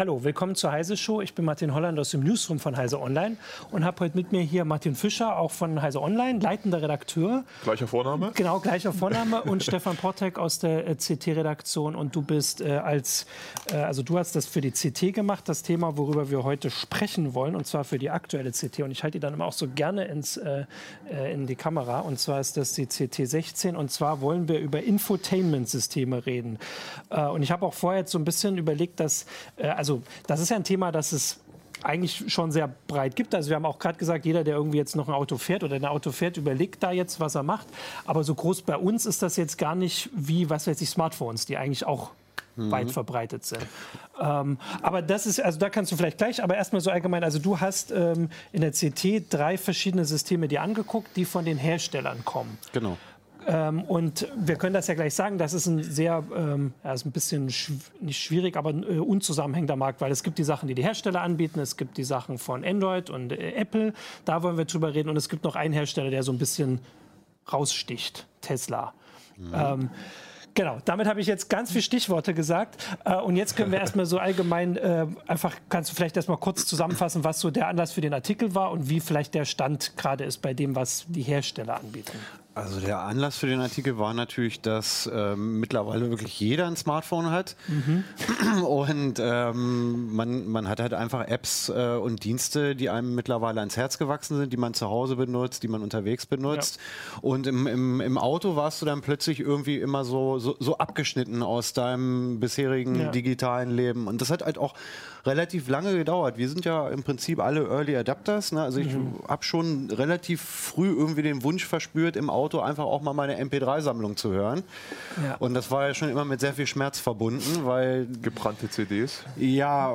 Hallo, 0.00 0.24
willkommen 0.24 0.54
zur 0.54 0.72
Heise 0.72 0.96
Show. 0.96 1.20
Ich 1.20 1.34
bin 1.34 1.44
Martin 1.44 1.74
Holland 1.74 1.98
aus 1.98 2.08
dem 2.08 2.22
Newsroom 2.22 2.58
von 2.58 2.74
Heise 2.74 2.98
Online 3.02 3.36
und 3.70 3.84
habe 3.84 4.00
heute 4.00 4.16
mit 4.16 4.32
mir 4.32 4.40
hier 4.40 4.64
Martin 4.64 4.94
Fischer, 4.94 5.38
auch 5.38 5.50
von 5.50 5.82
Heise 5.82 6.00
Online, 6.00 6.38
leitender 6.38 6.80
Redakteur. 6.80 7.44
Gleicher 7.64 7.86
Vorname? 7.86 8.32
Genau, 8.34 8.60
gleicher 8.60 8.94
Vorname 8.94 9.42
und 9.44 9.62
Stefan 9.62 9.98
Portek 9.98 10.38
aus 10.38 10.58
der 10.58 10.86
äh, 10.86 10.94
CT-Redaktion 10.94 11.94
und 11.94 12.16
du 12.16 12.22
bist 12.22 12.62
äh, 12.62 12.78
als, 12.78 13.26
äh, 13.70 13.76
also 13.76 14.02
du 14.02 14.16
hast 14.16 14.34
das 14.36 14.46
für 14.46 14.62
die 14.62 14.70
CT 14.70 15.12
gemacht, 15.12 15.46
das 15.50 15.62
Thema, 15.62 15.98
worüber 15.98 16.30
wir 16.30 16.44
heute 16.44 16.70
sprechen 16.70 17.34
wollen 17.34 17.54
und 17.54 17.66
zwar 17.66 17.84
für 17.84 17.98
die 17.98 18.08
aktuelle 18.08 18.52
CT 18.52 18.80
und 18.80 18.92
ich 18.92 19.02
halte 19.02 19.18
die 19.18 19.20
dann 19.20 19.34
immer 19.34 19.44
auch 19.44 19.52
so 19.52 19.68
gerne 19.68 20.06
ins, 20.06 20.38
äh, 20.38 20.64
äh 21.12 21.34
in 21.34 21.46
die 21.46 21.56
Kamera 21.56 22.00
und 22.00 22.18
zwar 22.18 22.40
ist 22.40 22.56
das 22.56 22.72
die 22.72 22.86
CT 22.86 23.28
16 23.28 23.76
und 23.76 23.90
zwar 23.90 24.22
wollen 24.22 24.48
wir 24.48 24.60
über 24.60 24.82
Infotainment-Systeme 24.82 26.24
reden 26.24 26.58
äh, 27.10 27.26
und 27.26 27.42
ich 27.42 27.50
habe 27.50 27.66
auch 27.66 27.74
vorher 27.74 28.00
jetzt 28.00 28.12
so 28.12 28.18
ein 28.18 28.24
bisschen 28.24 28.56
überlegt, 28.56 28.98
dass, 28.98 29.26
also 29.58 29.89
also 29.90 30.02
das 30.26 30.40
ist 30.40 30.50
ja 30.50 30.56
ein 30.56 30.64
Thema, 30.64 30.92
das 30.92 31.12
es 31.12 31.40
eigentlich 31.82 32.24
schon 32.30 32.52
sehr 32.52 32.68
breit 32.86 33.16
gibt. 33.16 33.34
Also 33.34 33.48
wir 33.48 33.56
haben 33.56 33.64
auch 33.64 33.78
gerade 33.78 33.98
gesagt, 33.98 34.26
jeder, 34.26 34.44
der 34.44 34.54
irgendwie 34.54 34.76
jetzt 34.76 34.96
noch 34.96 35.08
ein 35.08 35.14
Auto 35.14 35.38
fährt 35.38 35.64
oder 35.64 35.76
ein 35.76 35.86
Auto 35.86 36.12
fährt, 36.12 36.36
überlegt 36.36 36.82
da 36.82 36.92
jetzt, 36.92 37.20
was 37.20 37.34
er 37.34 37.42
macht. 37.42 37.66
Aber 38.04 38.22
so 38.22 38.34
groß 38.34 38.62
bei 38.62 38.76
uns 38.76 39.06
ist 39.06 39.22
das 39.22 39.36
jetzt 39.36 39.56
gar 39.56 39.74
nicht 39.74 40.10
wie, 40.12 40.50
was 40.50 40.66
weiß 40.66 40.80
ich, 40.80 40.90
Smartphones, 40.90 41.46
die 41.46 41.56
eigentlich 41.56 41.86
auch 41.86 42.10
mhm. 42.56 42.70
weit 42.70 42.90
verbreitet 42.90 43.46
sind. 43.46 43.66
Ähm, 44.20 44.58
aber 44.82 45.00
das 45.00 45.26
ist, 45.26 45.40
also 45.40 45.58
da 45.58 45.70
kannst 45.70 45.90
du 45.90 45.96
vielleicht 45.96 46.18
gleich, 46.18 46.42
aber 46.42 46.56
erstmal 46.56 46.82
so 46.82 46.90
allgemein, 46.90 47.24
also 47.24 47.38
du 47.38 47.60
hast 47.60 47.90
ähm, 47.92 48.28
in 48.52 48.60
der 48.60 48.72
CT 48.72 49.32
drei 49.32 49.56
verschiedene 49.56 50.04
Systeme 50.04 50.48
dir 50.48 50.60
angeguckt, 50.60 51.16
die 51.16 51.24
von 51.24 51.46
den 51.46 51.56
Herstellern 51.56 52.24
kommen. 52.26 52.58
Genau. 52.72 52.98
Ähm, 53.46 53.82
und 53.82 54.28
wir 54.36 54.56
können 54.56 54.74
das 54.74 54.86
ja 54.86 54.94
gleich 54.94 55.14
sagen, 55.14 55.38
das 55.38 55.52
ist 55.52 55.66
ein 55.66 55.82
sehr, 55.82 56.22
ähm, 56.34 56.72
ja, 56.84 56.92
ist 56.92 57.06
ein 57.06 57.12
bisschen 57.12 57.50
schw 57.50 57.74
nicht 58.00 58.22
schwierig, 58.22 58.56
aber 58.56 58.70
äh, 58.70 58.98
unzusammenhängender 58.98 59.76
Markt, 59.76 60.00
weil 60.00 60.12
es 60.12 60.22
gibt 60.22 60.38
die 60.38 60.44
Sachen, 60.44 60.68
die 60.68 60.74
die 60.74 60.82
Hersteller 60.82 61.22
anbieten, 61.22 61.60
es 61.60 61.76
gibt 61.76 61.96
die 61.96 62.04
Sachen 62.04 62.38
von 62.38 62.64
Android 62.64 63.10
und 63.10 63.32
äh, 63.32 63.52
Apple, 63.52 63.92
da 64.24 64.42
wollen 64.42 64.56
wir 64.56 64.64
drüber 64.64 64.94
reden 64.94 65.08
und 65.08 65.16
es 65.16 65.28
gibt 65.28 65.44
noch 65.44 65.56
einen 65.56 65.72
Hersteller, 65.72 66.10
der 66.10 66.22
so 66.22 66.32
ein 66.32 66.38
bisschen 66.38 66.80
raussticht, 67.52 68.26
Tesla. 68.40 68.92
Mhm. 69.36 69.54
Ähm, 69.54 69.90
Genau, 70.54 70.78
damit 70.84 71.06
habe 71.06 71.20
ich 71.20 71.26
jetzt 71.26 71.48
ganz 71.48 71.70
viele 71.70 71.82
Stichworte 71.82 72.34
gesagt. 72.34 72.84
Äh, 73.04 73.16
und 73.16 73.36
jetzt 73.36 73.56
können 73.56 73.72
wir 73.72 73.78
erstmal 73.80 74.06
so 74.06 74.18
allgemein 74.18 74.76
äh, 74.76 75.06
einfach, 75.26 75.54
kannst 75.68 75.90
du 75.90 75.94
vielleicht 75.94 76.16
erstmal 76.16 76.38
kurz 76.38 76.66
zusammenfassen, 76.66 77.24
was 77.24 77.40
so 77.40 77.50
der 77.50 77.68
Anlass 77.68 77.92
für 77.92 78.00
den 78.00 78.12
Artikel 78.14 78.54
war 78.54 78.70
und 78.72 78.88
wie 78.88 79.00
vielleicht 79.00 79.34
der 79.34 79.44
Stand 79.44 79.96
gerade 79.96 80.24
ist 80.24 80.38
bei 80.38 80.54
dem, 80.54 80.74
was 80.76 81.04
die 81.08 81.22
Hersteller 81.22 81.78
anbieten. 81.78 82.18
Also 82.52 82.80
der 82.80 82.98
Anlass 82.98 83.38
für 83.38 83.46
den 83.46 83.60
Artikel 83.60 83.96
war 83.96 84.12
natürlich, 84.12 84.60
dass 84.60 85.08
ähm, 85.12 85.60
mittlerweile 85.60 86.10
wirklich 86.10 86.40
jeder 86.40 86.66
ein 86.66 86.74
Smartphone 86.74 87.30
hat 87.30 87.54
mhm. 87.68 88.02
und 88.64 89.20
ähm, 89.20 90.12
man, 90.14 90.48
man 90.48 90.68
hat 90.68 90.80
halt 90.80 90.92
einfach 90.92 91.28
Apps 91.28 91.68
äh, 91.68 91.94
und 91.94 92.24
Dienste, 92.24 92.74
die 92.74 92.90
einem 92.90 93.14
mittlerweile 93.14 93.60
ans 93.60 93.76
Herz 93.76 93.98
gewachsen 93.98 94.36
sind, 94.36 94.52
die 94.52 94.56
man 94.56 94.74
zu 94.74 94.88
Hause 94.88 95.14
benutzt, 95.14 95.62
die 95.62 95.68
man 95.68 95.80
unterwegs 95.82 96.26
benutzt. 96.26 96.78
Ja. 96.78 97.18
Und 97.20 97.46
im, 97.46 97.68
im, 97.68 98.00
im 98.00 98.18
Auto 98.18 98.56
warst 98.56 98.82
du 98.82 98.86
dann 98.86 99.00
plötzlich 99.00 99.38
irgendwie 99.38 99.78
immer 99.78 100.04
so, 100.04 100.40
so, 100.40 100.56
so 100.58 100.76
abgeschnitten 100.76 101.44
aus 101.44 101.72
deinem 101.72 102.40
bisherigen 102.40 103.00
ja. 103.00 103.10
digitalen 103.12 103.70
Leben. 103.70 104.08
Und 104.08 104.20
das 104.20 104.30
hat 104.30 104.42
halt 104.42 104.58
auch 104.58 104.74
relativ 105.24 105.68
lange 105.68 105.96
gedauert. 105.96 106.36
Wir 106.36 106.48
sind 106.48 106.64
ja 106.64 106.88
im 106.88 107.04
Prinzip 107.04 107.40
alle 107.40 107.68
Early 107.68 107.96
Adapters. 107.96 108.52
Ne? 108.52 108.62
Also 108.62 108.80
ich 108.80 108.92
mhm. 108.92 109.14
habe 109.28 109.44
schon 109.44 109.90
relativ 109.90 110.40
früh 110.40 110.88
irgendwie 110.88 111.22
den 111.22 111.44
Wunsch 111.44 111.64
verspürt, 111.64 112.16
im 112.16 112.28
Auto 112.28 112.39
einfach 112.48 112.84
auch 112.84 113.02
mal 113.02 113.12
meine 113.12 113.40
MP3-Sammlung 113.42 114.16
zu 114.16 114.30
hören. 114.32 114.62
Ja. 115.22 115.36
Und 115.38 115.54
das 115.54 115.70
war 115.70 115.88
ja 115.88 115.94
schon 115.94 116.08
immer 116.08 116.24
mit 116.24 116.40
sehr 116.40 116.54
viel 116.54 116.66
Schmerz 116.66 116.98
verbunden, 116.98 117.64
weil... 117.64 118.06
Gebrannte 118.22 118.68
CDs? 118.68 119.22
Ja, 119.36 119.92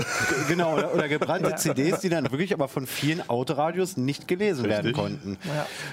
genau. 0.48 0.74
Oder, 0.74 0.94
oder 0.94 1.08
gebrannte 1.08 1.50
ja. 1.50 1.56
CDs, 1.56 2.00
die 2.00 2.08
dann 2.08 2.30
wirklich 2.30 2.52
aber 2.52 2.68
von 2.68 2.86
vielen 2.86 3.28
Autoradios 3.28 3.96
nicht 3.96 4.28
gelesen 4.28 4.66
Richtig. 4.66 4.84
werden 4.84 4.92
konnten. 4.92 5.38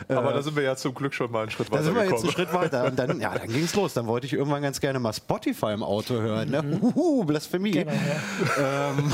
Ja. 0.09 0.17
Aber 0.17 0.31
äh, 0.31 0.33
da 0.33 0.41
sind 0.41 0.55
wir 0.55 0.63
ja 0.63 0.75
zum 0.75 0.93
Glück 0.93 1.13
schon 1.13 1.31
mal 1.31 1.43
einen 1.43 1.51
Schritt 1.51 1.71
weiter 1.71 1.79
Da 1.79 1.83
sind 1.83 1.95
wir 1.95 2.03
gekommen. 2.03 2.23
jetzt 2.23 2.37
einen 2.37 2.47
Schritt 2.47 2.53
weiter. 2.53 2.85
Und 2.85 2.99
dann, 2.99 3.19
ja, 3.19 3.33
dann 3.37 3.47
ging 3.47 3.63
es 3.63 3.75
los. 3.75 3.93
Dann 3.93 4.07
wollte 4.07 4.25
ich 4.25 4.33
irgendwann 4.33 4.61
ganz 4.61 4.79
gerne 4.79 4.99
mal 4.99 5.13
Spotify 5.13 5.73
im 5.73 5.83
Auto 5.83 6.15
hören. 6.15 6.49
Ne? 6.49 6.61
Mhm. 6.61 6.83
Uhuhu, 6.83 7.23
Blasphemie. 7.25 7.71
Genau, 7.71 7.91
ja. 7.91 8.89
ähm, 8.91 9.13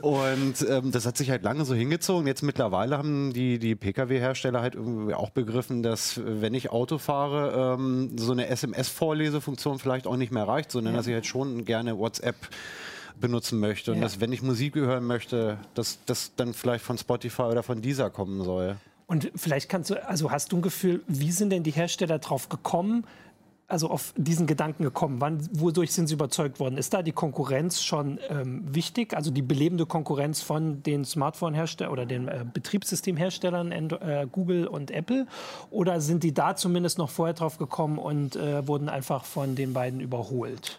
und 0.02 0.66
ähm, 0.68 0.92
das 0.92 1.06
hat 1.06 1.16
sich 1.16 1.30
halt 1.30 1.42
lange 1.42 1.64
so 1.64 1.74
hingezogen. 1.74 2.26
Jetzt 2.26 2.42
mittlerweile 2.42 2.98
haben 2.98 3.32
die, 3.32 3.58
die 3.58 3.74
Pkw-Hersteller 3.74 4.60
halt 4.60 4.74
irgendwie 4.74 5.14
auch 5.14 5.30
begriffen, 5.30 5.82
dass 5.86 6.20
wenn 6.24 6.54
ich 6.54 6.70
Auto 6.70 6.98
fahre, 6.98 7.76
ähm, 7.78 8.16
so 8.16 8.32
eine 8.32 8.48
SMS-Vorlesefunktion 8.48 9.78
vielleicht 9.78 10.06
auch 10.06 10.16
nicht 10.16 10.32
mehr 10.32 10.46
reicht, 10.46 10.70
sondern 10.70 10.94
ja. 10.94 10.98
dass 10.98 11.06
ich 11.06 11.14
halt 11.14 11.26
schon 11.26 11.64
gerne 11.64 11.98
WhatsApp 11.98 12.36
benutzen 13.20 13.58
möchte 13.58 13.92
und 13.92 13.98
ja. 13.98 14.04
dass 14.04 14.20
wenn 14.20 14.32
ich 14.32 14.42
Musik 14.42 14.74
hören 14.74 15.04
möchte, 15.04 15.58
dass 15.74 15.98
das 16.04 16.32
dann 16.36 16.54
vielleicht 16.54 16.84
von 16.84 16.98
Spotify 16.98 17.42
oder 17.42 17.62
von 17.62 17.80
dieser 17.80 18.10
kommen 18.10 18.44
soll. 18.44 18.76
Und 19.06 19.30
vielleicht 19.36 19.68
kannst 19.68 19.90
du, 19.90 20.06
also 20.06 20.30
hast 20.30 20.52
du 20.52 20.56
ein 20.56 20.62
Gefühl, 20.62 21.02
wie 21.06 21.30
sind 21.30 21.50
denn 21.50 21.62
die 21.62 21.70
Hersteller 21.70 22.18
drauf 22.18 22.48
gekommen, 22.48 23.06
also 23.68 23.90
auf 23.90 24.14
diesen 24.16 24.46
Gedanken 24.46 24.82
gekommen? 24.82 25.20
Wann, 25.20 25.48
wodurch 25.52 25.92
sind 25.92 26.06
Sie 26.06 26.14
überzeugt 26.14 26.60
worden? 26.60 26.78
Ist 26.78 26.94
da 26.94 27.02
die 27.02 27.12
Konkurrenz 27.12 27.82
schon 27.82 28.18
ähm, 28.28 28.62
wichtig, 28.72 29.14
also 29.14 29.30
die 29.30 29.42
belebende 29.42 29.86
Konkurrenz 29.86 30.40
von 30.40 30.82
den 30.82 31.04
Smartphone-Herstellern 31.04 31.92
oder 31.92 32.06
den 32.06 32.28
äh, 32.28 32.44
Betriebssystemherstellern 32.52 33.72
äh, 33.72 34.26
Google 34.30 34.66
und 34.66 34.90
Apple? 34.90 35.26
Oder 35.70 36.00
sind 36.00 36.22
die 36.22 36.32
da 36.32 36.54
zumindest 36.56 36.98
noch 36.98 37.10
vorher 37.10 37.34
drauf 37.34 37.58
gekommen 37.58 37.98
und 37.98 38.36
äh, 38.36 38.66
wurden 38.66 38.88
einfach 38.88 39.24
von 39.24 39.56
den 39.56 39.72
beiden 39.72 40.00
überholt? 40.00 40.78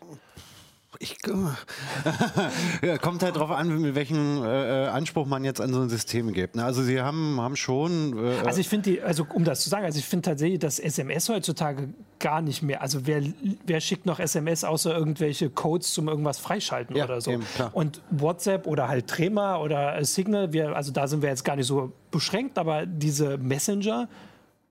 Ich, 1.00 1.18
ja, 2.82 2.98
kommt 2.98 3.24
halt 3.24 3.36
darauf 3.36 3.52
an, 3.52 3.82
mit 3.82 3.96
welchem 3.96 4.44
äh, 4.44 4.86
äh, 4.86 4.88
Anspruch 4.88 5.28
man 5.28 5.44
jetzt 5.44 5.62
an 5.62 5.74
so 5.74 5.82
ein 5.82 5.90
System 5.90 6.34
gibt. 6.34 6.56
Ne? 6.56 6.64
Also 6.64 6.82
sie 6.82 7.02
haben, 7.02 7.40
haben 7.40 7.56
schon. 7.56 8.18
Äh, 8.18 8.46
also 8.46 8.60
ich 8.60 8.68
finde, 8.68 9.04
also 9.04 9.26
um 9.34 9.44
das 9.44 9.62
zu 9.62 9.70
sagen, 9.70 9.86
also 9.86 10.00
ich 10.00 10.06
finde 10.06 10.30
tatsächlich, 10.30 10.60
dass 10.60 10.80
SMS 10.80 11.30
heutzutage 11.30 11.90
gar 12.20 12.42
nicht 12.42 12.64
mehr. 12.64 12.82
Also 12.82 13.06
wer, 13.06 13.22
wer 13.66 13.80
schickt 13.80 14.06
noch 14.06 14.20
SMS 14.20 14.64
außer 14.64 14.96
irgendwelche 14.96 15.50
Codes 15.50 15.94
zum 15.94 16.08
irgendwas 16.08 16.40
freischalten 16.40 16.96
ja, 16.96 17.06
oder 17.06 17.22
so? 17.22 17.32
Eben, 17.32 17.44
Und 17.74 18.02
WhatsApp 18.10 18.66
oder 18.66 18.88
halt 18.88 19.08
Trema 19.08 19.58
oder 19.58 20.04
Signal, 20.04 20.54
wir, 20.54 20.76
also 20.76 20.92
da 20.92 21.08
sind 21.08 21.22
wir 21.22 21.30
jetzt 21.30 21.46
gar 21.46 21.56
nicht 21.56 21.68
so 21.68 21.92
beschränkt, 22.12 22.58
aber 22.58 22.86
diese 22.86 23.38
Messenger 23.38 24.08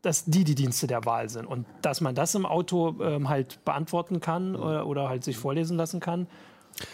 dass 0.06 0.24
die 0.24 0.44
die 0.44 0.54
Dienste 0.54 0.86
der 0.86 1.04
Wahl 1.04 1.28
sind. 1.28 1.46
Und 1.46 1.66
dass 1.82 2.00
man 2.00 2.14
das 2.14 2.34
im 2.36 2.46
Auto 2.46 2.94
ähm, 3.02 3.28
halt 3.28 3.64
beantworten 3.64 4.20
kann 4.20 4.54
oder, 4.54 4.80
äh, 4.80 4.82
oder 4.82 5.08
halt 5.08 5.24
sich 5.24 5.36
vorlesen 5.36 5.76
lassen 5.76 5.98
kann, 5.98 6.28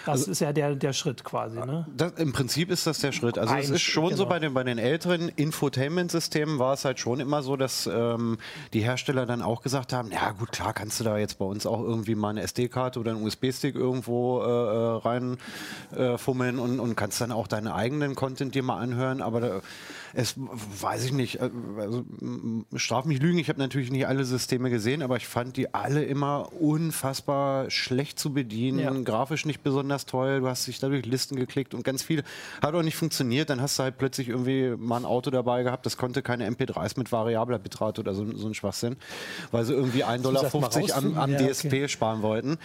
das 0.06 0.20
also, 0.20 0.30
ist 0.30 0.40
ja 0.40 0.52
der, 0.52 0.74
der 0.74 0.92
Schritt 0.92 1.24
quasi. 1.24 1.58
Ne? 1.58 1.86
Das, 1.96 2.12
Im 2.12 2.32
Prinzip 2.32 2.70
ist 2.70 2.86
das 2.86 3.00
der 3.00 3.12
Schritt. 3.12 3.38
Also 3.38 3.52
Ein 3.52 3.60
es 3.60 3.70
ist 3.70 3.82
schon 3.82 4.06
genau. 4.06 4.16
so 4.16 4.26
bei 4.26 4.38
den, 4.38 4.54
bei 4.54 4.62
den 4.62 4.78
älteren 4.78 5.28
Infotainment-Systemen 5.28 6.58
war 6.58 6.74
es 6.74 6.84
halt 6.84 7.00
schon 7.00 7.20
immer 7.20 7.42
so, 7.42 7.56
dass 7.56 7.88
ähm, 7.92 8.38
die 8.72 8.80
Hersteller 8.80 9.26
dann 9.26 9.42
auch 9.42 9.62
gesagt 9.62 9.92
haben, 9.92 10.12
ja 10.12 10.30
gut, 10.32 10.52
klar 10.52 10.72
kannst 10.72 11.00
du 11.00 11.04
da 11.04 11.18
jetzt 11.18 11.38
bei 11.38 11.44
uns 11.44 11.66
auch 11.66 11.80
irgendwie 11.80 12.14
mal 12.14 12.30
eine 12.30 12.42
SD-Karte 12.42 13.00
oder 13.00 13.10
einen 13.12 13.24
USB-Stick 13.24 13.74
irgendwo 13.74 14.40
äh, 14.40 14.44
äh 14.44 15.36
reinfummeln 15.96 16.58
äh, 16.58 16.60
und, 16.60 16.80
und 16.80 16.96
kannst 16.96 17.20
dann 17.20 17.32
auch 17.32 17.48
deinen 17.48 17.68
eigenen 17.68 18.14
Content 18.14 18.54
dir 18.54 18.62
mal 18.62 18.78
anhören, 18.78 19.20
aber 19.20 19.40
da, 19.40 19.60
es 20.14 20.34
weiß 20.36 21.04
ich 21.06 21.12
nicht, 21.12 21.40
äh, 21.40 21.50
also, 21.78 22.04
straf 22.76 23.04
mich 23.04 23.20
lügen, 23.20 23.38
ich 23.38 23.48
habe 23.48 23.58
natürlich 23.58 23.90
nicht 23.90 24.06
alle 24.06 24.24
Systeme 24.24 24.70
gesehen, 24.70 25.02
aber 25.02 25.16
ich 25.16 25.26
fand 25.26 25.56
die 25.56 25.74
alle 25.74 26.04
immer 26.04 26.52
unfassbar 26.52 27.70
schlecht 27.70 28.18
zu 28.18 28.32
bedienen, 28.32 28.78
ja. 28.78 28.92
grafisch 29.02 29.44
nicht 29.44 29.62
besonders 29.62 29.71
toll, 30.06 30.40
du 30.40 30.48
hast 30.48 30.66
dich 30.66 30.78
dadurch 30.78 31.06
Listen 31.06 31.36
geklickt 31.36 31.74
und 31.74 31.84
ganz 31.84 32.02
viel 32.02 32.22
hat 32.60 32.74
auch 32.74 32.82
nicht 32.82 32.96
funktioniert, 32.96 33.50
dann 33.50 33.60
hast 33.60 33.78
du 33.78 33.84
halt 33.84 33.98
plötzlich 33.98 34.28
irgendwie 34.28 34.74
mal 34.76 34.98
ein 34.98 35.04
Auto 35.04 35.30
dabei 35.30 35.62
gehabt, 35.62 35.86
das 35.86 35.96
konnte 35.96 36.22
keine 36.22 36.48
MP3s 36.48 36.98
mit 36.98 37.12
variabler 37.12 37.58
Bitrate 37.58 38.00
oder 38.00 38.14
so, 38.14 38.36
so 38.36 38.46
ein 38.46 38.54
Schwachsinn, 38.54 38.96
weil 39.50 39.64
sie 39.64 39.74
irgendwie 39.74 40.04
1,50 40.04 40.22
Dollar 40.22 40.96
am, 40.96 41.18
am 41.18 41.32
ja, 41.32 41.38
DSP 41.38 41.66
okay. 41.66 41.88
sparen 41.88 42.22
wollten. 42.22 42.58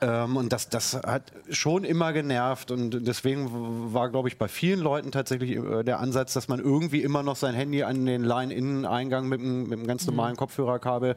Ja. 0.00 0.24
Ähm, 0.24 0.36
und 0.36 0.52
das, 0.52 0.68
das 0.68 0.94
hat 0.94 1.32
schon 1.50 1.84
immer 1.84 2.12
genervt 2.12 2.70
und 2.70 3.06
deswegen 3.06 3.92
war, 3.92 4.10
glaube 4.10 4.28
ich, 4.28 4.38
bei 4.38 4.48
vielen 4.48 4.80
Leuten 4.80 5.12
tatsächlich 5.12 5.56
äh, 5.56 5.82
der 5.82 6.00
Ansatz, 6.00 6.32
dass 6.32 6.48
man 6.48 6.60
irgendwie 6.60 7.02
immer 7.02 7.22
noch 7.22 7.36
sein 7.36 7.54
Handy 7.54 7.82
an 7.82 8.06
den 8.06 8.24
Line-In-Eingang 8.24 9.28
mit, 9.28 9.40
mit 9.40 9.78
einem 9.78 9.86
ganz 9.86 10.06
normalen 10.06 10.32
mhm. 10.32 10.38
Kopfhörerkabel 10.38 11.16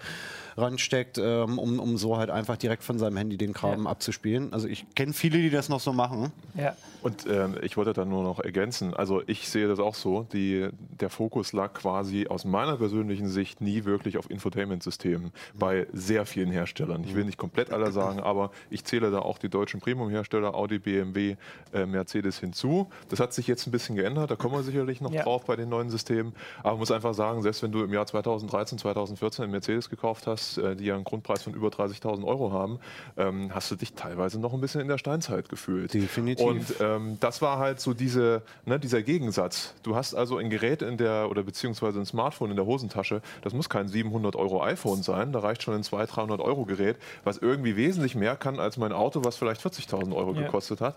ransteckt, 0.58 1.18
ähm, 1.18 1.58
um, 1.60 1.80
um 1.80 1.98
so 1.98 2.18
halt 2.18 2.30
einfach 2.30 2.58
direkt 2.58 2.84
von 2.84 3.00
seinem 3.00 3.18
Handy 3.18 3.38
den 3.38 3.54
Kram 3.54 3.86
ja. 3.86 3.90
abzuspielen. 3.90 4.54
Also 4.54 4.68
ich 4.68 4.86
kenne 4.96 5.14
viele, 5.24 5.38
die 5.38 5.50
das 5.50 5.70
noch 5.70 5.80
so 5.80 5.94
machen. 5.94 6.34
Ja. 6.54 6.76
Und 7.02 7.26
ähm, 7.30 7.56
ich 7.62 7.78
wollte 7.78 7.94
da 7.94 8.04
nur 8.04 8.24
noch 8.24 8.40
ergänzen, 8.40 8.94
also 8.94 9.22
ich 9.26 9.48
sehe 9.48 9.70
das 9.70 9.80
auch 9.80 9.96
so, 9.96 10.26
die, 10.34 10.68
der 11.00 11.10
Fokus 11.10 11.54
lag 11.54 11.74
quasi 11.74 12.28
aus 12.28 12.44
meiner 12.44 12.76
persönlichen 12.76 13.30
Sicht 13.30 13.62
nie 13.62 13.86
wirklich 13.86 14.18
auf 14.18 14.30
Infotainment-Systemen 14.30 15.28
mhm. 15.28 15.60
bei 15.60 15.88
sehr 15.94 16.26
vielen 16.26 16.52
Herstellern. 16.52 17.06
Ich 17.06 17.16
will 17.16 17.24
nicht 17.24 17.38
komplett 17.38 17.72
alle 17.72 17.92
sagen, 17.94 18.20
aber 18.20 18.52
ich 18.70 18.84
zähle 18.84 19.12
da 19.12 19.20
auch 19.20 19.38
die 19.38 19.48
deutschen 19.48 19.80
Premium-Hersteller, 19.80 20.56
Audi, 20.56 20.80
BMW, 20.80 21.38
äh, 21.74 21.86
Mercedes 21.86 22.40
hinzu. 22.40 22.90
Das 23.08 23.22
hat 23.22 23.34
sich 23.34 23.48
jetzt 23.48 23.66
ein 23.66 23.72
bisschen 23.72 23.96
geändert, 23.96 24.30
da 24.30 24.36
kommen 24.36 24.56
wir 24.56 24.64
sicherlich 24.64 25.00
noch 25.00 25.14
ja. 25.14 25.24
drauf 25.24 25.46
bei 25.46 25.56
den 25.56 25.70
neuen 25.70 25.90
Systemen. 25.90 26.34
Aber 26.60 26.72
man 26.72 26.80
muss 26.80 26.92
einfach 26.92 27.14
sagen, 27.14 27.42
selbst 27.44 27.64
wenn 27.64 27.72
du 27.72 27.82
im 27.84 27.94
Jahr 27.94 28.06
2013, 28.06 28.78
2014 28.78 29.44
einen 29.44 29.52
Mercedes 29.52 29.90
gekauft 29.90 30.28
hast, 30.28 30.58
äh, 30.58 30.76
die 30.76 30.86
ja 30.86 30.96
einen 30.96 31.06
Grundpreis 31.06 31.44
von 31.44 31.54
über 31.54 31.70
30.000 31.70 32.26
Euro 32.26 32.52
haben, 32.52 32.80
ähm, 33.16 33.54
hast 33.54 33.72
du 33.72 33.76
dich 33.76 33.94
teilweise 33.94 34.38
noch 34.40 34.54
ein 34.54 34.60
bisschen 34.60 34.82
in 34.82 34.90
der 34.90 34.98
Steinzeit 35.14 35.50
gefühlt. 35.50 35.94
Definitiv. 35.94 36.46
Und 36.46 36.76
ähm, 36.80 37.18
das 37.20 37.42
war 37.42 37.60
halt 37.60 37.80
so 37.80 37.94
diese, 37.94 38.42
ne, 38.66 38.80
dieser 38.80 39.02
Gegensatz. 39.02 39.74
Du 39.84 39.96
hast 39.96 40.16
also 40.16 40.38
ein 40.38 40.50
Gerät 40.50 40.82
in 40.82 40.98
der, 40.98 41.30
oder 41.30 41.44
beziehungsweise 41.44 42.00
ein 42.00 42.06
Smartphone 42.06 42.50
in 42.50 42.56
der 42.56 42.66
Hosentasche, 42.66 43.22
das 43.42 43.54
muss 43.54 43.70
kein 43.70 43.88
700 43.88 44.36
Euro 44.36 44.64
iPhone 44.64 45.04
sein, 45.04 45.32
da 45.32 45.40
reicht 45.40 45.64
schon 45.64 45.76
ein 45.76 45.84
200, 45.84 46.16
300 46.16 46.42
Euro 46.42 46.66
Gerät, 46.66 46.98
was 47.24 47.38
irgendwie 47.38 47.76
wesentlich 47.76 48.16
mehr 48.16 48.36
kann 48.36 48.60
als 48.60 48.78
mein 48.78 48.92
Auto, 48.92 49.24
was 49.24 49.36
vielleicht 49.38 49.62
40.000 49.62 50.16
Euro 50.16 50.34
ja. 50.34 50.42
gekostet 50.42 50.82
hat 50.82 50.96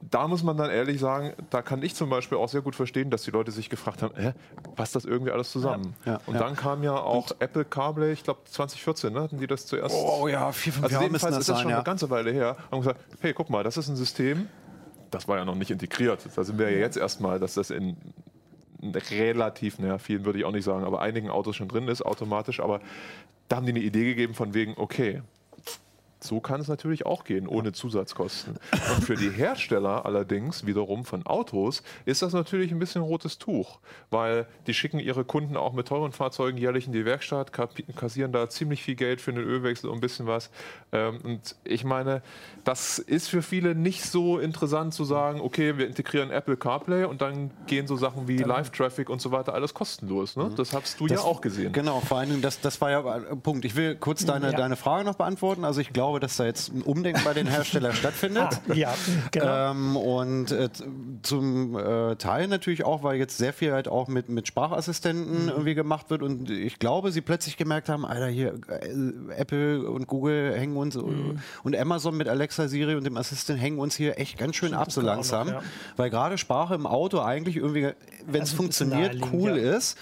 da 0.00 0.28
muss 0.28 0.42
man 0.42 0.56
dann 0.56 0.70
ehrlich 0.70 1.00
sagen, 1.00 1.32
da 1.50 1.62
kann 1.62 1.82
ich 1.82 1.94
zum 1.94 2.10
Beispiel 2.10 2.38
auch 2.38 2.48
sehr 2.48 2.60
gut 2.60 2.76
verstehen, 2.76 3.10
dass 3.10 3.22
die 3.22 3.30
Leute 3.30 3.50
sich 3.50 3.70
gefragt 3.70 4.02
haben, 4.02 4.14
hä, 4.16 4.32
passt 4.74 4.94
das 4.94 5.04
irgendwie 5.04 5.32
alles 5.32 5.50
zusammen? 5.50 5.94
Ja, 6.04 6.12
ja, 6.12 6.20
und 6.26 6.34
ja. 6.34 6.40
dann 6.40 6.54
kam 6.54 6.82
ja 6.82 6.94
auch 6.94 7.30
und 7.30 7.40
Apple 7.40 7.64
CarPlay, 7.64 8.12
ich 8.12 8.22
glaube 8.22 8.40
2014, 8.44 9.12
ne, 9.12 9.22
hatten 9.22 9.38
die 9.38 9.46
das 9.46 9.66
zuerst. 9.66 9.94
Oh 9.94 10.28
ja, 10.28 10.52
vier, 10.52 10.72
fünf 10.72 10.84
also 10.84 10.94
Jahre 10.94 11.06
jedenfalls 11.06 11.34
das 11.34 11.40
ist 11.42 11.48
das 11.48 11.60
schon 11.60 11.72
eine 11.72 11.82
ganze 11.82 12.10
Weile 12.10 12.30
her. 12.30 12.56
Haben 12.70 12.80
gesagt, 12.80 13.00
hey, 13.20 13.32
guck 13.32 13.48
mal, 13.48 13.64
das 13.64 13.76
ist 13.76 13.88
ein 13.88 13.96
System, 13.96 14.48
das 15.10 15.28
war 15.28 15.38
ja 15.38 15.44
noch 15.44 15.54
nicht 15.54 15.70
integriert. 15.70 16.20
Da 16.34 16.44
sind 16.44 16.58
wir 16.58 16.70
ja 16.70 16.78
jetzt 16.78 16.96
erstmal, 16.96 17.38
dass 17.38 17.54
das 17.54 17.70
in 17.70 17.96
relativ, 18.82 19.78
naja, 19.78 19.98
vielen 19.98 20.24
würde 20.24 20.38
ich 20.38 20.44
auch 20.44 20.52
nicht 20.52 20.64
sagen, 20.64 20.84
aber 20.84 21.00
einigen 21.00 21.30
Autos 21.30 21.56
schon 21.56 21.68
drin 21.68 21.88
ist, 21.88 22.02
automatisch. 22.02 22.60
Aber 22.60 22.80
da 23.48 23.56
haben 23.56 23.66
die 23.66 23.72
eine 23.72 23.80
Idee 23.80 24.04
gegeben 24.04 24.34
von 24.34 24.54
wegen, 24.54 24.74
okay, 24.76 25.22
so 26.26 26.40
kann 26.40 26.60
es 26.60 26.68
natürlich 26.68 27.06
auch 27.06 27.24
gehen, 27.24 27.46
ohne 27.46 27.72
Zusatzkosten. 27.72 28.56
Und 28.72 29.04
für 29.04 29.14
die 29.14 29.30
Hersteller 29.30 30.04
allerdings 30.06 30.66
wiederum 30.66 31.04
von 31.04 31.24
Autos 31.26 31.82
ist 32.04 32.22
das 32.22 32.32
natürlich 32.32 32.72
ein 32.72 32.78
bisschen 32.78 33.02
rotes 33.02 33.38
Tuch, 33.38 33.78
weil 34.10 34.46
die 34.66 34.74
schicken 34.74 34.98
ihre 34.98 35.24
Kunden 35.24 35.56
auch 35.56 35.72
mit 35.72 35.88
teuren 35.88 36.12
Fahrzeugen 36.12 36.58
jährlich 36.58 36.86
in 36.86 36.92
die 36.92 37.04
Werkstatt, 37.04 37.52
kassieren 37.52 38.32
da 38.32 38.48
ziemlich 38.48 38.82
viel 38.82 38.94
Geld 38.94 39.20
für 39.20 39.30
einen 39.30 39.44
Ölwechsel 39.44 39.90
und 39.90 39.98
ein 39.98 40.00
bisschen 40.00 40.26
was. 40.26 40.50
Ähm, 40.92 41.18
und 41.22 41.56
ich 41.64 41.84
meine, 41.84 42.22
das 42.64 42.98
ist 42.98 43.28
für 43.28 43.42
viele 43.42 43.74
nicht 43.74 44.04
so 44.04 44.38
interessant 44.38 44.94
zu 44.94 45.04
sagen, 45.04 45.40
okay, 45.40 45.78
wir 45.78 45.86
integrieren 45.86 46.30
Apple 46.30 46.56
CarPlay 46.56 47.04
und 47.04 47.20
dann 47.20 47.50
gehen 47.66 47.86
so 47.86 47.96
Sachen 47.96 48.28
wie 48.28 48.38
Live-Traffic 48.38 49.08
und 49.08 49.20
so 49.20 49.30
weiter 49.30 49.54
alles 49.54 49.74
kostenlos. 49.74 50.36
Ne? 50.36 50.50
Das 50.56 50.72
hast 50.72 50.98
du 51.00 51.06
das, 51.06 51.18
ja 51.18 51.24
auch 51.24 51.40
gesehen. 51.40 51.72
Genau, 51.72 52.00
vor 52.00 52.18
allen 52.18 52.30
Dingen, 52.30 52.42
das, 52.42 52.60
das 52.60 52.80
war 52.80 52.90
ja 52.90 53.04
ein 53.04 53.40
Punkt. 53.40 53.64
Ich 53.64 53.76
will 53.76 53.96
kurz 53.96 54.24
deine, 54.24 54.50
ja. 54.50 54.56
deine 54.56 54.76
Frage 54.76 55.04
noch 55.04 55.14
beantworten. 55.14 55.64
Also 55.64 55.80
ich 55.80 55.92
glaube, 55.92 56.15
glaube, 56.16 56.20
dass 56.20 56.36
da 56.36 56.44
jetzt 56.44 56.72
ein 56.72 56.82
Umdenken 56.82 57.22
bei 57.24 57.34
den 57.34 57.46
Herstellern 57.46 57.92
stattfindet. 57.94 58.48
Ah, 58.68 58.72
ja, 58.72 58.94
genau. 59.30 59.70
Ähm, 59.70 59.96
und 59.96 60.50
äh, 60.50 60.68
zum 61.22 61.78
äh, 61.78 62.16
Teil 62.16 62.48
natürlich 62.48 62.84
auch, 62.84 63.02
weil 63.02 63.16
jetzt 63.16 63.36
sehr 63.36 63.52
viel 63.52 63.72
halt 63.72 63.88
auch 63.88 64.08
mit, 64.08 64.28
mit 64.28 64.48
Sprachassistenten 64.48 65.44
mhm. 65.44 65.48
irgendwie 65.48 65.74
gemacht 65.74 66.10
wird. 66.10 66.22
Und 66.22 66.50
ich 66.50 66.78
glaube, 66.78 67.12
sie 67.12 67.20
plötzlich 67.20 67.56
gemerkt 67.56 67.88
haben, 67.88 68.04
Alter, 68.04 68.28
hier 68.28 68.54
äh, 68.68 69.32
Apple 69.36 69.88
und 69.88 70.06
Google 70.06 70.54
hängen 70.58 70.76
uns 70.76 70.96
mhm. 70.96 71.38
und 71.62 71.76
Amazon 71.76 72.16
mit 72.16 72.28
Alexa, 72.28 72.68
Siri 72.68 72.94
und 72.94 73.04
dem 73.04 73.16
Assistent 73.16 73.60
hängen 73.60 73.78
uns 73.78 73.94
hier 73.94 74.18
echt 74.18 74.38
ganz 74.38 74.56
schön 74.56 74.74
ab 74.74 74.90
so 74.90 75.00
langsam. 75.00 75.48
Noch, 75.48 75.54
ja. 75.54 75.62
Weil 75.96 76.10
gerade 76.10 76.38
Sprache 76.38 76.74
im 76.74 76.86
Auto 76.86 77.20
eigentlich 77.20 77.56
irgendwie, 77.56 77.92
wenn 78.26 78.42
es 78.42 78.50
also 78.50 78.56
funktioniert, 78.56 79.16
cool 79.32 79.58
ja. 79.58 79.76
ist. 79.76 79.98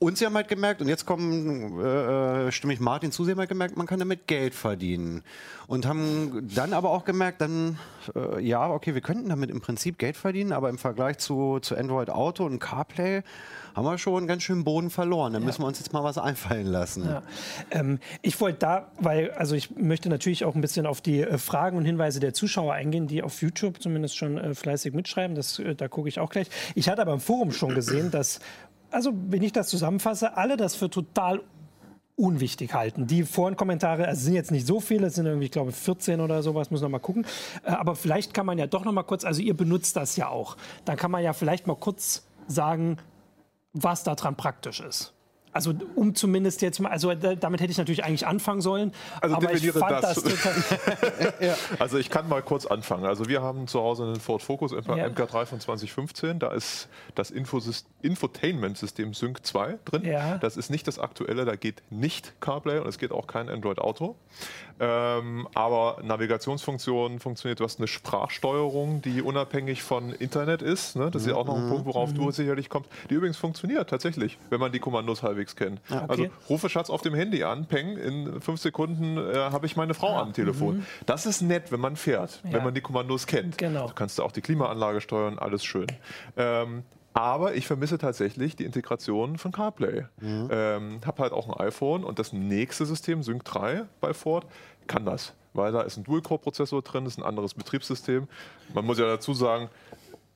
Und 0.00 0.16
sie 0.16 0.26
haben 0.26 0.36
halt 0.36 0.48
gemerkt, 0.48 0.80
und 0.80 0.88
jetzt 0.88 1.06
kommen, 1.06 1.80
äh, 1.80 2.46
äh, 2.46 2.52
stimme 2.52 2.72
ich 2.72 2.78
Martin 2.78 3.10
zu, 3.10 3.24
sie 3.24 3.32
haben 3.32 3.38
halt 3.38 3.48
gemerkt, 3.48 3.76
man 3.76 3.86
kann 3.86 3.98
damit 3.98 4.28
Geld 4.28 4.54
verdienen. 4.54 5.22
Und 5.66 5.86
haben 5.86 6.48
dann 6.54 6.72
aber 6.72 6.90
auch 6.90 7.04
gemerkt, 7.04 7.40
dann, 7.40 7.78
äh, 8.14 8.40
ja, 8.40 8.70
okay, 8.70 8.94
wir 8.94 9.00
könnten 9.00 9.28
damit 9.28 9.50
im 9.50 9.60
Prinzip 9.60 9.98
Geld 9.98 10.16
verdienen, 10.16 10.52
aber 10.52 10.68
im 10.68 10.78
Vergleich 10.78 11.18
zu, 11.18 11.58
zu 11.60 11.76
Android 11.76 12.10
Auto 12.10 12.44
und 12.44 12.60
CarPlay 12.60 13.22
haben 13.74 13.84
wir 13.84 13.98
schon 13.98 14.26
ganz 14.26 14.42
schön 14.42 14.64
Boden 14.64 14.90
verloren. 14.90 15.32
Da 15.32 15.38
ja. 15.38 15.44
müssen 15.44 15.62
wir 15.62 15.66
uns 15.66 15.78
jetzt 15.78 15.92
mal 15.92 16.02
was 16.02 16.18
einfallen 16.18 16.66
lassen. 16.66 17.04
Ja. 17.04 17.22
Ähm, 17.70 17.98
ich 18.22 18.40
wollte 18.40 18.58
da, 18.58 18.90
weil, 18.98 19.30
also 19.32 19.54
ich 19.54 19.76
möchte 19.76 20.08
natürlich 20.08 20.44
auch 20.44 20.54
ein 20.54 20.60
bisschen 20.60 20.86
auf 20.86 21.00
die 21.00 21.20
äh, 21.20 21.38
Fragen 21.38 21.76
und 21.76 21.84
Hinweise 21.84 22.18
der 22.18 22.34
Zuschauer 22.34 22.72
eingehen, 22.74 23.06
die 23.06 23.22
auf 23.22 23.40
YouTube 23.40 23.80
zumindest 23.80 24.16
schon 24.16 24.36
äh, 24.36 24.54
fleißig 24.54 24.94
mitschreiben. 24.94 25.36
Das, 25.36 25.58
äh, 25.58 25.74
da 25.74 25.86
gucke 25.86 26.08
ich 26.08 26.18
auch 26.18 26.30
gleich. 26.30 26.48
Ich 26.74 26.88
hatte 26.88 27.02
aber 27.02 27.12
im 27.12 27.20
Forum 27.20 27.52
schon 27.52 27.74
gesehen, 27.74 28.10
dass 28.10 28.40
also 28.90 29.12
wenn 29.28 29.42
ich 29.42 29.52
das 29.52 29.68
zusammenfasse, 29.68 30.36
alle 30.36 30.56
das 30.56 30.74
für 30.74 30.90
total 30.90 31.42
unwichtig 32.18 32.74
halten. 32.74 33.06
Die 33.06 33.22
Forenkommentare, 33.22 34.06
also 34.06 34.22
sind 34.24 34.34
jetzt 34.34 34.50
nicht 34.50 34.66
so 34.66 34.80
viele, 34.80 35.06
es 35.06 35.14
sind 35.14 35.26
irgendwie, 35.26 35.46
ich 35.46 35.52
glaube, 35.52 35.70
14 35.70 36.20
oder 36.20 36.42
sowas, 36.42 36.70
muss 36.70 36.82
noch 36.82 36.88
mal 36.88 36.98
gucken. 36.98 37.24
Äh, 37.62 37.70
aber 37.70 37.94
vielleicht 37.94 38.34
kann 38.34 38.44
man 38.44 38.58
ja 38.58 38.66
doch 38.66 38.84
noch 38.84 38.92
mal 38.92 39.04
kurz, 39.04 39.24
also 39.24 39.40
ihr 39.40 39.56
benutzt 39.56 39.96
das 39.96 40.16
ja 40.16 40.28
auch, 40.28 40.56
dann 40.84 40.96
kann 40.96 41.10
man 41.10 41.22
ja 41.22 41.32
vielleicht 41.32 41.66
mal 41.66 41.76
kurz 41.76 42.26
sagen, 42.48 42.96
was 43.72 44.02
daran 44.02 44.34
praktisch 44.34 44.80
ist. 44.80 45.14
Also 45.52 45.74
um 45.94 46.14
zumindest 46.14 46.62
jetzt 46.62 46.80
mal, 46.80 46.90
also 46.90 47.14
damit 47.14 47.60
hätte 47.60 47.70
ich 47.70 47.78
natürlich 47.78 48.04
eigentlich 48.04 48.26
anfangen 48.26 48.60
sollen. 48.60 48.92
Also 49.20 49.36
aber 49.36 49.46
definiere 49.48 49.80
das. 49.80 50.22
das 50.22 50.24
ja. 51.40 51.54
Also 51.78 51.98
ich 51.98 52.10
kann 52.10 52.28
mal 52.28 52.42
kurz 52.42 52.66
anfangen. 52.66 53.04
Also 53.04 53.28
wir 53.28 53.42
haben 53.42 53.66
zu 53.66 53.80
Hause 53.80 54.04
einen 54.04 54.20
Ford 54.20 54.42
Focus 54.42 54.72
MK, 54.72 54.96
ja. 54.96 55.06
MK3 55.06 55.46
von 55.46 55.60
2015. 55.60 56.38
Da 56.38 56.52
ist 56.52 56.88
das 57.14 57.30
Infotainment-System 57.30 59.14
Sync 59.14 59.44
2 59.44 59.78
drin. 59.84 60.04
Ja. 60.04 60.38
Das 60.38 60.56
ist 60.56 60.70
nicht 60.70 60.86
das 60.86 60.98
aktuelle, 60.98 61.44
da 61.44 61.56
geht 61.56 61.82
nicht 61.90 62.40
CarPlay 62.40 62.78
und 62.78 62.86
es 62.86 62.98
geht 62.98 63.12
auch 63.12 63.26
kein 63.26 63.48
Android 63.48 63.78
Auto. 63.78 64.16
Ähm, 64.80 65.48
aber 65.54 65.98
Navigationsfunktion 66.02 67.18
funktioniert. 67.18 67.60
Du 67.60 67.64
hast 67.64 67.78
eine 67.78 67.88
Sprachsteuerung, 67.88 69.02
die 69.02 69.22
unabhängig 69.22 69.82
von 69.82 70.12
Internet 70.12 70.62
ist. 70.62 70.94
Ne? 70.94 71.10
Das 71.10 71.22
ist 71.22 71.28
ja 71.28 71.34
auch 71.34 71.46
noch 71.46 71.56
ein 71.56 71.66
mhm. 71.66 71.70
Punkt, 71.70 71.86
worauf 71.86 72.12
mhm. 72.12 72.16
du 72.16 72.30
sicherlich 72.30 72.68
kommst. 72.68 72.90
Die 73.10 73.14
übrigens 73.14 73.36
funktioniert 73.36 73.90
tatsächlich, 73.90 74.38
wenn 74.50 74.60
man 74.60 74.70
die 74.70 74.78
Kommandos 74.78 75.22
halbwegs 75.22 75.37
kennt. 75.46 75.80
Ah, 75.88 76.04
okay. 76.04 76.06
Also 76.08 76.26
rufe 76.48 76.68
Schatz 76.68 76.90
auf 76.90 77.02
dem 77.02 77.14
Handy 77.14 77.44
an, 77.44 77.66
peng, 77.66 77.96
in 77.96 78.40
fünf 78.40 78.60
Sekunden 78.60 79.16
äh, 79.16 79.34
habe 79.34 79.66
ich 79.66 79.76
meine 79.76 79.94
Frau 79.94 80.16
ah, 80.16 80.22
am 80.22 80.32
Telefon. 80.32 80.78
Mhm. 80.78 80.86
Das 81.06 81.26
ist 81.26 81.42
nett, 81.42 81.72
wenn 81.72 81.80
man 81.80 81.96
fährt, 81.96 82.40
ja. 82.44 82.52
wenn 82.52 82.64
man 82.64 82.74
die 82.74 82.80
Kommandos 82.80 83.26
kennt. 83.26 83.58
Genau. 83.58 83.88
Du 83.88 83.94
kannst 83.94 84.20
auch 84.20 84.32
die 84.32 84.40
Klimaanlage 84.40 85.00
steuern, 85.00 85.38
alles 85.38 85.64
schön. 85.64 85.86
Ähm, 86.36 86.82
aber 87.14 87.54
ich 87.54 87.66
vermisse 87.66 87.98
tatsächlich 87.98 88.54
die 88.54 88.64
Integration 88.64 89.38
von 89.38 89.50
CarPlay. 89.50 90.04
Mhm. 90.20 90.48
Ähm, 90.52 91.00
habe 91.04 91.22
halt 91.22 91.32
auch 91.32 91.48
ein 91.48 91.66
iPhone 91.66 92.04
und 92.04 92.18
das 92.18 92.32
nächste 92.32 92.86
System, 92.86 93.22
Sync 93.22 93.44
3 93.44 93.86
bei 94.00 94.14
Ford, 94.14 94.46
kann 94.86 95.04
das. 95.04 95.34
Weil 95.52 95.72
da 95.72 95.80
ist 95.80 95.96
ein 95.96 96.04
Dual-Core-Prozessor 96.04 96.82
drin, 96.82 97.06
ist 97.06 97.18
ein 97.18 97.24
anderes 97.24 97.54
Betriebssystem. 97.54 98.28
Man 98.72 98.84
muss 98.84 98.98
ja 98.98 99.06
dazu 99.06 99.34
sagen, 99.34 99.68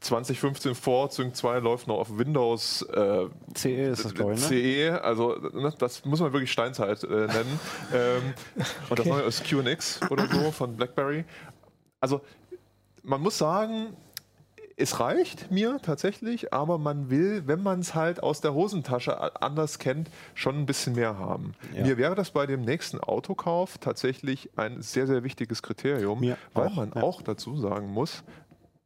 2015 0.03 0.75
Ford 0.75 1.13
Sync 1.13 1.37
2 1.37 1.61
läuft 1.61 1.87
noch 1.87 1.99
auf 1.99 2.19
Windows 2.19 2.83
äh, 2.83 3.27
CE 3.55 3.91
ist 3.91 4.05
das, 4.05 4.15
glaube 4.15 4.35
ich, 4.35 4.41
ne? 4.41 4.47
CE, 4.47 5.01
also 5.03 5.37
ne, 5.37 5.73
das 5.79 6.05
muss 6.05 6.21
man 6.21 6.33
wirklich 6.33 6.53
Steinzeit 6.53 7.03
äh, 7.05 7.07
nennen. 7.07 7.61
ähm, 7.95 8.35
und 8.91 8.99
das 8.99 9.07
neue 9.07 9.23
ist 9.23 9.45
QNX 9.45 10.01
oder 10.11 10.27
so 10.27 10.51
von 10.51 10.77
BlackBerry. 10.77 11.25
Also 12.01 12.21
man 13.03 13.21
muss 13.21 13.39
sagen, 13.39 13.97
es 14.77 15.01
reicht 15.01 15.51
mir 15.51 15.79
tatsächlich, 15.83 16.53
aber 16.53 16.79
man 16.79 17.11
will, 17.11 17.47
wenn 17.47 17.63
man 17.63 17.81
es 17.81 17.95
halt 17.95 18.23
aus 18.23 18.41
der 18.41 18.55
Hosentasche 18.55 19.41
anders 19.41 19.79
kennt, 19.79 20.11
schon 20.35 20.57
ein 20.57 20.67
bisschen 20.67 20.95
mehr 20.95 21.19
haben. 21.19 21.55
Ja. 21.75 21.85
Mir 21.85 21.99
wäre 21.99 22.15
das 22.15 22.31
bei 22.31 22.47
dem 22.47 22.63
nächsten 22.63 22.99
Autokauf 22.99 23.79
tatsächlich 23.79 24.51
ein 24.57 24.83
sehr, 24.83 25.07
sehr 25.07 25.23
wichtiges 25.25 25.63
Kriterium, 25.63 26.21
mir 26.21 26.37
weil 26.55 26.69
auch, 26.69 26.75
man 26.75 26.93
ja. 26.95 27.03
auch 27.03 27.23
dazu 27.23 27.57
sagen 27.57 27.89
muss, 27.89 28.25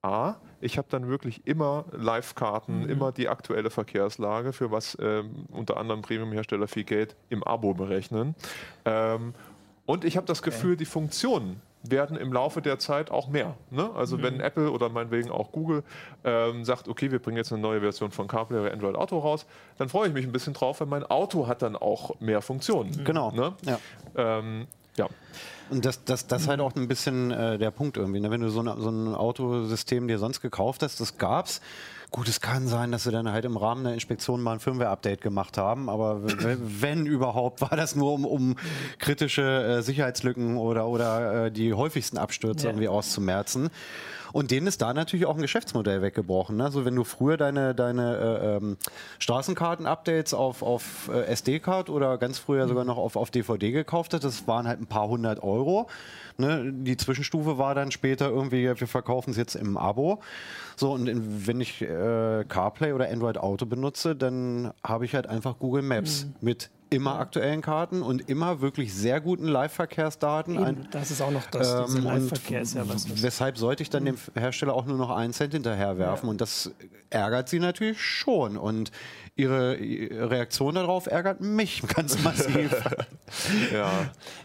A, 0.02 0.34
ich 0.60 0.78
habe 0.78 0.88
dann 0.90 1.08
wirklich 1.08 1.46
immer 1.46 1.84
Live-Karten, 1.92 2.82
mhm. 2.82 2.90
immer 2.90 3.12
die 3.12 3.28
aktuelle 3.28 3.70
Verkehrslage, 3.70 4.52
für 4.52 4.70
was 4.70 4.96
ähm, 5.00 5.46
unter 5.50 5.76
anderem 5.76 6.02
Premium-Hersteller 6.02 6.68
viel 6.68 6.84
Geld 6.84 7.16
im 7.28 7.42
Abo 7.42 7.74
berechnen. 7.74 8.34
Ähm, 8.84 9.34
und 9.84 10.04
ich 10.04 10.16
habe 10.16 10.26
das 10.26 10.42
Gefühl, 10.42 10.72
okay. 10.72 10.78
die 10.78 10.84
Funktionen 10.84 11.60
werden 11.90 12.16
im 12.16 12.32
Laufe 12.32 12.62
der 12.62 12.78
Zeit 12.78 13.10
auch 13.10 13.28
mehr. 13.28 13.54
Ne? 13.70 13.90
Also 13.94 14.18
mhm. 14.18 14.22
wenn 14.22 14.40
Apple 14.40 14.70
oder 14.70 14.88
meinetwegen 14.88 15.30
auch 15.30 15.52
Google 15.52 15.82
ähm, 16.24 16.64
sagt, 16.64 16.88
okay, 16.88 17.12
wir 17.12 17.18
bringen 17.20 17.36
jetzt 17.36 17.52
eine 17.52 17.62
neue 17.62 17.80
Version 17.80 18.10
von 18.10 18.26
CarPlay 18.26 18.60
oder 18.60 18.72
Android 18.72 18.96
Auto 18.96 19.18
raus, 19.18 19.46
dann 19.78 19.88
freue 19.88 20.08
ich 20.08 20.14
mich 20.14 20.24
ein 20.24 20.32
bisschen 20.32 20.54
drauf, 20.54 20.80
weil 20.80 20.88
mein 20.88 21.04
Auto 21.04 21.46
hat 21.46 21.62
dann 21.62 21.76
auch 21.76 22.18
mehr 22.20 22.42
Funktionen. 22.42 22.90
Mhm. 22.90 23.04
Genau. 23.04 23.30
Ne? 23.30 23.54
Ja. 23.62 23.78
Ähm, 24.16 24.66
ja. 24.96 25.08
Und 25.68 25.84
das, 25.84 26.04
das, 26.04 26.26
das 26.26 26.42
ist 26.42 26.48
halt 26.48 26.60
auch 26.60 26.74
ein 26.76 26.86
bisschen 26.86 27.30
äh, 27.30 27.58
der 27.58 27.70
Punkt 27.70 27.96
irgendwie. 27.96 28.20
Ne? 28.20 28.30
Wenn 28.30 28.40
du 28.40 28.50
so, 28.50 28.60
eine, 28.60 28.76
so 28.78 28.88
ein 28.88 29.14
Autosystem 29.14 30.06
dir 30.06 30.18
sonst 30.18 30.40
gekauft 30.40 30.82
hast, 30.82 31.00
das 31.00 31.18
gab's. 31.18 31.60
Gut, 32.12 32.28
es 32.28 32.40
kann 32.40 32.68
sein, 32.68 32.92
dass 32.92 33.02
sie 33.02 33.10
dann 33.10 33.30
halt 33.32 33.44
im 33.44 33.56
Rahmen 33.56 33.82
der 33.82 33.94
Inspektion 33.94 34.40
mal 34.40 34.52
ein 34.52 34.60
Firmware-Update 34.60 35.20
gemacht 35.20 35.58
haben, 35.58 35.90
aber 35.90 36.22
wenn 36.22 37.04
überhaupt, 37.04 37.60
war 37.60 37.76
das 37.76 37.96
nur 37.96 38.12
um, 38.12 38.24
um 38.24 38.56
kritische 38.98 39.42
äh, 39.78 39.82
Sicherheitslücken 39.82 40.56
oder, 40.56 40.86
oder 40.86 41.46
äh, 41.46 41.50
die 41.50 41.74
häufigsten 41.74 42.16
Abstürze 42.16 42.66
ja. 42.66 42.70
irgendwie 42.70 42.88
auszumerzen. 42.88 43.70
Und 44.32 44.50
denen 44.50 44.66
ist 44.66 44.82
da 44.82 44.94
natürlich 44.94 45.26
auch 45.26 45.36
ein 45.36 45.42
Geschäftsmodell 45.42 46.02
weggebrochen. 46.02 46.56
Ne? 46.56 46.64
Also 46.64 46.84
wenn 46.84 46.94
du 46.94 47.04
früher 47.04 47.36
deine, 47.36 47.74
deine 47.74 48.16
äh, 48.16 48.56
ähm, 48.56 48.76
Straßenkarten-Updates 49.18 50.34
auf, 50.34 50.62
auf 50.62 51.10
äh, 51.12 51.24
SD-Card 51.26 51.90
oder 51.90 52.18
ganz 52.18 52.38
früher 52.38 52.68
sogar 52.68 52.84
noch 52.84 52.98
auf, 52.98 53.16
auf 53.16 53.30
DVD 53.30 53.72
gekauft 53.72 54.14
hast, 54.14 54.24
das 54.24 54.46
waren 54.46 54.66
halt 54.66 54.80
ein 54.80 54.86
paar 54.86 55.08
hundert 55.08 55.42
Euro. 55.42 55.88
Ne? 56.38 56.72
Die 56.72 56.96
Zwischenstufe 56.96 57.58
war 57.58 57.74
dann 57.74 57.90
später 57.90 58.28
irgendwie, 58.28 58.64
wir 58.64 58.88
verkaufen 58.88 59.30
es 59.30 59.36
jetzt 59.36 59.54
im 59.54 59.76
Abo. 59.76 60.20
So, 60.76 60.92
und 60.92 61.10
wenn 61.46 61.60
ich 61.60 61.82
äh, 61.82 62.44
CarPlay 62.46 62.92
oder 62.92 63.08
Android 63.10 63.38
Auto 63.38 63.66
benutze, 63.66 64.14
dann 64.14 64.72
habe 64.84 65.04
ich 65.04 65.14
halt 65.14 65.26
einfach 65.26 65.58
Google 65.58 65.82
Maps 65.82 66.26
mhm. 66.26 66.34
mit 66.40 66.70
immer 66.90 67.18
aktuellen 67.18 67.62
Karten 67.62 68.02
und 68.02 68.28
immer 68.28 68.60
wirklich 68.60 68.94
sehr 68.94 69.20
guten 69.20 69.46
Live-Verkehrsdaten. 69.46 70.58
Ein, 70.58 70.88
das 70.92 71.10
ist 71.10 71.20
auch 71.20 71.30
noch 71.30 71.46
das, 71.50 71.94
ähm, 71.94 72.04
Live-Verkehr 72.04 72.60
ist 72.60 72.74
ja 72.74 72.88
was. 72.88 73.22
Weshalb 73.22 73.58
sollte 73.58 73.82
ich 73.82 73.90
dann 73.90 74.04
dem 74.04 74.16
Hersteller 74.34 74.74
auch 74.74 74.86
nur 74.86 74.96
noch 74.96 75.10
einen 75.10 75.32
Cent 75.32 75.52
hinterherwerfen? 75.52 76.26
Ja. 76.26 76.30
Und 76.30 76.40
das 76.40 76.70
ärgert 77.10 77.48
sie 77.48 77.58
natürlich 77.58 78.00
schon. 78.00 78.56
Und 78.56 78.92
ihre 79.34 79.78
Reaktion 79.78 80.76
darauf 80.76 81.06
ärgert 81.06 81.40
mich 81.40 81.82
ganz 81.94 82.22
massiv. 82.22 82.70
ja. 83.72 83.90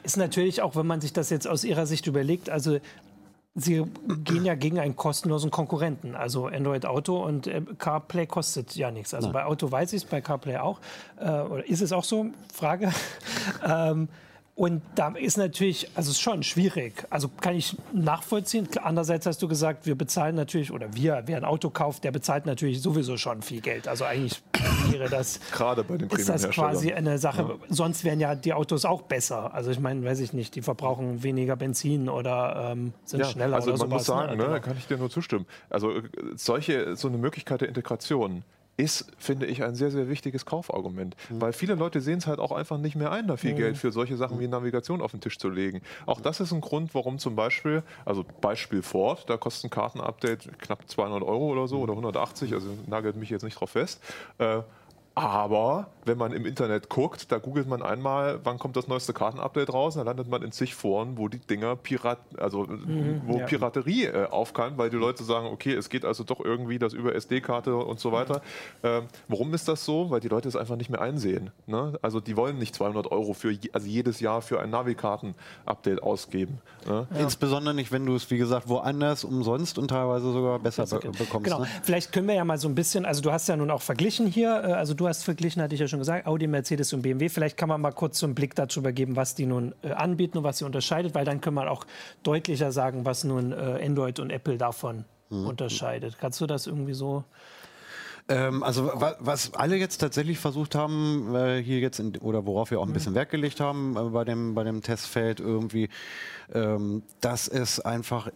Ist 0.03 0.17
natürlich 0.17 0.61
auch, 0.61 0.75
wenn 0.75 0.87
man 0.87 0.99
sich 1.01 1.13
das 1.13 1.29
jetzt 1.29 1.47
aus 1.47 1.63
ihrer 1.63 1.85
Sicht 1.85 2.07
überlegt, 2.07 2.49
also 2.49 2.79
Sie 3.53 3.83
gehen 4.23 4.45
ja 4.45 4.55
gegen 4.55 4.79
einen 4.79 4.95
kostenlosen 4.95 5.51
Konkurrenten. 5.51 6.15
Also 6.15 6.47
Android 6.47 6.85
Auto 6.85 7.21
und 7.21 7.47
äh, 7.47 7.61
CarPlay 7.77 8.25
kostet 8.25 8.75
ja 8.75 8.91
nichts. 8.91 9.13
Also 9.13 9.27
Nein. 9.27 9.33
bei 9.33 9.45
Auto 9.45 9.69
weiß 9.69 9.91
ich 9.91 10.03
es, 10.03 10.05
bei 10.05 10.21
CarPlay 10.21 10.57
auch. 10.57 10.79
Äh, 11.19 11.29
oder 11.29 11.67
ist 11.67 11.81
es 11.81 11.91
auch 11.91 12.05
so? 12.05 12.27
Frage. 12.53 12.91
ähm, 13.67 14.07
und 14.55 14.81
da 14.95 15.09
ist 15.09 15.37
natürlich, 15.37 15.89
also 15.95 16.11
es 16.11 16.17
ist 16.17 16.21
schon 16.21 16.43
schwierig. 16.43 17.05
Also 17.09 17.29
kann 17.29 17.55
ich 17.55 17.75
nachvollziehen. 17.93 18.69
Andererseits 18.81 19.25
hast 19.25 19.41
du 19.41 19.47
gesagt, 19.47 19.85
wir 19.85 19.95
bezahlen 19.95 20.35
natürlich, 20.35 20.71
oder 20.71 20.93
wir, 20.93 21.23
wer 21.25 21.37
ein 21.37 21.45
Auto 21.45 21.69
kauft, 21.69 22.03
der 22.03 22.11
bezahlt 22.11 22.45
natürlich 22.45 22.81
sowieso 22.81 23.17
schon 23.17 23.41
viel 23.41 23.61
Geld. 23.61 23.87
Also 23.87 24.05
eigentlich 24.05 24.41
wäre 24.91 25.09
das, 25.09 25.39
Gerade 25.51 25.83
bei 25.83 25.97
den 25.97 26.09
ist 26.09 26.29
das 26.29 26.49
quasi 26.49 26.93
eine 26.93 27.17
Sache. 27.17 27.41
Ja. 27.43 27.55
Sonst 27.69 28.03
wären 28.03 28.19
ja 28.19 28.35
die 28.35 28.53
Autos 28.53 28.85
auch 28.85 29.03
besser. 29.03 29.53
Also 29.53 29.71
ich 29.71 29.79
meine, 29.79 30.03
weiß 30.05 30.19
ich 30.19 30.33
nicht, 30.33 30.55
die 30.55 30.61
verbrauchen 30.61 31.23
weniger 31.23 31.55
Benzin 31.55 32.09
oder 32.09 32.71
ähm, 32.71 32.93
sind 33.05 33.21
ja, 33.21 33.25
schneller 33.25 33.57
also 33.57 33.71
oder 33.71 33.79
man 33.79 33.89
muss 33.89 34.05
sagen, 34.05 34.37
ne, 34.37 34.47
da 34.47 34.59
kann 34.59 34.77
ich 34.77 34.87
dir 34.87 34.97
nur 34.97 35.09
zustimmen. 35.09 35.45
Also 35.69 35.91
äh, 35.91 36.03
solche, 36.35 36.95
so 36.95 37.07
eine 37.07 37.17
Möglichkeit 37.17 37.61
der 37.61 37.67
Integration, 37.67 38.43
ist, 38.81 39.05
finde 39.19 39.45
ich, 39.45 39.63
ein 39.63 39.75
sehr, 39.75 39.91
sehr 39.91 40.09
wichtiges 40.09 40.45
Kaufargument. 40.45 41.15
Mhm. 41.29 41.41
Weil 41.41 41.53
viele 41.53 41.75
Leute 41.75 42.01
sehen 42.01 42.17
es 42.17 42.25
halt 42.25 42.39
auch 42.39 42.51
einfach 42.51 42.79
nicht 42.79 42.95
mehr 42.95 43.11
ein, 43.11 43.27
da 43.27 43.37
viel 43.37 43.53
mhm. 43.53 43.57
Geld 43.57 43.77
für 43.77 43.91
solche 43.91 44.17
Sachen 44.17 44.39
wie 44.39 44.47
Navigation 44.47 45.01
auf 45.01 45.11
den 45.11 45.21
Tisch 45.21 45.37
zu 45.37 45.49
legen. 45.49 45.81
Auch 46.07 46.19
das 46.19 46.39
ist 46.39 46.51
ein 46.51 46.61
Grund, 46.61 46.95
warum 46.95 47.19
zum 47.19 47.35
Beispiel, 47.35 47.83
also 48.05 48.25
Beispiel 48.41 48.81
Ford, 48.81 49.29
da 49.29 49.37
kostet 49.37 49.65
ein 49.65 49.69
Kartenupdate 49.69 50.57
knapp 50.57 50.89
200 50.89 51.21
Euro 51.21 51.51
oder 51.51 51.67
so 51.67 51.79
oder 51.79 51.93
180, 51.93 52.53
also 52.53 52.69
nagelt 52.87 53.15
mich 53.15 53.29
jetzt 53.29 53.43
nicht 53.43 53.59
drauf 53.59 53.69
fest. 53.69 54.01
Äh, 54.39 54.61
aber 55.13 55.87
wenn 56.05 56.17
man 56.17 56.31
im 56.31 56.45
Internet 56.45 56.89
guckt, 56.89 57.31
da 57.31 57.37
googelt 57.37 57.67
man 57.67 57.81
einmal, 57.81 58.39
wann 58.43 58.59
kommt 58.59 58.75
das 58.75 58.87
neueste 58.87 59.13
Kartenupdate 59.13 59.71
raus, 59.71 59.95
dann 59.95 60.05
landet 60.05 60.29
man 60.29 60.41
in 60.41 60.51
zig 60.51 60.75
Foren, 60.75 61.17
wo 61.17 61.27
die 61.27 61.39
Dinger 61.39 61.75
Pirat, 61.75 62.19
also 62.37 62.63
mhm, 62.63 63.21
wo 63.25 63.39
ja. 63.39 63.45
Piraterie 63.45 64.05
äh, 64.05 64.27
aufkam, 64.29 64.77
weil 64.77 64.89
die 64.89 64.97
Leute 64.97 65.23
sagen, 65.23 65.47
okay, 65.47 65.73
es 65.73 65.89
geht 65.89 66.05
also 66.05 66.23
doch 66.23 66.39
irgendwie 66.39 66.79
das 66.79 66.93
über 66.93 67.15
SD-Karte 67.15 67.75
und 67.75 67.99
so 67.99 68.11
weiter. 68.11 68.41
Ähm, 68.83 69.03
warum 69.27 69.53
ist 69.53 69.67
das 69.67 69.85
so? 69.85 70.09
Weil 70.09 70.19
die 70.19 70.27
Leute 70.27 70.47
es 70.47 70.55
einfach 70.55 70.75
nicht 70.75 70.89
mehr 70.89 71.01
einsehen. 71.01 71.51
Ne? 71.67 71.97
Also 72.01 72.19
die 72.19 72.35
wollen 72.35 72.57
nicht 72.57 72.75
200 72.75 73.11
Euro 73.11 73.33
für 73.33 73.55
also 73.73 73.87
jedes 73.87 74.19
Jahr 74.19 74.41
für 74.41 74.59
ein 74.61 74.69
Navikarten-Update 74.69 76.01
ausgeben. 76.01 76.59
Ne? 76.87 77.07
Ja. 77.13 77.19
Insbesondere 77.19 77.73
nicht, 77.73 77.91
wenn 77.91 78.05
du 78.05 78.15
es, 78.15 78.29
wie 78.31 78.37
gesagt, 78.37 78.67
woanders 78.69 79.23
umsonst 79.23 79.77
und 79.77 79.89
teilweise 79.89 80.31
sogar 80.31 80.59
besser 80.59 80.85
be 80.85 81.11
bekommst. 81.11 81.45
Genau. 81.45 81.59
Ne? 81.59 81.67
Vielleicht 81.83 82.11
können 82.11 82.27
wir 82.27 82.35
ja 82.35 82.45
mal 82.45 82.57
so 82.57 82.67
ein 82.67 82.75
bisschen, 82.75 83.05
also 83.05 83.21
du 83.21 83.31
hast 83.31 83.47
ja 83.47 83.55
nun 83.55 83.69
auch 83.71 83.81
verglichen 83.81 84.27
hier, 84.27 84.63
äh, 84.63 84.73
also 84.73 84.93
du 84.93 85.07
hast 85.07 85.23
verglichen, 85.23 85.61
hatte 85.61 85.75
ich 85.75 85.81
ja 85.81 85.87
schon 85.91 85.99
gesagt, 85.99 86.25
Audi, 86.25 86.47
Mercedes 86.47 86.91
und 86.93 87.03
BMW. 87.03 87.29
Vielleicht 87.29 87.57
kann 87.57 87.69
man 87.69 87.79
mal 87.79 87.91
kurz 87.91 88.19
so 88.19 88.25
einen 88.25 88.35
Blick 88.35 88.55
darüber 88.55 88.91
geben, 88.91 89.15
was 89.15 89.35
die 89.35 89.45
nun 89.45 89.75
äh, 89.83 89.91
anbieten 89.91 90.39
und 90.39 90.43
was 90.43 90.57
sie 90.57 90.65
unterscheidet, 90.65 91.13
weil 91.13 91.25
dann 91.25 91.41
können 91.41 91.55
wir 91.55 91.69
auch 91.69 91.85
deutlicher 92.23 92.71
sagen, 92.71 93.05
was 93.05 93.23
nun 93.23 93.51
äh, 93.51 93.79
Android 93.85 94.19
und 94.19 94.31
Apple 94.31 94.57
davon 94.57 95.05
mhm. 95.29 95.45
unterscheidet. 95.45 96.17
Kannst 96.19 96.41
du 96.41 96.47
das 96.47 96.65
irgendwie 96.65 96.93
so? 96.93 97.23
Ähm, 98.27 98.63
also 98.63 98.91
was 99.19 99.53
alle 99.55 99.75
jetzt 99.75 99.97
tatsächlich 99.97 100.39
versucht 100.39 100.75
haben, 100.75 101.35
äh, 101.35 101.61
hier 101.61 101.79
jetzt 101.79 101.99
in, 101.99 102.17
oder 102.17 102.45
worauf 102.45 102.71
wir 102.71 102.79
auch 102.79 102.87
ein 102.87 102.93
bisschen 102.93 103.15
Wert 103.15 103.29
gelegt 103.29 103.59
haben 103.59 103.97
äh, 103.97 104.09
bei 104.09 104.23
dem 104.23 104.53
bei 104.53 104.63
dem 104.63 104.81
Testfeld 104.81 105.39
irgendwie, 105.39 105.89
ähm, 106.53 107.03
dass 107.19 107.47
es 107.47 107.79
einfach 107.79 108.29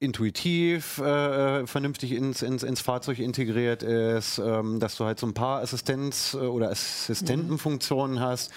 intuitiv 0.00 0.98
äh, 0.98 1.66
vernünftig 1.66 2.12
ins, 2.12 2.40
ins, 2.40 2.62
ins 2.62 2.80
Fahrzeug 2.80 3.18
integriert 3.18 3.82
ist, 3.82 4.38
ähm, 4.38 4.80
dass 4.80 4.96
du 4.96 5.04
halt 5.04 5.20
so 5.20 5.26
ein 5.26 5.34
paar 5.34 5.62
Assistenz- 5.62 6.34
äh, 6.34 6.38
oder 6.38 6.70
Assistentenfunktionen 6.70 8.16
mhm. 8.16 8.20
hast, 8.20 8.50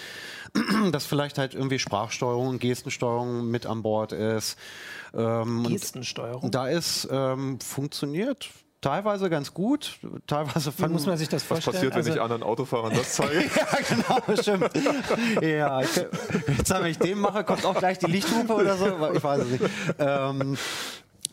dass 0.92 1.04
vielleicht 1.04 1.36
halt 1.36 1.54
irgendwie 1.54 1.78
Sprachsteuerung, 1.78 2.58
Gestensteuerung 2.58 3.50
mit 3.50 3.66
an 3.66 3.82
Bord 3.82 4.12
ist. 4.12 4.56
Ähm, 5.14 5.66
Gestensteuerung? 5.68 6.50
Da 6.50 6.68
ist, 6.68 7.06
ähm, 7.10 7.60
funktioniert 7.60 8.48
teilweise 8.80 9.28
ganz 9.28 9.52
gut, 9.52 9.98
teilweise 10.26 10.72
Wie 10.78 10.88
muss 10.88 11.06
man 11.06 11.16
sich 11.18 11.28
das 11.28 11.42
vorstellen? 11.42 11.74
Was 11.74 11.80
passiert, 11.80 11.92
wenn 11.92 12.00
also, 12.00 12.14
ich 12.14 12.20
anderen 12.20 12.42
Autofahrern 12.42 12.94
das 12.94 13.14
zeige? 13.14 13.44
ja, 13.56 13.78
genau, 13.88 14.40
stimmt. 14.40 14.70
ja, 15.42 15.80
ich, 15.82 15.96
jetzt, 16.56 16.70
wenn 16.70 16.86
ich 16.86 16.98
den 16.98 17.18
mache, 17.18 17.44
kommt 17.44 17.64
auch 17.66 17.74
gleich 17.74 17.98
die 17.98 18.10
Lichthupe 18.10 18.54
oder 18.54 18.76
so. 18.76 18.86
Ich 19.14 19.22
weiß 19.22 19.42
es 19.42 19.48
nicht. 19.48 19.64
Ähm, 19.98 20.56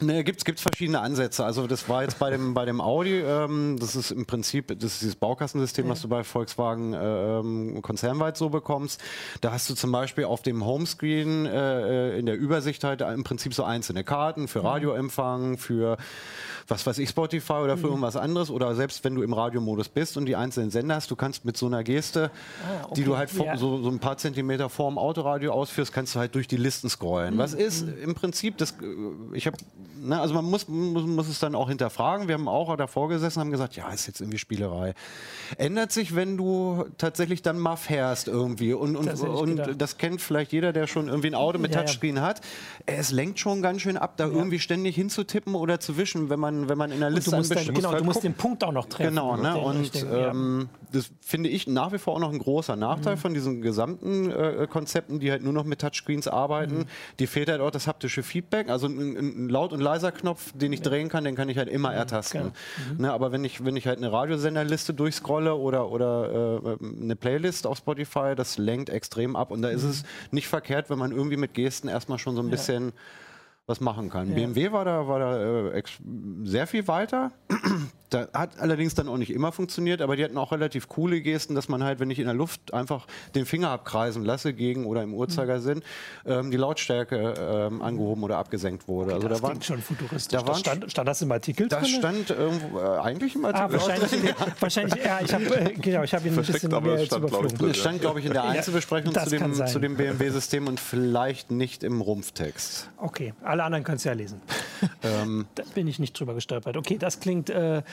Ne, 0.02 0.24
gibt 0.24 0.48
es 0.48 0.62
verschiedene 0.62 1.00
Ansätze. 1.00 1.46
Also 1.46 1.68
das 1.68 1.88
war 1.88 2.02
jetzt 2.02 2.18
bei 2.18 2.32
dem, 2.32 2.54
bei 2.54 2.66
dem 2.66 2.82
Audi, 2.82 3.20
ähm, 3.20 3.78
das 3.80 3.96
ist 3.96 4.12
im 4.12 4.26
Prinzip 4.26 4.68
das 4.68 4.94
ist 4.94 5.02
dieses 5.02 5.16
Baukastensystem, 5.16 5.86
ja. 5.86 5.92
was 5.92 6.02
du 6.02 6.08
bei 6.08 6.24
Volkswagen 6.24 6.94
äh, 6.94 7.40
ähm, 7.40 7.82
konzernweit 7.82 8.36
so 8.36 8.50
bekommst. 8.50 9.00
Da 9.42 9.52
hast 9.52 9.70
du 9.70 9.76
zum 9.76 9.92
Beispiel 9.92 10.26
auf 10.26 10.42
dem 10.42 10.66
Homescreen 10.66 11.46
äh, 11.46 12.18
in 12.18 12.26
der 12.26 12.36
Übersicht 12.38 12.84
halt 12.84 13.02
im 13.02 13.24
Prinzip 13.24 13.54
so 13.54 13.64
einzelne 13.64 14.04
Karten 14.04 14.48
für 14.48 14.60
mhm. 14.60 14.66
Radioempfang, 14.68 15.58
für 15.58 15.98
was 16.72 16.86
weiß 16.88 16.98
ich, 16.98 17.10
Spotify 17.10 17.54
oder 17.54 17.78
für 17.78 17.88
mhm. 17.88 17.92
irgendwas 17.92 18.16
anderes 18.16 18.50
oder 18.50 18.74
selbst 18.76 19.04
wenn 19.04 19.16
du 19.16 19.22
im 19.22 19.34
Radiomodus 19.34 19.90
bist 19.90 20.18
und 20.18 20.26
die 20.26 20.36
einzelnen 20.36 20.72
Sender 20.72 20.96
hast, 20.96 21.12
du 21.12 21.16
kannst 21.16 21.46
mit 21.46 21.58
so 21.58 21.68
einer 21.68 21.84
Geste, 21.84 22.32
ah, 22.64 22.86
okay. 22.86 22.94
die 22.96 23.04
du 23.04 23.18
halt 23.18 23.32
ja. 23.34 23.58
so, 23.58 23.82
so 23.82 23.90
ein 23.90 24.00
paar 24.00 24.18
Zentimeter 24.18 24.70
vorm 24.70 24.98
Autoradio 24.98 25.52
ausführst, 25.52 25.94
kannst 25.94 26.16
du 26.16 26.20
halt 26.20 26.34
durch 26.34 26.48
die 26.48 26.58
Listen 26.58 26.90
scrollen. 26.90 27.36
Mhm. 27.36 27.40
Was 27.40 27.54
ist 27.54 27.86
im 28.04 28.16
Prinzip, 28.16 28.58
das, 28.58 28.72
äh, 28.72 29.36
ich 29.36 29.46
habe 29.46 29.58
Ne, 30.04 30.20
also 30.20 30.34
man 30.34 30.46
muss, 30.46 30.68
muss, 30.68 31.06
muss, 31.06 31.28
es 31.28 31.38
dann 31.38 31.54
auch 31.54 31.70
hinterfragen. 31.70 32.28
Wir 32.28 32.34
haben 32.34 32.48
auch 32.48 32.76
davor 32.76 33.08
gesessen 33.08 33.38
und 33.38 33.46
haben 33.46 33.52
gesagt, 33.52 33.76
ja, 33.76 33.92
ist 33.92 34.08
jetzt 34.08 34.20
irgendwie 34.20 34.40
Spielerei. 34.40 34.96
Ändert 35.58 35.92
sich, 35.92 36.16
wenn 36.16 36.38
du 36.38 36.86
tatsächlich 36.98 37.44
dann 37.44 37.60
mal 37.60 37.76
fährst 37.76 38.28
irgendwie. 38.28 38.74
Und, 38.74 38.96
und, 38.96 39.06
das, 39.06 39.22
und 39.22 39.80
das 39.80 39.98
kennt 39.98 40.20
vielleicht 40.20 40.54
jeder, 40.54 40.74
der 40.74 40.88
schon 40.88 41.08
irgendwie 41.08 41.28
ein 41.28 41.36
Auto 41.36 41.60
mit 41.60 41.76
ja, 41.76 41.82
Touchscreen 41.82 42.16
ja. 42.16 42.24
hat. 42.24 42.42
Es 42.88 43.12
lenkt 43.12 43.38
schon 43.38 43.62
ganz 43.62 43.82
schön 43.82 43.96
ab, 43.96 44.18
da 44.18 44.26
irgendwie 44.26 44.58
ständig 44.58 44.96
hinzutippen 44.96 45.54
oder 45.54 45.80
zu 45.80 45.98
wischen, 45.98 46.32
wenn 46.32 46.40
man, 46.40 46.61
wenn 46.70 46.78
man 46.78 46.92
in 46.92 47.00
der 47.00 47.10
Liste 47.10 47.32
du 47.32 47.38
musst, 47.38 47.56
dann, 47.56 47.74
Genau, 47.74 47.94
du 47.94 48.04
musst 48.04 48.24
den 48.24 48.34
Punkt 48.34 48.64
auch 48.64 48.72
noch 48.72 48.86
treffen. 48.86 49.16
Genau, 49.16 49.36
ne? 49.38 49.58
und 49.58 50.06
ähm, 50.12 50.70
das 50.92 51.12
finde 51.22 51.50
ich 51.50 51.68
nach 51.68 51.92
wie 51.92 51.98
vor 51.98 52.16
auch 52.16 52.20
noch 52.20 52.32
ein 52.32 52.40
großer 52.40 52.76
Nachteil 52.76 53.16
mhm. 53.16 53.20
von 53.20 53.34
diesen 53.34 53.62
gesamten 53.62 54.30
äh, 54.30 54.68
Konzepten, 54.70 55.20
die 55.20 55.32
halt 55.32 55.44
nur 55.44 55.54
noch 55.54 55.64
mit 55.64 55.80
Touchscreens 55.80 56.28
arbeiten. 56.28 56.80
Mhm. 56.80 56.86
Die 57.20 57.28
fehlt 57.28 57.50
halt 57.50 57.62
auch 57.62 57.72
das 57.72 57.88
haptische 57.88 58.24
Feedback. 58.24 58.70
Also 58.70 58.88
ein, 58.88 59.18
ein 59.18 59.50
laut 59.50 59.74
und 59.74 59.80
leiser 59.80 60.12
Knopf, 60.12 60.52
den 60.54 60.74
ich 60.74 60.82
drehen 60.82 61.10
kann, 61.10 61.24
den 61.24 61.36
kann 61.36 61.50
ich 61.50 61.58
halt 61.58 61.70
immer 61.70 61.90
mhm, 61.90 61.98
ertasten. 61.98 62.52
Mhm. 62.92 63.02
Ne, 63.02 63.14
aber 63.14 63.32
wenn 63.32 63.44
ich, 63.44 63.64
wenn 63.64 63.76
ich 63.76 63.88
halt 63.88 63.98
eine 63.98 64.12
Radiosenderliste 64.12 64.94
durchscrolle 64.94 65.56
oder, 65.56 65.90
oder 65.90 66.62
äh, 66.64 67.02
eine 67.02 67.16
Playlist 67.16 67.68
auf 67.68 67.78
Spotify, 67.78 68.34
das 68.36 68.58
lenkt 68.58 68.90
extrem 68.90 69.36
ab. 69.36 69.52
Und 69.52 69.62
da 69.62 69.70
ist 69.70 69.84
mhm. 69.84 69.90
es 69.90 70.04
nicht 70.32 70.48
verkehrt, 70.48 70.90
wenn 70.90 71.00
man 71.00 71.12
irgendwie 71.12 71.38
mit 71.38 71.54
Gesten 71.54 71.88
erstmal 71.88 72.20
schon 72.20 72.36
so 72.36 72.42
ein 72.42 72.50
bisschen 72.50 72.94
was 73.72 73.80
machen 73.80 74.10
kann. 74.10 74.30
Ja. 74.30 74.36
BMW 74.36 74.72
war 74.72 74.86
da, 74.86 75.08
war 75.08 75.20
da 75.20 75.70
äh, 75.70 75.84
sehr 76.44 76.68
viel 76.68 76.88
weiter. 76.88 77.32
Da 78.12 78.28
hat 78.34 78.60
allerdings 78.60 78.94
dann 78.94 79.08
auch 79.08 79.16
nicht 79.16 79.32
immer 79.32 79.54
funktioniert, 79.54 80.02
aber 80.02 80.18
die 80.18 80.26
hatten 80.26 80.38
auch 80.38 80.52
relativ 80.52 80.90
coole 80.90 81.22
Gesten, 81.22 81.56
dass 81.56 81.70
man 81.70 81.82
halt, 81.82 82.02
wenn 82.02 82.12
ich 82.12 82.20
in 82.20 82.26
der 82.26 82.34
Luft 82.34 82.74
einfach 82.74 83.08
den 83.36 83.46
Finger 83.46 83.70
abkreisen 83.70 84.26
lasse 84.26 84.54
gegen 84.54 84.86
oder 84.86 85.02
im 85.02 85.14
Uhrzeigersinn, 85.14 85.82
ähm, 86.26 86.52
die 86.52 86.58
Lautstärke 86.58 87.36
ähm, 87.40 87.82
angehoben 87.82 88.22
oder 88.24 88.38
abgesenkt 88.38 88.90
wurde. 88.90 89.12
Okay, 89.12 89.16
also 89.16 89.28
das 89.30 89.40
da 89.40 89.48
waren, 89.48 89.62
schon 89.62 89.82
futuristisch. 89.82 90.38
Da 90.38 90.46
waren, 90.46 90.60
stand, 90.60 90.92
stand, 90.92 91.08
das 91.08 91.22
im 91.22 91.32
Artikel 91.32 91.70
Das 91.70 91.84
drin? 91.84 92.00
stand 92.00 92.30
irgendwo, 92.32 92.80
äh, 92.80 93.00
eigentlich 93.00 93.36
im 93.36 93.46
Artikel. 93.46 93.66
Ah, 93.66 93.72
wahrscheinlich, 93.72 94.24
ja. 94.24 94.36
wahrscheinlich, 94.60 95.06
ja, 95.06 95.20
ich 95.24 95.34
habe 95.34 95.46
äh, 95.46 95.74
genau, 95.76 96.04
ich 96.04 96.14
hab 96.14 96.26
ihn 96.26 96.38
ein 96.38 96.46
bisschen 96.46 96.84
mehr 96.84 97.00
jetzt 97.00 97.16
überflogen. 97.16 97.70
Es 97.70 97.78
stand, 97.78 98.02
glaube 98.02 98.20
ich, 98.20 98.26
in 98.26 98.34
der 98.34 98.44
Einzelbesprechung 98.44 99.14
ja, 99.14 99.24
zu 99.24 99.38
dem, 99.38 99.68
zu 99.68 99.80
dem 99.80 99.96
BMW-System 99.96 100.68
und 100.68 100.82
vielleicht 100.82 101.50
nicht 101.52 101.82
im 101.82 102.02
Rumpftext. 102.02 102.90
Okay, 102.98 103.34
alle 103.42 103.61
anderen 103.64 103.84
können 103.84 103.98
es 103.98 104.04
ja 104.04 104.14
lesen. 104.14 104.42
Ähm, 105.04 105.48
da 105.56 105.64
bin 105.76 105.88
ich 105.88 106.00
nicht 106.00 106.20
drüber 106.20 106.34
gestolpert. 106.34 106.76
Okay, 106.76 106.98
das 106.98 107.20
klingt 107.20 107.50
äh, 107.52 107.84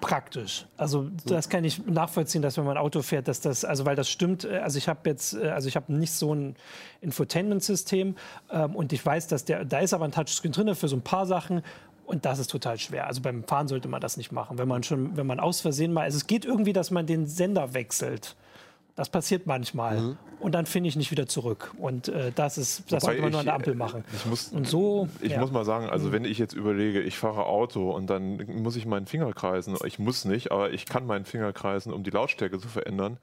praktisch. 0.00 0.66
Also 0.76 1.10
das 1.26 1.48
kann 1.50 1.64
ich 1.64 1.86
nachvollziehen, 1.86 2.40
dass 2.40 2.56
wenn 2.56 2.64
man 2.64 2.78
Auto 2.78 3.02
fährt, 3.02 3.28
dass 3.28 3.40
das, 3.40 3.64
also 3.64 3.84
weil 3.84 3.96
das 3.96 4.08
stimmt, 4.08 4.44
äh, 4.44 4.58
also 4.58 4.78
ich 4.78 4.88
habe 4.88 5.08
jetzt, 5.08 5.34
äh, 5.34 5.48
also 5.48 5.68
ich 5.68 5.76
habe 5.76 5.92
nicht 5.92 6.12
so 6.12 6.34
ein 6.34 6.56
Infotainment-System 7.02 8.16
ähm, 8.50 8.76
und 8.76 8.92
ich 8.92 9.04
weiß, 9.04 9.28
dass 9.28 9.44
der, 9.44 9.64
da 9.64 9.80
ist 9.80 9.92
aber 9.92 10.06
ein 10.06 10.12
Touchscreen 10.12 10.52
drin 10.52 10.74
für 10.74 10.88
so 10.88 10.96
ein 10.96 11.02
paar 11.02 11.26
Sachen 11.26 11.62
und 12.06 12.24
das 12.24 12.38
ist 12.38 12.50
total 12.50 12.78
schwer. 12.78 13.06
Also 13.06 13.20
beim 13.20 13.44
Fahren 13.44 13.68
sollte 13.68 13.88
man 13.88 14.00
das 14.00 14.16
nicht 14.16 14.32
machen. 14.32 14.58
Wenn 14.58 14.68
man 14.68 14.82
schon, 14.82 15.16
wenn 15.16 15.26
man 15.26 15.40
aus 15.40 15.60
Versehen 15.60 15.92
mal, 15.92 16.02
also 16.02 16.16
es 16.16 16.26
geht 16.26 16.44
irgendwie, 16.44 16.72
dass 16.72 16.90
man 16.90 17.06
den 17.06 17.26
Sender 17.26 17.74
wechselt. 17.74 18.36
Das 18.94 19.08
passiert 19.08 19.46
manchmal. 19.46 20.00
Mhm. 20.00 20.18
Und 20.38 20.52
dann 20.52 20.66
finde 20.66 20.88
ich 20.88 20.96
nicht 20.96 21.10
wieder 21.10 21.26
zurück. 21.26 21.72
Und 21.78 22.08
äh, 22.08 22.32
das 22.34 22.58
ist, 22.58 22.92
das 22.92 23.04
sollte 23.04 23.22
man 23.22 23.30
nur 23.30 23.40
an 23.40 23.46
der 23.46 23.54
Ampel 23.54 23.74
machen. 23.74 24.04
Ich 24.12 24.26
muss, 24.26 24.48
und 24.48 24.66
so, 24.66 25.08
ich 25.20 25.32
ja. 25.32 25.40
muss 25.40 25.52
mal 25.52 25.64
sagen, 25.64 25.88
also 25.88 26.08
mhm. 26.08 26.12
wenn 26.12 26.24
ich 26.24 26.36
jetzt 26.38 26.52
überlege, 26.52 27.00
ich 27.00 27.16
fahre 27.16 27.46
Auto 27.46 27.90
und 27.92 28.08
dann 28.10 28.44
muss 28.60 28.76
ich 28.76 28.84
meinen 28.84 29.06
Finger 29.06 29.32
kreisen. 29.32 29.76
Ich 29.86 29.98
muss 29.98 30.24
nicht, 30.24 30.50
aber 30.50 30.72
ich 30.72 30.84
kann 30.84 31.06
meinen 31.06 31.24
Finger 31.24 31.52
kreisen, 31.52 31.92
um 31.92 32.02
die 32.02 32.10
Lautstärke 32.10 32.58
zu 32.58 32.68
verändern. 32.68 33.18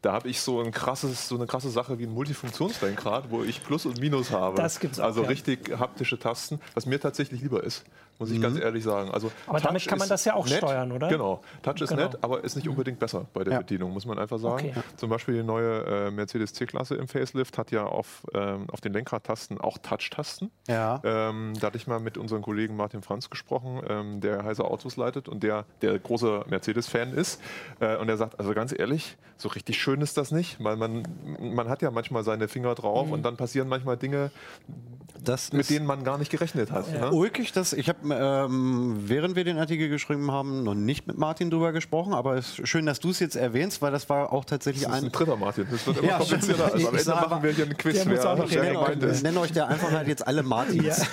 Da 0.00 0.12
habe 0.12 0.28
ich 0.28 0.40
so 0.40 0.60
ein 0.60 0.70
krasses, 0.70 1.28
so 1.28 1.34
eine 1.34 1.46
krasse 1.46 1.70
Sache 1.70 1.98
wie 1.98 2.04
ein 2.04 2.14
Multifunktionslenkrad, 2.14 3.30
wo 3.30 3.42
ich 3.42 3.62
Plus 3.62 3.84
und 3.84 4.00
Minus 4.00 4.30
habe. 4.30 4.56
Das 4.56 4.80
gibt's 4.80 5.00
auch, 5.00 5.04
Also 5.04 5.22
richtig 5.22 5.76
haptische 5.78 6.18
Tasten, 6.18 6.60
was 6.74 6.86
mir 6.86 7.00
tatsächlich 7.00 7.42
lieber 7.42 7.62
ist 7.62 7.84
muss 8.20 8.30
ich 8.30 8.38
mhm. 8.38 8.42
ganz 8.42 8.60
ehrlich 8.60 8.84
sagen. 8.84 9.10
Also 9.10 9.32
aber 9.46 9.58
Touch 9.58 9.66
damit 9.66 9.86
kann 9.88 9.98
man 9.98 10.08
das 10.08 10.24
ja 10.24 10.34
auch 10.34 10.46
nett, 10.46 10.58
steuern, 10.58 10.92
oder? 10.92 11.08
Genau. 11.08 11.42
Touch 11.62 11.80
ist 11.80 11.88
genau. 11.88 12.02
nett, 12.02 12.18
aber 12.22 12.44
ist 12.44 12.54
nicht 12.54 12.68
unbedingt 12.68 12.98
besser 12.98 13.26
bei 13.32 13.44
der 13.44 13.54
ja. 13.54 13.58
Bedienung, 13.60 13.92
muss 13.92 14.04
man 14.06 14.18
einfach 14.18 14.38
sagen. 14.38 14.68
Okay. 14.70 14.82
Zum 14.96 15.10
Beispiel 15.10 15.36
die 15.36 15.42
neue 15.42 15.84
äh, 15.86 16.10
Mercedes 16.10 16.52
C-Klasse 16.52 16.96
im 16.96 17.08
Facelift 17.08 17.56
hat 17.58 17.70
ja 17.70 17.84
auf, 17.84 18.26
ähm, 18.34 18.68
auf 18.70 18.80
den 18.80 18.92
Lenkradtasten 18.92 19.60
auch 19.60 19.78
Touch-Tasten. 19.78 20.50
Ja. 20.68 21.00
Ähm, 21.02 21.54
da 21.58 21.68
hatte 21.68 21.78
ich 21.78 21.86
mal 21.86 21.98
mit 21.98 22.18
unserem 22.18 22.42
Kollegen 22.42 22.76
Martin 22.76 23.02
Franz 23.02 23.30
gesprochen, 23.30 23.80
ähm, 23.88 24.20
der 24.20 24.44
Heise 24.44 24.64
Autos 24.64 24.96
leitet 24.96 25.28
und 25.28 25.42
der, 25.42 25.64
der 25.80 25.98
großer 25.98 26.44
Mercedes-Fan 26.48 27.14
ist. 27.14 27.40
Äh, 27.80 27.96
und 27.96 28.08
er 28.08 28.18
sagt, 28.18 28.38
also 28.38 28.52
ganz 28.52 28.78
ehrlich, 28.78 29.16
so 29.38 29.48
richtig 29.48 29.80
schön 29.80 30.02
ist 30.02 30.16
das 30.18 30.30
nicht, 30.30 30.62
weil 30.62 30.76
man, 30.76 31.02
man 31.40 31.68
hat 31.68 31.80
ja 31.80 31.90
manchmal 31.90 32.22
seine 32.22 32.48
Finger 32.48 32.74
drauf 32.74 33.06
mhm. 33.06 33.14
und 33.14 33.22
dann 33.22 33.36
passieren 33.36 33.68
manchmal 33.68 33.96
Dinge, 33.96 34.30
das 35.22 35.52
mit 35.52 35.68
denen 35.70 35.86
man 35.86 36.04
gar 36.04 36.18
nicht 36.18 36.30
gerechnet 36.30 36.70
hat. 36.70 36.92
Ja. 36.92 37.10
Ne? 37.10 37.12
Ulkig, 37.12 37.52
das, 37.52 37.72
ich 37.72 37.88
habe, 37.88 38.09
ähm, 38.12 38.96
während 39.06 39.36
wir 39.36 39.44
den 39.44 39.58
Artikel 39.58 39.88
geschrieben 39.88 40.30
haben, 40.30 40.62
noch 40.62 40.74
nicht 40.74 41.06
mit 41.06 41.18
Martin 41.18 41.50
drüber 41.50 41.72
gesprochen, 41.72 42.12
aber 42.12 42.36
es 42.36 42.58
ist 42.58 42.68
schön, 42.68 42.86
dass 42.86 43.00
du 43.00 43.10
es 43.10 43.18
jetzt 43.18 43.36
erwähnst, 43.36 43.82
weil 43.82 43.92
das 43.92 44.08
war 44.08 44.32
auch 44.32 44.44
tatsächlich 44.44 44.84
das 44.84 44.92
ist 44.92 44.98
ein, 44.98 45.04
ein 45.06 45.12
dritter 45.12 45.36
Martin. 45.36 45.66
Das 45.70 45.86
wird 45.86 45.98
immer 46.02 46.08
ja, 46.08 46.18
komplizierter. 46.18 46.72
Also 46.72 46.88
am 46.88 46.96
Ende 46.96 47.10
machen 47.10 47.42
wir 47.42 47.50
hier 47.52 47.64
einen 47.64 47.76
Quiz. 47.76 48.04
Wer, 48.04 48.38
wer 48.38 48.44
ich 48.44 48.54
nenne 48.54 48.80
euch, 48.80 49.22
nenn 49.22 49.36
euch 49.38 49.52
der 49.52 49.68
Einfachheit 49.68 49.96
halt 49.96 50.08
jetzt 50.08 50.26
alle 50.26 50.42
Martins. 50.42 51.06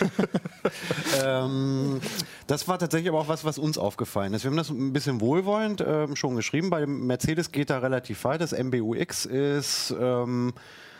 Ja. 1.22 1.46
ähm, 1.46 2.00
das 2.48 2.68
war 2.68 2.80
tatsächlich 2.80 3.10
aber 3.10 3.20
auch 3.20 3.28
was, 3.28 3.46
was 3.46 3.58
uns 3.58 3.78
aufgefallen 3.78 4.34
ist. 4.34 4.44
Wir 4.44 4.52
haben 4.52 4.58
das 4.58 4.70
ein 4.70 4.94
bisschen 4.94 5.22
wohlwollend 5.22 5.84
ähm, 5.86 6.16
schon 6.16 6.36
geschrieben. 6.36 6.70
Bei 6.70 6.86
Mercedes 6.86 7.52
geht 7.52 7.70
da 7.70 7.80
relativ 7.80 8.24
weit. 8.24 8.42
Das 8.42 8.52
MBUX 8.52 9.26
ist 9.26 9.94
ähm, 10.00 10.54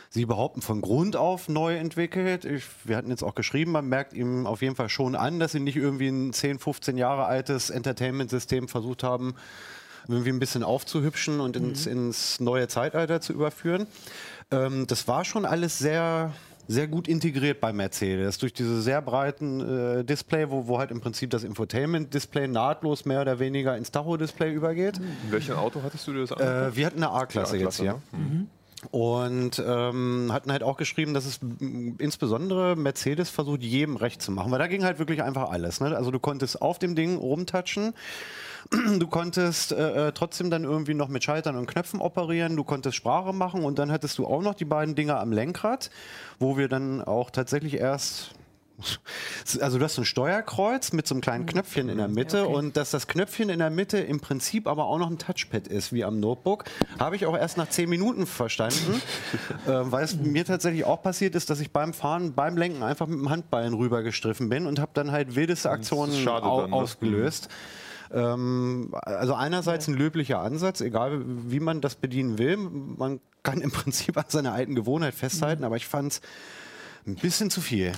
Sie 0.10 0.26
behaupten 0.26 0.62
von 0.62 0.82
Grund 0.82 1.16
auf 1.16 1.50
neu 1.50 1.76
entwickelt. 1.76 2.46
Ich, 2.46 2.66
wir 2.86 2.98
hatten 2.98 3.10
jetzt 3.10 3.24
auch 3.24 3.36
geschrieben, 3.36 3.72
man 3.72 3.88
merkt 3.88 4.14
ihm 4.14 4.48
auf 4.48 4.62
jeden 4.62 4.76
Fall 4.76 4.90
schon 4.90 5.16
an, 5.16 5.40
dass 5.40 5.52
sie 5.52 5.60
nicht 5.60 5.76
irgendwie 5.76 6.08
ein 6.08 6.34
10, 6.34 6.60
15 6.60 6.98
Jahre 6.98 7.26
altes 7.26 7.70
Entertainment-System 7.70 8.68
versucht 8.68 9.04
haben, 9.04 9.36
irgendwie 10.08 10.30
ein 10.30 10.40
bisschen 10.40 10.64
aufzuhübschen 10.64 11.40
und 11.40 11.56
ins, 11.56 11.86
mhm. 11.86 11.92
ins 11.92 12.40
neue 12.40 12.68
Zeitalter 12.68 13.20
zu 13.22 13.34
überführen. 13.34 13.88
Ähm, 14.52 14.88
das 14.88 15.08
war 15.08 15.26
schon 15.26 15.46
alles 15.46 15.78
sehr 15.78 16.34
sehr 16.68 16.88
gut 16.88 17.08
integriert 17.08 17.62
bei 17.62 17.72
Mercedes 17.72 18.38
durch 18.38 18.54
diese 18.54 18.82
sehr 18.82 19.02
breiten 19.02 19.62
äh, 19.62 20.04
Display, 20.04 20.50
wo, 20.50 20.68
wo 20.68 20.80
halt 20.80 20.92
im 20.92 21.00
Prinzip 21.00 21.30
das 21.30 21.44
Infotainment-Display 21.44 22.48
nahtlos 22.48 23.06
mehr 23.06 23.22
oder 23.22 23.40
weniger 23.40 23.78
ins 23.78 23.92
Tacho-Display 23.92 24.52
übergeht. 24.52 24.98
In 24.98 25.32
welchem 25.32 25.56
Auto 25.56 25.82
hattest 25.84 26.06
du 26.08 26.14
dir 26.14 26.22
das 26.22 26.34
angeguckt? 26.34 26.74
Äh, 26.74 26.76
wir 26.76 26.86
hatten 26.86 27.04
eine 27.04 27.12
A-Klasse 27.12 27.58
jetzt 27.58 27.80
hier. 27.80 27.94
Ne? 28.12 28.20
Mhm. 28.20 28.48
Und 28.92 29.62
ähm, 29.66 30.30
hatten 30.32 30.52
halt 30.52 30.62
auch 30.62 30.78
geschrieben, 30.78 31.16
dass 31.16 31.26
es 31.26 31.40
insbesondere 31.98 32.76
Mercedes 32.76 33.30
versucht, 33.30 33.64
jedem 33.64 33.96
recht 33.96 34.22
zu 34.22 34.32
machen. 34.32 34.52
Weil 34.52 34.60
da 34.60 34.68
ging 34.68 34.84
halt 34.84 35.00
wirklich 35.00 35.24
einfach 35.24 35.50
alles. 35.50 35.80
Ne? 35.80 35.96
Also 35.96 36.12
du 36.12 36.20
konntest 36.20 36.62
auf 36.62 36.78
dem 36.78 36.96
Ding 36.96 37.18
rumtatschen. 37.18 37.94
Du 39.00 39.08
konntest 39.08 39.72
äh, 39.72 40.08
äh, 40.08 40.12
trotzdem 40.12 40.50
dann 40.50 40.66
irgendwie 40.66 40.94
noch 40.94 41.08
mit 41.08 41.24
Schaltern 41.24 41.56
und 41.56 41.68
Knöpfen 41.68 42.02
operieren, 42.02 42.58
du 42.58 42.66
konntest 42.66 42.98
Sprache 42.98 43.32
machen 43.32 43.64
und 43.64 43.80
dann 43.80 43.92
hattest 43.92 44.18
du 44.18 44.26
auch 44.26 44.42
noch 44.42 44.56
die 44.56 44.66
beiden 44.66 44.94
Dinger 44.94 45.22
am 45.22 45.32
Lenkrad, 45.32 45.90
wo 46.38 46.58
wir 46.58 46.68
dann 46.68 47.02
auch 47.02 47.30
tatsächlich 47.30 47.76
erst 47.76 48.32
also 49.60 49.80
du 49.80 49.84
hast 49.84 49.98
ein 49.98 50.06
Steuerkreuz 50.06 50.94
mit 50.94 51.08
so 51.08 51.16
einem 51.16 51.22
kleinen 51.22 51.46
Knöpfchen 51.48 51.90
in 51.90 51.98
der 51.98 52.08
Mitte 52.08 52.44
okay. 52.44 52.56
und 52.56 52.78
dass 52.78 52.92
das 52.92 53.08
Knöpfchen 53.08 53.50
in 53.50 53.60
der 53.60 53.72
Mitte 53.72 53.98
im 53.98 54.20
Prinzip 54.20 54.68
aber 54.68 54.86
auch 54.86 55.00
noch 55.00 55.10
ein 55.10 55.18
Touchpad 55.18 55.68
ist, 55.68 55.92
wie 55.94 56.04
am 56.04 56.20
Notebook, 56.20 56.66
habe 57.00 57.16
ich 57.16 57.26
auch 57.26 57.36
erst 57.36 57.58
nach 57.58 57.70
zehn 57.70 57.90
Minuten 57.90 58.28
verstanden, 58.28 59.02
äh, 59.66 59.72
weil 59.72 60.04
es 60.04 60.16
mir 60.16 60.46
tatsächlich 60.46 60.86
auch 60.86 61.02
passiert 61.02 61.34
ist, 61.34 61.50
dass 61.50 61.60
ich 61.60 61.72
beim 61.72 61.94
Fahren, 61.94 62.34
beim 62.34 62.56
Lenken 62.56 62.84
einfach 62.84 63.08
mit 63.08 63.20
dem 63.20 63.30
Handballen 63.30 63.74
rübergestriffen 63.74 64.50
bin 64.50 64.68
und 64.68 64.80
habe 64.80 64.92
dann 64.94 65.12
halt 65.12 65.36
wildeste 65.36 65.72
Aktionen 65.72 66.24
dann, 66.26 66.44
ne? 66.44 66.74
ausgelöst. 66.74 67.50
Ähm, 68.12 68.94
also 69.02 69.34
einerseits 69.34 69.88
ein 69.88 69.96
löblicher 69.96 70.40
Ansatz, 70.40 70.82
egal 70.82 71.24
wie 71.26 71.60
man 71.60 71.82
das 71.82 71.96
bedienen 71.96 72.38
will. 72.38 72.58
Man 72.58 73.20
kann 73.44 73.62
im 73.62 73.72
Prinzip 73.72 74.18
an 74.18 74.26
seiner 74.28 74.54
alten 74.54 74.76
Gewohnheit 74.76 75.16
festhalten, 75.16 75.62
mhm. 75.62 75.66
aber 75.66 75.78
ich 75.78 75.88
fand 75.88 76.14
es 76.14 76.22
ein 77.08 77.16
bisschen 77.16 77.50
zu 77.50 77.62
viel. 77.62 77.88
Ja. 77.88 77.94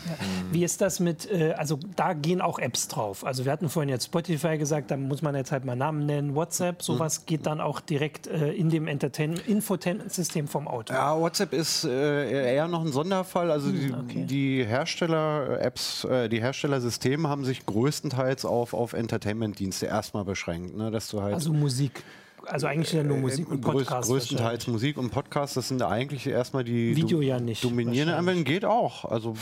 Wie 0.51 0.63
ist 0.63 0.81
das 0.81 0.99
mit, 0.99 1.29
äh, 1.31 1.53
also 1.53 1.79
da 1.95 2.13
gehen 2.13 2.41
auch 2.41 2.59
Apps 2.59 2.87
drauf. 2.87 3.25
Also 3.25 3.45
wir 3.45 3.51
hatten 3.51 3.67
vorhin 3.67 3.89
jetzt 3.89 4.05
Spotify 4.05 4.57
gesagt, 4.57 4.91
da 4.91 4.97
muss 4.97 5.21
man 5.21 5.35
jetzt 5.35 5.51
halt 5.51 5.65
mal 5.65 5.75
Namen 5.75 6.05
nennen. 6.05 6.35
WhatsApp, 6.35 6.83
sowas 6.83 7.21
mhm. 7.21 7.25
geht 7.25 7.45
dann 7.45 7.59
auch 7.59 7.79
direkt 7.79 8.27
äh, 8.27 8.51
in 8.51 8.69
dem 8.69 8.87
Infotainment-System 8.87 10.47
vom 10.47 10.67
Auto. 10.67 10.93
Ja, 10.93 11.19
WhatsApp 11.19 11.53
ist 11.53 11.83
äh, 11.85 12.53
eher 12.53 12.67
noch 12.67 12.85
ein 12.85 12.91
Sonderfall. 12.91 13.51
Also 13.51 13.71
die, 13.71 13.93
okay. 13.93 14.25
die 14.25 14.63
Hersteller-Apps, 14.63 16.03
äh, 16.05 16.29
die 16.29 16.41
Herstellersysteme 16.41 17.27
haben 17.27 17.45
sich 17.45 17.65
größtenteils 17.65 18.45
auf, 18.45 18.73
auf 18.73 18.93
Entertainment-Dienste 18.93 19.87
erstmal 19.87 20.23
beschränkt. 20.23 20.75
Ne? 20.75 20.91
Dass 20.91 21.09
du 21.09 21.21
halt 21.21 21.33
also 21.33 21.51
Musik 21.51 22.03
also 22.49 22.67
eigentlich 22.67 22.93
ja 22.93 23.03
nur 23.03 23.17
äh, 23.17 23.21
Musik 23.21 23.49
und 23.49 23.61
Podcast. 23.61 24.09
Größtenteils 24.09 24.67
Musik 24.67 24.97
und 24.97 25.09
Podcast, 25.11 25.57
das 25.57 25.67
sind 25.67 25.81
eigentlich 25.81 26.27
erstmal 26.27 26.63
die 26.63 26.95
Video 26.95 27.21
ja 27.21 27.39
nicht, 27.39 27.63
dominierenden 27.63 28.17
Anwendungen. 28.17 28.45
Geht 28.45 28.65
auch. 28.65 29.05
Also 29.05 29.35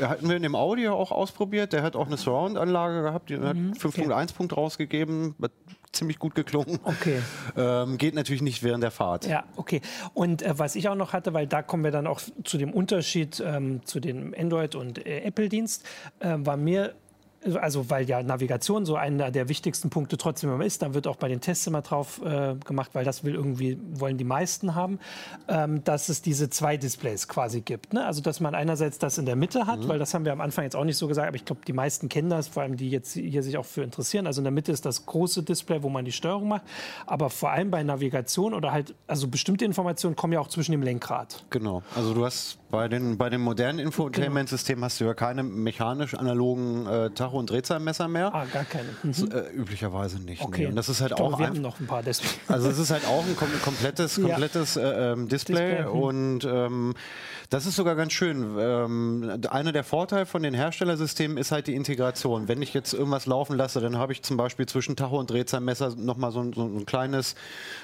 hatten 0.00 0.28
wir 0.28 0.36
in 0.36 0.42
dem 0.42 0.54
Audio 0.54 0.94
auch 0.94 1.10
ausprobiert. 1.10 1.72
Der 1.72 1.82
hat 1.82 1.96
auch 1.96 2.06
eine 2.06 2.16
Surround-Anlage 2.16 3.02
gehabt, 3.02 3.30
die 3.30 3.36
mhm, 3.36 3.44
hat 3.44 3.56
5.1 3.56 4.10
okay. 4.10 4.32
Punkt 4.36 4.56
rausgegeben. 4.56 5.34
Ziemlich 5.92 6.18
gut 6.18 6.34
geklungen. 6.34 6.78
Okay. 6.84 7.20
Ähm, 7.54 7.98
geht 7.98 8.14
natürlich 8.14 8.40
nicht 8.40 8.62
während 8.62 8.82
der 8.82 8.90
Fahrt. 8.90 9.26
Ja, 9.26 9.44
okay. 9.56 9.82
Und 10.14 10.40
äh, 10.40 10.58
was 10.58 10.74
ich 10.74 10.88
auch 10.88 10.94
noch 10.94 11.12
hatte, 11.12 11.34
weil 11.34 11.46
da 11.46 11.60
kommen 11.60 11.84
wir 11.84 11.90
dann 11.90 12.06
auch 12.06 12.20
zu 12.44 12.56
dem 12.56 12.72
Unterschied 12.72 13.42
ähm, 13.44 13.84
zu 13.84 14.00
dem 14.00 14.34
Android- 14.36 14.74
und 14.74 15.04
äh, 15.04 15.20
Apple-Dienst, 15.20 15.84
äh, 16.20 16.36
war 16.38 16.56
mir 16.56 16.94
also 17.60 17.90
weil 17.90 18.08
ja 18.08 18.22
Navigation 18.22 18.84
so 18.84 18.96
einer 18.96 19.30
der 19.30 19.48
wichtigsten 19.48 19.90
Punkte 19.90 20.16
trotzdem 20.16 20.52
immer 20.52 20.64
ist, 20.64 20.82
da 20.82 20.94
wird 20.94 21.06
auch 21.06 21.16
bei 21.16 21.28
den 21.28 21.40
Tests 21.40 21.66
immer 21.66 21.82
drauf 21.82 22.20
äh, 22.24 22.54
gemacht, 22.64 22.90
weil 22.94 23.04
das 23.04 23.24
will 23.24 23.34
irgendwie, 23.34 23.78
wollen 23.94 24.18
die 24.18 24.24
meisten 24.24 24.74
haben, 24.74 24.98
ähm, 25.48 25.82
dass 25.84 26.08
es 26.08 26.22
diese 26.22 26.50
zwei 26.50 26.76
Displays 26.76 27.28
quasi 27.28 27.60
gibt. 27.60 27.92
Ne? 27.92 28.04
Also 28.04 28.22
dass 28.22 28.40
man 28.40 28.54
einerseits 28.54 28.98
das 28.98 29.18
in 29.18 29.26
der 29.26 29.36
Mitte 29.36 29.66
hat, 29.66 29.80
mhm. 29.80 29.88
weil 29.88 29.98
das 29.98 30.14
haben 30.14 30.24
wir 30.24 30.32
am 30.32 30.40
Anfang 30.40 30.64
jetzt 30.64 30.76
auch 30.76 30.84
nicht 30.84 30.96
so 30.96 31.08
gesagt, 31.08 31.28
aber 31.28 31.36
ich 31.36 31.44
glaube, 31.44 31.62
die 31.66 31.72
meisten 31.72 32.08
kennen 32.08 32.30
das, 32.30 32.48
vor 32.48 32.62
allem 32.62 32.76
die 32.76 32.90
jetzt 32.90 33.12
hier 33.12 33.42
sich 33.42 33.56
auch 33.58 33.66
für 33.66 33.82
interessieren. 33.82 34.26
Also 34.26 34.40
in 34.40 34.44
der 34.44 34.52
Mitte 34.52 34.72
ist 34.72 34.86
das 34.86 35.06
große 35.06 35.42
Display, 35.42 35.82
wo 35.82 35.88
man 35.88 36.04
die 36.04 36.12
Steuerung 36.12 36.48
macht, 36.48 36.62
aber 37.06 37.30
vor 37.30 37.50
allem 37.50 37.70
bei 37.70 37.82
Navigation 37.82 38.54
oder 38.54 38.72
halt, 38.72 38.94
also 39.06 39.28
bestimmte 39.28 39.64
Informationen 39.64 40.16
kommen 40.16 40.32
ja 40.32 40.40
auch 40.40 40.48
zwischen 40.48 40.72
dem 40.72 40.82
Lenkrad. 40.82 41.44
Genau, 41.50 41.82
also 41.94 42.14
du 42.14 42.24
hast 42.24 42.58
bei 42.72 42.88
den, 42.88 43.18
bei 43.18 43.28
den 43.28 43.42
modernen 43.42 43.78
Infotainment-Systemen 43.78 44.80
genau. 44.80 44.86
hast 44.86 44.98
du 44.98 45.04
ja 45.04 45.12
keine 45.12 45.42
mechanisch 45.42 46.14
analogen 46.14 46.86
äh, 46.86 47.10
Tacho- 47.10 47.38
und 47.38 47.50
Drehzahlmesser 47.50 48.08
mehr. 48.08 48.34
Ah, 48.34 48.46
gar 48.46 48.64
keine. 48.64 48.88
Mhm. 49.02 49.12
So, 49.12 49.26
äh, 49.28 49.50
üblicherweise 49.52 50.18
nicht. 50.20 50.42
Okay. 50.42 50.62
Nee. 50.62 50.66
Und 50.68 50.76
das 50.76 50.88
ist 50.88 51.02
halt 51.02 51.12
auch. 51.12 51.38
Wir 51.38 51.48
haben 51.48 51.60
noch 51.60 51.78
ein 51.78 51.86
paar 51.86 52.02
deswegen. 52.02 52.32
Also 52.48 52.70
es 52.70 52.78
ist 52.78 52.90
halt 52.90 53.06
auch 53.06 53.24
ein 53.24 53.36
kom 53.36 53.48
komplettes, 53.62 54.20
komplettes 54.20 54.74
ja. 54.76 54.90
äh, 54.90 55.12
ähm, 55.12 55.28
Display, 55.28 55.76
Display. 55.76 55.92
Mhm. 55.92 56.02
und 56.02 56.44
ähm, 56.44 56.94
das 57.52 57.66
ist 57.66 57.76
sogar 57.76 57.96
ganz 57.96 58.14
schön. 58.14 58.56
Ähm, 58.58 59.42
einer 59.50 59.72
der 59.72 59.84
Vorteile 59.84 60.24
von 60.24 60.42
den 60.42 60.54
Herstellersystemen 60.54 61.36
ist 61.36 61.52
halt 61.52 61.66
die 61.66 61.74
Integration. 61.74 62.48
Wenn 62.48 62.62
ich 62.62 62.72
jetzt 62.72 62.94
irgendwas 62.94 63.26
laufen 63.26 63.58
lasse, 63.58 63.82
dann 63.82 63.98
habe 63.98 64.12
ich 64.12 64.22
zum 64.22 64.38
Beispiel 64.38 64.64
zwischen 64.64 64.96
Tacho 64.96 65.18
und 65.18 65.30
Drehzahlmesser 65.30 65.94
nochmal 65.96 66.32
so, 66.32 66.50
so 66.54 66.64
ein 66.64 66.86
kleines 66.86 67.34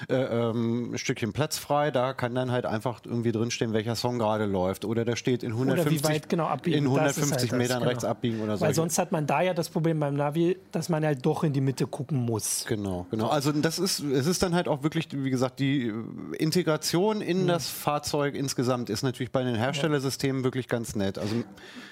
äh, 0.09 0.15
ähm, 0.15 0.97
Stückchen 0.97 1.33
Platz 1.33 1.59
frei. 1.59 1.91
Da 1.91 2.13
kann 2.13 2.33
dann 2.33 2.49
halt 2.49 2.65
einfach 2.65 3.01
irgendwie 3.05 3.31
drinstehen, 3.31 3.71
welcher 3.71 3.93
Song 3.93 4.17
gerade 4.17 4.47
läuft. 4.47 4.78
Oder 4.85 5.05
da 5.05 5.15
steht 5.15 5.43
in 5.43 5.51
150, 5.51 6.03
weit, 6.03 6.29
genau, 6.29 6.51
in 6.65 6.85
150 6.85 7.51
halt 7.51 7.51
Metern 7.53 7.79
genau. 7.79 7.89
rechts 7.89 8.03
abbiegen 8.03 8.41
oder 8.41 8.57
so. 8.57 8.65
Weil 8.65 8.73
sonst 8.73 8.97
hat 8.97 9.11
man 9.11 9.27
da 9.27 9.41
ja 9.41 9.53
das 9.53 9.69
Problem 9.69 9.99
beim 9.99 10.15
Navi, 10.15 10.57
dass 10.71 10.89
man 10.89 11.05
halt 11.05 11.25
doch 11.25 11.43
in 11.43 11.53
die 11.53 11.61
Mitte 11.61 11.87
gucken 11.87 12.17
muss. 12.17 12.65
Genau, 12.67 13.05
genau. 13.11 13.27
Also 13.27 13.51
das 13.51 13.79
ist, 13.79 13.99
es 13.99 14.27
ist 14.27 14.43
dann 14.43 14.55
halt 14.55 14.67
auch 14.67 14.83
wirklich, 14.83 15.07
wie 15.11 15.29
gesagt, 15.29 15.59
die 15.59 15.93
Integration 16.37 17.21
in 17.21 17.43
mhm. 17.43 17.47
das 17.47 17.67
Fahrzeug 17.67 18.35
insgesamt 18.35 18.89
ist 18.89 19.03
natürlich 19.03 19.31
bei 19.31 19.43
den 19.43 19.55
Herstellersystemen 19.55 20.43
wirklich 20.43 20.67
ganz 20.67 20.95
nett. 20.95 21.17
Also 21.17 21.35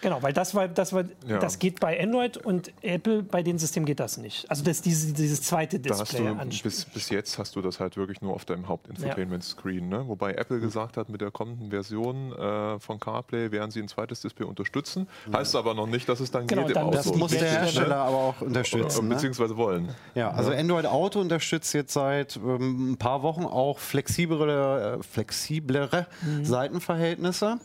genau, 0.02 0.22
weil 0.22 0.34
das 0.34 0.56
war, 0.56 0.68
das 0.68 0.94
war, 0.94 1.06
ja. 1.28 1.40
das 1.40 1.60
geht 1.60 1.80
bei 1.80 2.02
Android 2.02 2.38
und 2.38 2.72
Apple 2.82 3.24
bei 3.24 3.44
den 3.44 3.58
Systemen 3.58 3.86
geht 3.86 4.00
das 4.00 4.18
nicht. 4.18 4.50
Also 4.50 4.64
das 4.64 4.82
dieses, 4.82 5.14
dieses 5.14 5.42
zweite 5.42 5.80
Display. 5.80 6.24
Da 6.24 6.44
du, 6.44 6.58
bis, 6.64 6.86
bis, 6.86 7.10
jetzt 7.10 7.38
hast 7.38 7.56
du 7.56 7.62
das 7.62 7.80
halt 7.80 7.98
wirklich 7.98 8.22
nur 8.22 8.34
auf 8.34 8.46
deinem 8.46 8.68
Hauptinfotainment-Screen, 8.68 9.88
ne? 9.88 10.08
wobei 10.08 10.34
Apple 10.34 10.60
gesagt 10.60 10.98
hat, 10.98 11.10
mit 11.10 11.22
der 11.22 11.32
kommenden 11.32 11.70
Version 11.70 12.32
äh, 12.34 12.77
äh, 12.78 12.80
von 12.80 13.00
CarPlay 13.00 13.52
werden 13.52 13.72
sie 13.72 13.82
ein 13.82 13.88
zweites 13.88 14.22
Display 14.22 14.46
unterstützen. 14.46 15.08
Heißt 15.32 15.56
aber 15.56 15.74
noch 15.74 15.88
nicht, 15.88 16.08
dass 16.08 16.20
es 16.20 16.32
dann 16.32 16.48
genau, 16.48 16.66
geht 16.66 16.76
dann 16.76 16.84
im 16.84 16.90
Auto. 16.90 16.98
Das 16.98 17.16
muss 17.16 17.32
der 17.32 17.50
Hersteller 17.50 17.98
aber 17.98 18.18
auch 18.18 18.42
unterstützen. 18.42 19.08
Ne? 19.08 19.16
Beziehungsweise 19.16 19.58
wollen. 19.58 19.90
Ja, 20.16 20.32
also 20.32 20.52
Android 20.52 20.86
Auto 20.86 21.20
unterstützt 21.20 21.74
jetzt 21.74 21.94
seit 21.94 22.38
ähm, 22.38 22.92
ein 22.92 22.98
paar 22.98 23.24
Wochen 23.24 23.46
auch 23.46 23.80
flexiblere, 23.80 24.98
äh, 25.00 25.04
flexiblere 25.04 26.08
mhm. 26.22 26.46
Seitenverhältnisse. 26.46 27.60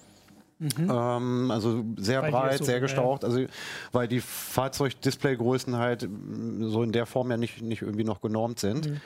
Mhm. 0.62 0.90
Ähm, 0.90 1.50
also 1.50 1.84
sehr 1.96 2.20
Bei 2.20 2.30
breit, 2.30 2.58
so, 2.58 2.64
sehr 2.64 2.80
gestaucht. 2.80 3.22
Ja. 3.22 3.28
Also, 3.28 3.46
weil 3.90 4.06
die 4.06 4.20
Fahrzeugdisplaygrößen 4.20 5.76
halt 5.76 6.08
so 6.60 6.82
in 6.82 6.92
der 6.92 7.06
Form 7.06 7.30
ja 7.30 7.36
nicht, 7.36 7.62
nicht 7.62 7.82
irgendwie 7.82 8.04
noch 8.04 8.20
genormt 8.20 8.60
sind. 8.60 8.88
Mhm. 8.88 9.00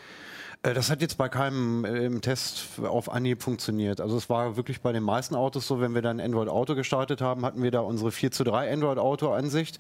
Äh, 0.63 0.75
das 0.75 0.91
hat 0.91 1.01
jetzt 1.01 1.19
bei 1.19 1.29
keinem 1.29 1.85
äh, 1.85 2.05
im 2.05 2.21
Test 2.21 2.81
auf 2.83 3.11
Anhieb 3.11 3.43
funktioniert. 3.43 4.01
Also 4.01 4.17
es 4.17 4.29
war 4.29 4.57
wirklich 4.57 4.81
bei 4.81 4.93
den 4.93 5.03
meisten 5.03 5.35
Autos 5.35 5.67
so, 5.67 5.81
wenn 5.81 5.95
wir 5.95 6.03
dann 6.03 6.21
Android 6.21 6.49
Auto 6.49 6.75
gestartet 6.75 7.21
haben, 7.21 7.45
hatten 7.45 7.63
wir 7.63 7.71
da 7.71 7.81
unsere 7.81 8.13
4 8.13 8.31
zu 8.31 8.45
3 8.45 8.73
Android 8.73 8.99
Auto 8.99 9.33
Ansicht 9.33 9.79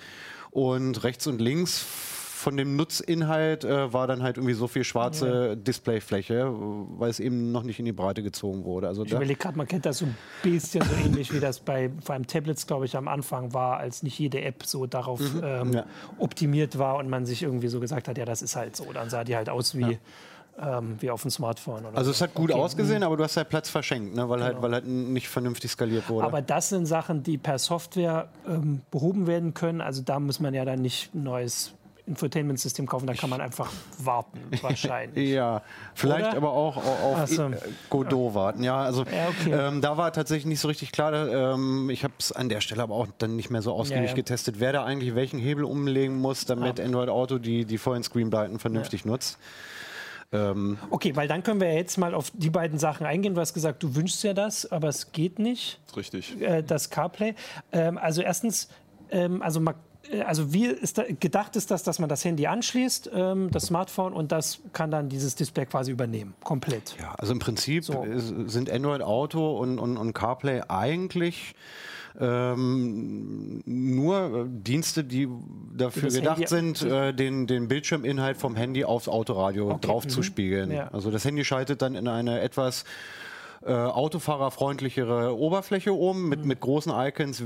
und 0.51 1.03
rechts 1.05 1.27
und 1.27 1.41
links 1.41 1.85
von 2.37 2.57
dem 2.57 2.77
Nutzinhalt 2.77 3.65
äh, 3.65 3.93
war 3.93 4.07
dann 4.07 4.23
halt 4.23 4.37
irgendwie 4.37 4.53
so 4.53 4.69
viel 4.69 4.85
schwarze 4.85 5.49
ja. 5.49 5.55
Displayfläche, 5.57 6.49
weil 6.53 7.11
es 7.11 7.19
eben 7.19 7.51
noch 7.51 7.62
nicht 7.62 7.79
in 7.79 7.87
die 7.87 7.93
Breite 7.93 8.23
gezogen 8.23 8.65
wurde. 8.65 8.87
Also 8.89 9.05
ich 9.05 9.11
überlege 9.11 9.39
gerade, 9.39 9.57
man 9.57 9.67
kennt 9.67 9.87
das 9.87 9.99
so 9.99 10.05
ein 10.05 10.17
bisschen 10.43 10.85
so 10.85 10.95
ähnlich, 10.95 11.33
wie 11.33 11.41
das 11.41 11.59
bei 11.61 11.91
vor 12.05 12.15
allem 12.15 12.27
Tablets, 12.27 12.67
glaube 12.67 12.85
ich, 12.85 12.97
am 12.97 13.09
Anfang 13.09 13.53
war, 13.53 13.79
als 13.79 14.03
nicht 14.03 14.19
jede 14.19 14.43
App 14.43 14.65
so 14.65 14.87
darauf 14.87 15.19
mhm. 15.19 15.41
ähm, 15.43 15.73
ja. 15.73 15.87
optimiert 16.19 16.79
war 16.79 16.99
und 16.99 17.09
man 17.09 17.27
sich 17.27 17.43
irgendwie 17.43 17.69
so 17.69 17.81
gesagt 17.81 18.07
hat, 18.07 18.17
ja, 18.19 18.25
das 18.25 18.43
ist 18.43 18.55
halt 18.55 18.77
so. 18.77 18.93
Dann 18.93 19.11
sah 19.11 19.25
die 19.25 19.35
halt 19.35 19.49
aus 19.49 19.75
wie. 19.75 19.93
Ja 19.93 19.99
ähm, 20.61 20.97
wie 21.01 21.11
auf 21.11 21.23
dem 21.23 21.31
Smartphone. 21.31 21.85
also 21.95 22.11
es 22.11 22.21
hat 22.21 22.35
gut 22.35 22.51
okay. 22.51 22.61
ausgesehen, 22.61 23.03
aber 23.03 23.16
du 23.16 23.25
hast 23.25 23.37
halt 23.37 23.49
Platz 23.49 23.69
verschenkt, 23.69 24.14
ne? 24.14 24.29
weil, 24.29 24.42
halt, 24.42 24.57
genau. 24.57 24.62
halt, 24.62 24.62
weil 24.62 24.73
halt 24.73 24.87
nicht 24.87 25.29
vernünftig 25.29 25.71
skaliert 25.71 26.09
wurde. 26.09 26.27
Aber 26.27 26.42
das 26.42 26.71
sind 26.71 26.87
Sachen, 26.87 27.23
die 27.23 27.38
per 27.38 27.59
Software 27.59 28.29
ähm, 28.49 28.81
behoben 28.90 29.27
werden 29.27 29.55
können. 29.55 29.81
Also 29.81 30.03
da 30.03 30.19
muss 30.19 30.40
man 30.40 30.55
ja 30.55 30.64
dann 30.64 30.81
nicht 30.81 31.14
ein 31.14 31.25
neues 31.25 31.73
Infotainment-System 32.07 32.87
kaufen, 32.87 33.09
da 33.09 33.14
kann 33.14 33.29
man 33.29 33.40
einfach 33.40 33.71
warten, 33.99 34.38
wahrscheinlich. 34.62 35.29
ja, 35.29 35.62
vielleicht 35.95 36.29
Oder? 36.29 36.37
aber 36.37 36.53
auch 36.53 36.77
auf 36.77 37.27
so. 37.27 37.51
Godot 37.90 38.35
warten. 38.35 38.62
Ja, 38.62 38.83
also 38.83 39.03
ja, 39.03 39.29
okay. 39.29 39.53
ähm, 39.53 39.81
da 39.81 39.97
war 39.97 40.12
tatsächlich 40.12 40.47
nicht 40.47 40.61
so 40.61 40.69
richtig 40.69 40.92
klar. 40.92 41.12
Ähm, 41.29 41.90
ich 41.90 42.05
habe 42.05 42.14
es 42.19 42.31
an 42.31 42.49
der 42.49 42.61
Stelle 42.61 42.85
aber 42.85 42.95
auch 42.95 43.09
dann 43.19 43.35
nicht 43.35 43.51
mehr 43.51 43.61
so 43.61 43.73
ausgiebig 43.73 44.05
ja, 44.05 44.11
ja. 44.11 44.14
getestet, 44.14 44.61
wer 44.61 44.73
da 44.73 44.85
eigentlich 44.85 45.16
welchen 45.16 45.40
Hebel 45.40 45.64
umlegen 45.64 46.16
muss, 46.16 46.45
damit 46.45 46.79
Android 46.79 47.09
Auto 47.09 47.38
die, 47.38 47.64
die 47.64 47.79
vollen 47.79 48.05
Screenbreiten 48.05 48.61
vernünftig 48.61 49.05
nutzt. 49.05 49.38
Ähm 50.33 50.79
okay, 50.91 51.15
weil 51.15 51.29
dann 51.29 51.43
können 51.43 51.61
wir 51.61 51.73
jetzt 51.73 51.99
mal 51.99 52.15
auf 52.15 52.31
die 52.35 52.51
beiden 52.51 52.79
Sachen 52.79 53.07
eingehen. 53.07 53.35
Du 53.35 53.41
hast 53.41 53.55
gesagt, 53.55 53.83
du 53.83 53.95
wünschst 53.95 54.23
ja 54.25 54.35
das, 54.35 54.71
aber 54.71 54.89
es 54.89 55.12
geht 55.12 55.39
nicht. 55.39 55.81
Richtig. 55.97 56.41
Äh, 56.41 56.62
das 56.62 56.91
CarPlay. 56.91 57.35
Ähm, 57.73 57.99
also 57.99 58.23
erstens, 58.23 58.69
ähm, 59.11 59.43
also 59.43 59.61
man 59.61 59.75
äh, 60.11 60.23
also 60.23 60.53
wie 60.53 60.67
ist 60.67 60.99
da, 60.99 61.05
gedacht 61.09 61.57
ist 61.57 61.71
das, 61.71 61.83
dass 61.83 61.99
man 61.99 62.09
das 62.09 62.25
Handy 62.25 62.47
anschließt, 62.47 63.11
ähm, 63.15 63.51
das 63.51 63.65
Smartphone, 63.65 64.12
und 64.12 64.33
das 64.33 64.61
kann 64.73 64.91
dann 64.91 65.09
dieses 65.09 65.35
Display 65.35 65.67
quasi 65.67 65.91
übernehmen, 65.93 66.35
komplett. 66.43 66.97
Ja, 67.01 67.15
also 67.17 67.33
im 67.33 67.39
Prinzip 67.39 67.85
so. 67.85 68.05
sind 68.47 68.71
Android 68.71 69.03
Auto 69.03 69.57
und, 69.59 69.79
und, 69.79 69.97
und 69.97 70.12
CarPlay 70.12 70.62
eigentlich 70.69 71.55
ähm, 72.18 73.62
nur 73.64 74.46
Dienste, 74.48 75.05
die 75.05 75.29
dafür 75.76 76.11
gedacht 76.11 76.38
Handy 76.38 76.46
sind, 76.48 76.83
äh, 76.83 77.12
den, 77.12 77.46
den 77.46 77.68
Bildschirminhalt 77.68 78.37
vom 78.37 78.57
Handy 78.57 78.85
aufs 78.85 79.09
Autoradio 79.09 79.70
okay. 79.70 79.87
draufzuspiegeln. 79.87 80.70
Mhm. 80.70 80.74
Ja. 80.74 80.88
Also 80.88 81.11
das 81.11 81.24
Handy 81.24 81.44
schaltet 81.44 81.83
dann 81.83 81.94
in 81.94 82.09
eine 82.09 82.40
etwas 82.40 82.85
äh, 83.64 83.73
autofahrerfreundlichere 83.73 85.37
Oberfläche 85.37 85.92
um 85.92 86.29
mit, 86.29 86.42
mhm. 86.42 86.49
mit 86.49 86.61
großen 86.61 86.92
Icons, 86.95 87.42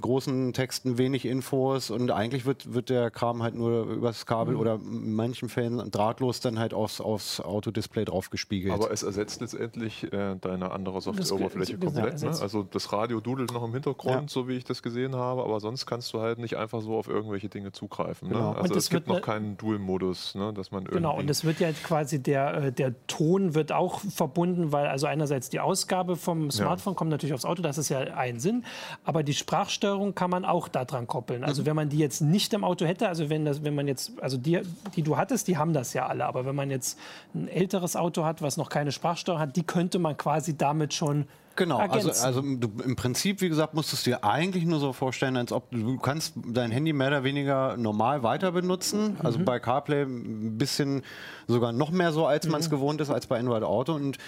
großen 0.00 0.52
Texten, 0.52 0.98
wenig 0.98 1.24
Infos 1.24 1.90
und 1.90 2.10
eigentlich 2.10 2.46
wird, 2.46 2.72
wird 2.74 2.90
der 2.90 3.10
Kram 3.10 3.42
halt 3.42 3.54
nur 3.54 3.84
übers 3.84 4.26
Kabel 4.26 4.54
mhm. 4.54 4.60
oder 4.60 4.74
in 4.74 5.14
manchen 5.14 5.48
Fällen 5.48 5.90
drahtlos 5.90 6.40
dann 6.40 6.58
halt 6.58 6.74
aufs, 6.74 7.00
aufs 7.00 7.40
Autodisplay 7.40 8.04
draufgespiegelt. 8.04 8.74
Aber 8.74 8.90
es 8.90 9.02
ersetzt 9.02 9.40
letztendlich 9.40 10.12
äh, 10.12 10.36
deine 10.40 10.72
andere 10.72 11.00
Softwareoberfläche 11.00 11.78
komplett. 11.78 12.22
Ne? 12.22 12.28
Also 12.28 12.62
das 12.62 12.92
Radio 12.92 13.20
dudelt 13.20 13.52
noch 13.52 13.64
im 13.64 13.72
Hintergrund, 13.72 14.22
ja. 14.22 14.28
so 14.28 14.48
wie 14.48 14.56
ich 14.56 14.64
das 14.64 14.82
gesehen 14.82 15.16
habe, 15.16 15.42
aber 15.42 15.60
sonst 15.60 15.86
kannst 15.86 16.12
du 16.12 16.20
halt 16.20 16.38
nicht 16.38 16.56
einfach 16.56 16.80
so 16.80 16.96
auf 16.96 17.08
irgendwelche 17.08 17.48
Dinge 17.48 17.72
zugreifen. 17.72 18.28
Ne? 18.28 18.34
Genau. 18.34 18.52
Ne? 18.52 18.58
Also 18.58 18.74
es 18.74 18.90
gibt 18.90 19.08
noch 19.08 19.20
keinen 19.20 19.56
Dual-Modus, 19.56 20.34
ne? 20.34 20.52
dass 20.52 20.70
man 20.70 20.84
Genau, 20.84 21.16
und 21.16 21.28
es 21.30 21.44
wird 21.44 21.60
ja 21.60 21.72
quasi 21.72 22.22
der, 22.22 22.54
äh, 22.54 22.72
der 22.72 22.94
Ton 23.06 23.54
wird 23.54 23.72
auch 23.72 24.00
verbunden, 24.00 24.72
weil 24.72 24.86
also 24.86 25.06
einerseits 25.06 25.41
die 25.48 25.60
Ausgabe 25.60 26.16
vom 26.16 26.50
Smartphone 26.50 26.94
ja. 26.94 26.98
kommt 26.98 27.10
natürlich 27.10 27.34
aufs 27.34 27.44
Auto, 27.44 27.62
das 27.62 27.78
ist 27.78 27.88
ja 27.88 28.00
ein 28.00 28.40
Sinn. 28.40 28.64
Aber 29.04 29.22
die 29.22 29.34
Sprachsteuerung 29.34 30.14
kann 30.14 30.30
man 30.30 30.44
auch 30.44 30.68
daran 30.68 31.06
koppeln. 31.06 31.44
Also 31.44 31.62
mhm. 31.62 31.66
wenn 31.66 31.76
man 31.76 31.88
die 31.88 31.98
jetzt 31.98 32.20
nicht 32.20 32.52
im 32.52 32.64
Auto 32.64 32.84
hätte, 32.84 33.08
also 33.08 33.30
wenn, 33.30 33.44
das, 33.44 33.64
wenn 33.64 33.74
man 33.74 33.88
jetzt, 33.88 34.12
also 34.20 34.36
die, 34.36 34.60
die 34.96 35.02
du 35.02 35.16
hattest, 35.16 35.48
die 35.48 35.56
haben 35.56 35.72
das 35.72 35.92
ja 35.92 36.06
alle. 36.06 36.24
Aber 36.26 36.44
wenn 36.44 36.54
man 36.54 36.70
jetzt 36.70 36.98
ein 37.34 37.48
älteres 37.48 37.96
Auto 37.96 38.24
hat, 38.24 38.42
was 38.42 38.56
noch 38.56 38.68
keine 38.68 38.92
Sprachsteuerung 38.92 39.40
hat, 39.40 39.56
die 39.56 39.62
könnte 39.62 39.98
man 39.98 40.16
quasi 40.16 40.56
damit 40.56 40.94
schon 40.94 41.26
Genau, 41.56 41.78
also, 41.78 42.10
also 42.10 42.40
du, 42.40 42.70
im 42.84 42.96
Prinzip, 42.96 43.40
wie 43.40 43.48
gesagt, 43.48 43.74
musstest 43.74 44.06
du 44.06 44.10
dir 44.10 44.24
eigentlich 44.24 44.64
nur 44.64 44.78
so 44.78 44.92
vorstellen, 44.92 45.36
als 45.36 45.52
ob 45.52 45.70
du 45.70 45.98
kannst 45.98 46.34
dein 46.46 46.70
Handy 46.70 46.92
mehr 46.92 47.08
oder 47.08 47.24
weniger 47.24 47.76
normal 47.76 48.22
weiter 48.22 48.52
benutzen. 48.52 49.16
Also 49.22 49.38
mhm. 49.38 49.44
bei 49.44 49.58
CarPlay 49.58 50.02
ein 50.02 50.56
bisschen 50.58 51.02
sogar 51.46 51.72
noch 51.72 51.90
mehr 51.90 52.12
so, 52.12 52.26
als 52.26 52.48
man 52.48 52.60
es 52.60 52.68
mhm. 52.68 52.72
gewohnt 52.72 53.00
ist, 53.00 53.10
als 53.10 53.26
bei 53.26 53.38
Android 53.38 53.62
Auto. 53.62 53.94
Und 53.94 54.18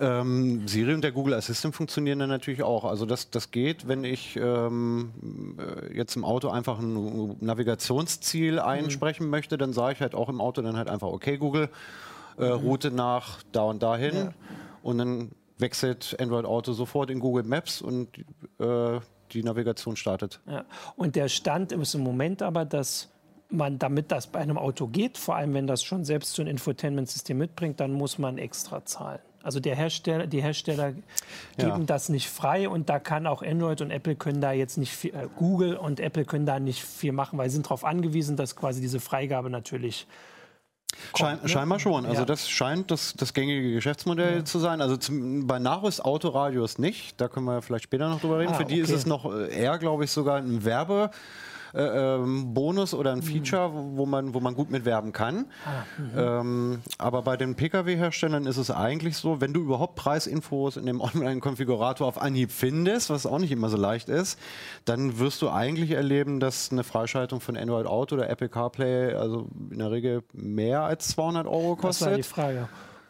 ähm, 0.00 0.68
Siri 0.68 0.94
und 0.94 1.02
der 1.02 1.12
Google 1.12 1.34
Assistant 1.34 1.74
funktionieren 1.74 2.18
dann 2.18 2.28
natürlich 2.28 2.62
auch. 2.62 2.84
Also 2.84 3.04
das, 3.04 3.30
das 3.30 3.50
geht, 3.50 3.88
wenn 3.88 4.04
ich 4.04 4.36
ähm, 4.36 5.56
äh, 5.58 5.96
jetzt 5.96 6.16
im 6.16 6.24
Auto 6.24 6.50
einfach 6.50 6.78
ein 6.78 7.36
Navigationsziel 7.40 8.54
mhm. 8.54 8.58
einsprechen 8.58 9.26
mhm. 9.26 9.30
möchte, 9.30 9.58
dann 9.58 9.72
sage 9.72 9.94
ich 9.94 10.00
halt 10.00 10.14
auch 10.14 10.28
im 10.28 10.40
Auto 10.40 10.62
dann 10.62 10.76
halt 10.76 10.88
einfach, 10.88 11.08
okay 11.08 11.36
Google, 11.36 11.68
äh, 12.38 12.44
mhm. 12.44 12.52
Route 12.52 12.90
nach 12.90 13.42
da 13.52 13.62
und 13.62 13.82
dahin. 13.82 14.14
Ja. 14.14 14.32
Und 14.82 14.98
dann 14.98 15.30
wechselt 15.58 16.16
Android 16.20 16.44
Auto 16.44 16.72
sofort 16.72 17.10
in 17.10 17.20
Google 17.20 17.44
Maps 17.44 17.80
und 17.80 18.18
äh, 18.58 19.00
die 19.32 19.42
Navigation 19.42 19.96
startet. 19.96 20.40
Ja. 20.46 20.64
Und 20.96 21.16
der 21.16 21.28
Stand 21.28 21.72
ist 21.72 21.94
im 21.94 22.02
Moment 22.02 22.42
aber, 22.42 22.64
dass 22.64 23.08
man, 23.50 23.78
damit 23.78 24.12
das 24.12 24.26
bei 24.26 24.40
einem 24.40 24.58
Auto 24.58 24.86
geht, 24.86 25.18
vor 25.18 25.36
allem 25.36 25.54
wenn 25.54 25.66
das 25.66 25.82
schon 25.82 26.04
selbst 26.04 26.34
so 26.34 26.42
ein 26.42 26.48
Infotainment-System 26.48 27.36
mitbringt, 27.36 27.80
dann 27.80 27.92
muss 27.92 28.18
man 28.18 28.38
extra 28.38 28.84
zahlen. 28.84 29.20
Also 29.42 29.60
der 29.60 29.76
Hersteller, 29.76 30.26
die 30.26 30.42
Hersteller 30.42 30.92
geben 31.56 31.80
ja. 31.80 31.84
das 31.86 32.08
nicht 32.08 32.28
frei 32.28 32.68
und 32.68 32.90
da 32.90 32.98
kann 32.98 33.26
auch 33.26 33.42
Android 33.42 33.80
und 33.80 33.90
Apple 33.90 34.16
können 34.16 34.40
da 34.40 34.52
jetzt 34.52 34.76
nicht 34.76 34.92
viel, 34.92 35.14
äh, 35.14 35.28
Google 35.36 35.76
und 35.76 36.00
Apple 36.00 36.24
können 36.24 36.44
da 36.44 36.58
nicht 36.58 36.82
viel 36.82 37.12
machen, 37.12 37.38
weil 37.38 37.48
sie 37.48 37.54
sind 37.54 37.66
darauf 37.66 37.84
angewiesen, 37.84 38.36
dass 38.36 38.56
quasi 38.56 38.80
diese 38.80 39.00
Freigabe 39.00 39.48
natürlich 39.48 40.06
Kommt, 40.06 40.37
Schein, 41.16 41.38
ne? 41.42 41.48
Scheinbar 41.48 41.78
schon. 41.78 42.06
Also 42.06 42.20
ja. 42.20 42.24
das 42.24 42.48
scheint 42.48 42.90
das, 42.90 43.14
das 43.16 43.32
gängige 43.32 43.72
Geschäftsmodell 43.72 44.38
ja. 44.38 44.44
zu 44.44 44.58
sein. 44.58 44.80
Also 44.80 44.96
zum, 44.96 45.46
bei 45.46 45.58
Nachrüst 45.58 46.04
Autoradios 46.04 46.78
nicht. 46.78 47.20
Da 47.20 47.28
können 47.28 47.46
wir 47.46 47.62
vielleicht 47.62 47.84
später 47.84 48.08
noch 48.08 48.20
drüber 48.20 48.38
reden. 48.38 48.52
Ah, 48.52 48.56
Für 48.56 48.64
die 48.64 48.82
okay. 48.82 48.82
ist 48.82 48.90
es 48.90 49.06
noch 49.06 49.32
äh, 49.32 49.54
eher, 49.54 49.78
glaube 49.78 50.04
ich, 50.04 50.10
sogar 50.10 50.36
ein 50.36 50.64
Werbe. 50.64 51.10
Äh, 51.74 51.82
ähm, 51.82 52.54
Bonus 52.54 52.94
oder 52.94 53.12
ein 53.12 53.22
Feature, 53.22 53.70
wo 53.72 54.06
man, 54.06 54.34
wo 54.34 54.40
man 54.40 54.54
gut 54.54 54.70
mitwerben 54.70 55.12
kann. 55.12 55.46
Ah, 55.64 56.40
ähm, 56.40 56.80
aber 56.98 57.22
bei 57.22 57.36
den 57.36 57.54
Pkw-Herstellern 57.54 58.46
ist 58.46 58.56
es 58.56 58.70
eigentlich 58.70 59.16
so, 59.16 59.40
wenn 59.40 59.52
du 59.52 59.60
überhaupt 59.60 59.94
Preisinfos 59.96 60.76
in 60.76 60.86
dem 60.86 61.00
Online-Konfigurator 61.00 62.06
auf 62.06 62.20
Anhieb 62.20 62.50
findest, 62.50 63.10
was 63.10 63.26
auch 63.26 63.38
nicht 63.38 63.52
immer 63.52 63.68
so 63.68 63.76
leicht 63.76 64.08
ist, 64.08 64.38
dann 64.84 65.18
wirst 65.18 65.42
du 65.42 65.50
eigentlich 65.50 65.90
erleben, 65.90 66.40
dass 66.40 66.70
eine 66.72 66.84
Freischaltung 66.84 67.40
von 67.40 67.56
Android 67.56 67.86
Auto 67.86 68.16
oder 68.16 68.30
Apple 68.30 68.48
CarPlay 68.48 69.14
also 69.14 69.48
in 69.70 69.78
der 69.78 69.90
Regel 69.90 70.22
mehr 70.32 70.82
als 70.82 71.08
200 71.08 71.46
Euro 71.46 71.76
kostet. 71.76 72.06
Das 72.06 72.10
war 72.10 72.16
die 72.16 72.22
Frage. 72.22 72.68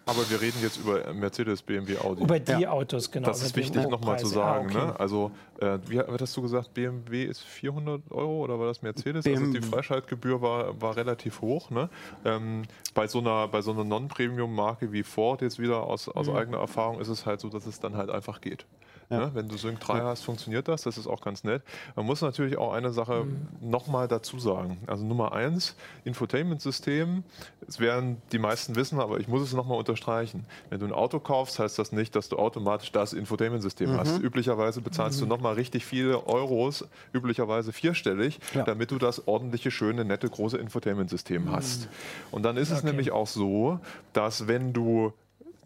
Aber 0.09 0.29
wir 0.31 0.41
reden 0.41 0.57
jetzt 0.63 0.79
über 0.79 1.13
Mercedes, 1.13 1.61
BMW, 1.61 1.99
Audi. 1.99 2.23
Über 2.23 2.41
die 2.41 2.63
ja. 2.63 2.71
Autos, 2.71 3.11
genau. 3.11 3.29
Das 3.29 3.43
ist 3.43 3.55
wichtig 3.55 3.87
nochmal 3.89 4.19
zu 4.19 4.27
sagen. 4.27 4.71
Ah, 4.75 4.79
okay. 4.79 4.87
ne? 4.87 5.01
Also, 5.01 5.31
äh, 5.61 5.79
wie 5.87 6.01
hast 6.01 6.35
du 6.35 6.43
gesagt, 6.43 6.73
BMW 6.73 7.25
ist 7.25 7.43
400 7.43 8.11
Euro 8.11 8.43
oder 8.45 8.59
war 8.59 8.69
das 8.69 8.81
Mercedes? 8.81 9.25
BMW. 9.25 9.45
Also 9.45 9.53
die 9.53 9.63
Freischaltgebühr 9.63 10.41
war, 10.41 10.81
war 10.81 10.97
relativ 10.97 11.43
hoch. 11.43 11.69
Ne? 11.71 11.91
Ähm, 12.25 12.63
bei 12.95 13.07
so 13.07 13.19
einer, 13.19 13.51
so 13.61 13.73
einer 13.73 13.85
Non-Premium-Marke 13.85 14.93
wie 14.93 15.03
Ford 15.03 15.43
jetzt 15.43 15.59
wieder 15.59 15.83
aus, 15.83 16.09
aus 16.09 16.29
mhm. 16.29 16.37
eigener 16.37 16.59
Erfahrung 16.59 17.01
ist 17.01 17.09
es 17.09 17.27
halt 17.27 17.41
so, 17.41 17.51
dass 17.51 17.67
es 17.67 17.79
dann 17.79 17.95
halt 17.95 18.09
einfach 18.09 18.41
geht. 18.41 18.65
Ja. 19.11 19.19
Ne? 19.19 19.31
Wenn 19.35 19.49
du 19.49 19.57
Sync 19.57 19.81
3 19.81 20.01
hast, 20.03 20.23
funktioniert 20.23 20.69
das. 20.69 20.83
Das 20.83 20.99
ist 20.99 21.07
auch 21.07 21.21
ganz 21.21 21.45
nett. 21.45 21.63
Man 21.97 22.07
muss 22.07 22.21
natürlich 22.21 22.59
auch 22.59 22.73
eine 22.73 22.93
Sache 22.93 23.25
mhm. 23.25 23.71
nochmal 23.71 24.09
dazu 24.09 24.39
sagen. 24.39 24.79
Also 24.87 25.05
Nummer 25.05 25.33
eins, 25.33 25.77
Infotainment-System. 26.05 27.25
Es 27.67 27.81
werden 27.81 28.21
die 28.33 28.39
meisten 28.39 28.77
wissen, 28.77 29.01
aber 29.01 29.19
ich 29.19 29.29
muss 29.29 29.43
es 29.43 29.53
nochmal 29.55 29.79
unterstreichen. 29.79 30.45
Wenn 30.71 30.81
du 30.81 30.87
ein 30.87 30.93
Auto 30.93 31.21
kaufst, 31.21 31.59
heißt 31.59 31.79
das 31.79 31.93
nicht, 31.93 32.15
dass 32.17 32.29
du 32.29 32.37
automatisch 32.37 32.93
das 32.93 33.13
Infotainment-System 33.13 33.93
mhm. 33.93 33.99
hast. 33.99 34.19
Üblicherweise 34.21 34.81
bezahlst 34.81 35.21
mhm. 35.21 35.29
du 35.29 35.35
nochmal 35.35 35.55
richtig 35.55 35.87
viele 35.87 36.27
Euros, 36.27 36.87
üblicherweise 37.13 37.73
vierstellig, 37.73 38.39
ja. 38.55 38.65
damit 38.65 38.91
du 38.91 38.99
das 38.99 39.27
ordentliche, 39.27 39.71
schöne, 39.71 40.05
nette, 40.05 40.29
große 40.29 40.59
Infotainment-System 40.59 41.45
mhm. 41.45 41.53
hast. 41.53 41.89
Und 42.31 42.43
dann 42.43 42.57
ist 42.57 42.71
okay. 42.71 42.79
es 42.79 42.85
nämlich 42.85 43.11
auch 43.11 43.27
so, 43.27 43.81
dass 44.13 44.49
wenn 44.49 44.73
du 44.73 45.13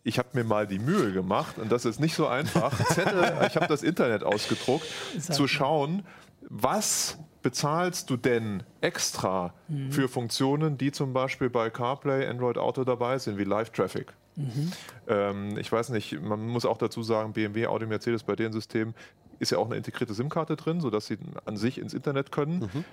ich 0.05 0.19
habe 0.19 0.31
mir 0.33 0.45
mal 0.45 0.67
die 0.67 0.79
Mühe 0.79 1.13
gemacht, 1.13 1.59
und 1.59 1.71
das 1.71 1.85
ist 1.85 2.01
nicht 2.01 2.15
so 2.15 2.27
einfach, 2.27 2.73
Zettel, 2.89 3.33
ich 3.47 3.57
habe 3.57 3.67
das 3.67 3.83
Internet 3.83 4.25
ausgedruckt, 4.25 4.87
zu 5.19 5.47
schauen, 5.47 6.05
was 6.49 7.19
bezahlst 7.43 8.09
du 8.09 8.17
denn 8.17 8.63
extra 8.81 9.53
mhm. 9.69 9.91
für 9.91 10.09
Funktionen, 10.09 10.79
die 10.79 10.93
zum 10.93 11.13
Beispiel 11.13 11.51
bei 11.51 11.71
CarPlay, 11.71 12.27
Android 12.27 12.59
Auto 12.59 12.85
dabei 12.85 13.19
sind, 13.19 13.39
wie 13.39 13.45
Live-Traffic? 13.45 14.13
Mhm. 14.37 14.73
Ähm, 15.09 15.59
ich 15.59 15.71
weiß 15.71 15.91
nicht, 15.91 16.21
man 16.21 16.47
muss 16.47 16.65
auch 16.65 16.79
dazu 16.79 17.03
sagen, 17.03 17.33
BMW, 17.33 17.67
Audi, 17.67 17.87
Mercedes 17.87 18.23
bei 18.23 18.37
den 18.37 18.53
Systemen 18.53 18.95
ist 19.39 19.51
ja 19.51 19.59
auch 19.59 19.67
eine 19.67 19.77
integrierte 19.77 20.15
SIM-Karte 20.15 20.57
drin, 20.57 20.81
sodass 20.81 21.07
sie 21.07 21.19
an 21.45 21.57
sich 21.57 21.79
ins 21.79 21.95
Internet 21.95 22.33
können. 22.33 22.71
Mhm. 22.73 22.85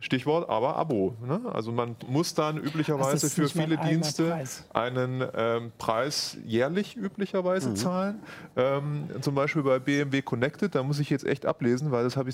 Stichwort 0.00 0.48
aber 0.48 0.76
Abo. 0.76 1.16
Ne? 1.26 1.40
Also 1.52 1.72
man 1.72 1.96
muss 2.06 2.34
dann 2.34 2.56
üblicherweise 2.56 3.28
für 3.28 3.48
viele 3.48 3.76
Dienste 3.78 4.30
Preis. 4.30 4.64
einen 4.72 5.24
ähm, 5.34 5.72
Preis 5.78 6.36
jährlich 6.44 6.96
üblicherweise 6.96 7.70
mhm. 7.70 7.76
zahlen. 7.76 8.22
Ähm, 8.56 9.08
zum 9.20 9.34
Beispiel 9.34 9.62
bei 9.62 9.80
BMW 9.80 10.22
Connected, 10.22 10.74
da 10.74 10.82
muss 10.82 11.00
ich 11.00 11.10
jetzt 11.10 11.26
echt 11.26 11.46
ablesen, 11.46 11.90
weil 11.90 12.04
das, 12.04 12.14
das 12.14 12.24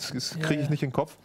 kriege 0.40 0.61
ich 0.61 0.64
ja. 0.64 0.70
nicht 0.70 0.83
in 0.83 0.90
den 0.90 0.92
Kopf. 0.92 1.16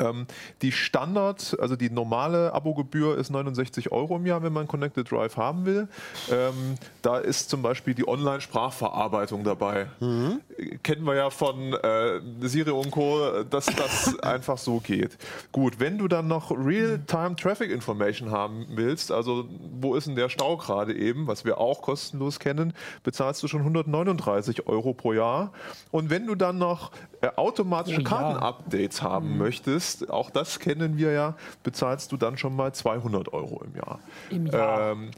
Ähm, 0.00 0.26
die 0.62 0.72
Standard, 0.72 1.56
also 1.60 1.76
die 1.76 1.90
normale 1.90 2.52
Abogebühr 2.52 3.16
ist 3.18 3.30
69 3.30 3.92
Euro 3.92 4.16
im 4.16 4.26
Jahr, 4.26 4.42
wenn 4.42 4.52
man 4.52 4.66
Connected 4.66 5.10
Drive 5.10 5.36
haben 5.36 5.64
will. 5.66 5.88
Ähm, 6.30 6.76
da 7.02 7.18
ist 7.18 7.50
zum 7.50 7.62
Beispiel 7.62 7.94
die 7.94 8.06
Online-Sprachverarbeitung 8.06 9.44
dabei. 9.44 9.86
Mhm. 10.00 10.40
Kennen 10.82 11.04
wir 11.04 11.14
ja 11.14 11.30
von 11.30 11.72
äh, 11.72 12.20
Siri 12.40 12.70
und 12.70 12.90
Co., 12.90 13.44
dass 13.48 13.66
das 13.66 14.18
einfach 14.22 14.58
so 14.58 14.80
geht. 14.80 15.16
Gut, 15.52 15.80
wenn 15.80 15.98
du 15.98 16.08
dann 16.08 16.28
noch 16.28 16.50
Real-Time 16.50 17.36
Traffic 17.36 17.70
Information 17.70 18.30
haben 18.30 18.66
willst, 18.70 19.10
also 19.12 19.48
wo 19.80 19.94
ist 19.94 20.06
denn 20.06 20.16
der 20.16 20.28
Stau 20.28 20.56
gerade 20.56 20.94
eben, 20.94 21.26
was 21.26 21.44
wir 21.44 21.58
auch 21.58 21.82
kostenlos 21.82 22.38
kennen, 22.38 22.72
bezahlst 23.02 23.42
du 23.42 23.48
schon 23.48 23.60
139 23.60 24.66
Euro 24.66 24.94
pro 24.94 25.12
Jahr. 25.12 25.52
Und 25.90 26.10
wenn 26.10 26.26
du 26.26 26.34
dann 26.34 26.58
noch 26.58 26.92
automatische 27.36 28.02
Kartenupdates 28.02 29.02
haben 29.02 29.32
mhm. 29.32 29.38
möchtest, 29.38 30.10
auch 30.10 30.30
das 30.30 30.58
kennen 30.58 30.96
wir 30.98 31.12
ja, 31.12 31.36
bezahlst 31.62 32.12
du 32.12 32.16
dann 32.16 32.36
schon 32.38 32.54
mal 32.54 32.72
200 32.72 33.32
Euro 33.32 33.62
im 33.64 33.74
Jahr. 33.74 33.98
Im 34.30 34.46
Jahr. 34.46 34.92
Ähm, 34.92 35.10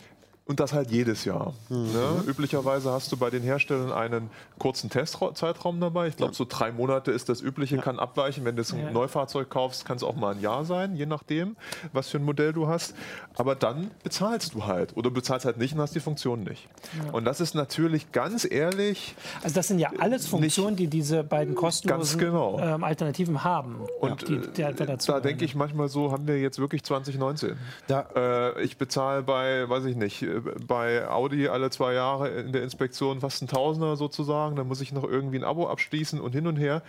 und 0.51 0.59
das 0.59 0.73
halt 0.73 0.91
jedes 0.91 1.25
Jahr. 1.25 1.55
Mhm. 1.69 1.93
Ne? 1.93 2.25
Üblicherweise 2.27 2.91
hast 2.91 3.13
du 3.13 3.17
bei 3.17 3.31
den 3.31 3.45
Herstellern 3.45 3.93
einen 3.93 4.31
kurzen 4.59 4.91
Testzeitraum 4.91 5.81
dabei. 5.81 6.09
Ich 6.09 6.17
glaube, 6.17 6.33
ja. 6.33 6.37
so 6.37 6.45
drei 6.45 6.73
Monate 6.73 7.13
ist 7.13 7.29
das 7.29 7.41
übliche, 7.41 7.77
ja. 7.77 7.83
kann 7.83 8.01
abweichen. 8.01 8.45
Wenn 8.45 8.57
du 8.57 8.63
ein 8.63 8.87
ja. 8.87 8.91
Neufahrzeug 8.91 9.49
kaufst, 9.49 9.85
kann 9.85 9.97
es 9.97 10.03
auch 10.03 10.17
mal 10.17 10.35
ein 10.35 10.41
Jahr 10.41 10.65
sein, 10.65 10.97
je 10.97 11.07
nachdem, 11.07 11.55
was 11.93 12.09
für 12.09 12.19
ein 12.19 12.25
Modell 12.25 12.53
du 12.53 12.67
hast. 12.67 12.97
Aber 13.37 13.55
dann 13.55 13.93
bezahlst 14.03 14.55
du 14.55 14.67
halt. 14.67 14.97
Oder 14.97 15.11
bezahlst 15.11 15.47
halt 15.47 15.57
nicht 15.57 15.75
und 15.75 15.81
hast 15.83 15.95
die 15.95 16.01
Funktion 16.01 16.43
nicht. 16.43 16.69
Und 17.13 17.27
das 17.27 17.41
ist 17.41 17.55
natürlich 17.55 18.11
ganz 18.11 18.45
ehrlich. 18.45 19.15
Also, 19.45 19.55
das 19.55 19.69
sind 19.69 19.79
ja 19.79 19.93
alles 20.01 20.27
Funktionen, 20.27 20.75
die 20.75 20.89
diese 20.89 21.23
beiden 21.23 21.55
kostenlosen 21.55 22.19
genau. 22.19 22.59
ähm, 22.59 22.83
Alternativen 22.83 23.45
haben. 23.45 23.77
Und 24.01 24.27
die, 24.27 24.41
die 24.57 24.65
halt 24.65 24.81
da 24.81 25.21
denke 25.21 25.45
ich 25.45 25.55
manchmal 25.55 25.87
so, 25.87 26.11
haben 26.11 26.27
wir 26.27 26.41
jetzt 26.41 26.59
wirklich 26.59 26.83
2019. 26.83 27.57
Äh, 27.89 28.63
ich 28.65 28.79
bezahle 28.79 29.23
bei, 29.23 29.69
weiß 29.69 29.85
ich 29.85 29.95
nicht, 29.95 30.25
bei 30.67 31.09
Audi 31.09 31.49
alle 31.49 31.71
zwei 31.71 31.95
Jahre 31.95 32.29
in 32.29 32.53
der 32.53 32.63
Inspektion 32.63 33.21
fast 33.21 33.43
ein 33.43 33.49
Tausender 33.49 33.97
sozusagen. 33.97 34.57
Dann 34.57 34.69
muss 34.69 34.81
ich 34.81 34.93
noch 34.93 35.05
irgendwie 35.05 35.39
ein 35.39 35.45
Abo 35.45 35.69
abschließen 35.69 36.21
und 36.21 36.33
hin 36.33 36.47
und 36.47 36.57
her. 36.57 36.83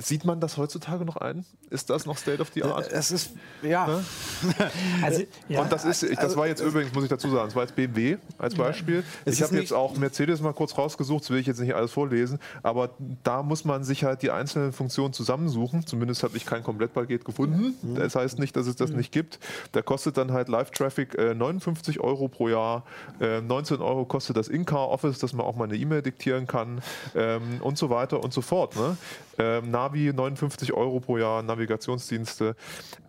Sieht 0.00 0.24
man 0.24 0.40
das 0.40 0.56
heutzutage 0.56 1.04
noch 1.04 1.16
ein? 1.16 1.44
Ist 1.70 1.90
das 1.90 2.06
noch 2.06 2.16
State 2.16 2.40
of 2.40 2.50
the 2.54 2.62
Art? 2.62 2.90
Es 2.92 3.10
ist, 3.10 3.32
ja. 3.62 3.86
Ne? 3.86 4.04
also, 5.02 5.22
ja. 5.48 5.60
Und 5.60 5.72
das 5.72 5.84
ist, 5.84 6.04
das 6.04 6.18
also, 6.18 6.36
war 6.36 6.46
jetzt 6.46 6.60
übrigens, 6.60 6.94
muss 6.94 7.02
ich 7.02 7.10
dazu 7.10 7.28
sagen, 7.28 7.46
das 7.46 7.56
war 7.56 7.64
jetzt 7.64 7.74
BMW 7.74 8.16
als 8.38 8.54
Beispiel. 8.54 9.02
Ja. 9.26 9.32
Ich 9.32 9.42
habe 9.42 9.56
jetzt 9.56 9.72
auch 9.72 9.96
Mercedes 9.96 10.40
mal 10.40 10.52
kurz 10.52 10.78
rausgesucht, 10.78 11.24
das 11.24 11.30
will 11.30 11.38
ich 11.38 11.48
jetzt 11.48 11.58
nicht 11.58 11.74
alles 11.74 11.90
vorlesen, 11.90 12.38
aber 12.62 12.90
da 13.24 13.42
muss 13.42 13.64
man 13.64 13.82
sich 13.82 14.04
halt 14.04 14.22
die 14.22 14.30
einzelnen 14.30 14.72
Funktionen 14.72 15.12
zusammensuchen. 15.12 15.84
Zumindest 15.84 16.22
habe 16.22 16.36
ich 16.36 16.46
kein 16.46 16.62
Komplettpaket 16.62 17.24
gefunden. 17.24 17.76
Mhm. 17.82 17.96
Das 17.96 18.14
heißt 18.14 18.38
nicht, 18.38 18.56
dass 18.56 18.68
es 18.68 18.76
das 18.76 18.90
mhm. 18.90 18.98
nicht 18.98 19.10
gibt. 19.10 19.40
Da 19.72 19.82
kostet 19.82 20.16
dann 20.16 20.32
halt 20.32 20.48
Live-Traffic 20.48 21.18
äh, 21.18 21.34
59 21.34 21.98
Euro 21.98 22.28
pro 22.28 22.48
Jahr. 22.48 22.84
Äh, 23.20 23.40
19 23.40 23.80
Euro 23.80 24.04
kostet 24.04 24.36
das 24.36 24.46
In-Car 24.46 24.90
Office, 24.90 25.18
dass 25.18 25.32
man 25.32 25.44
auch 25.44 25.56
mal 25.56 25.64
eine 25.64 25.76
E-Mail 25.76 26.02
diktieren 26.02 26.46
kann 26.46 26.82
ähm, 27.16 27.60
und 27.60 27.78
so 27.78 27.90
weiter 27.90 28.22
und 28.22 28.32
so 28.32 28.42
fort. 28.42 28.76
Ne? 28.76 28.96
Ähm, 29.38 29.70
Navi 29.88 30.12
59 30.12 30.72
Euro 30.72 31.00
pro 31.00 31.18
Jahr, 31.18 31.42
Navigationsdienste. 31.42 32.54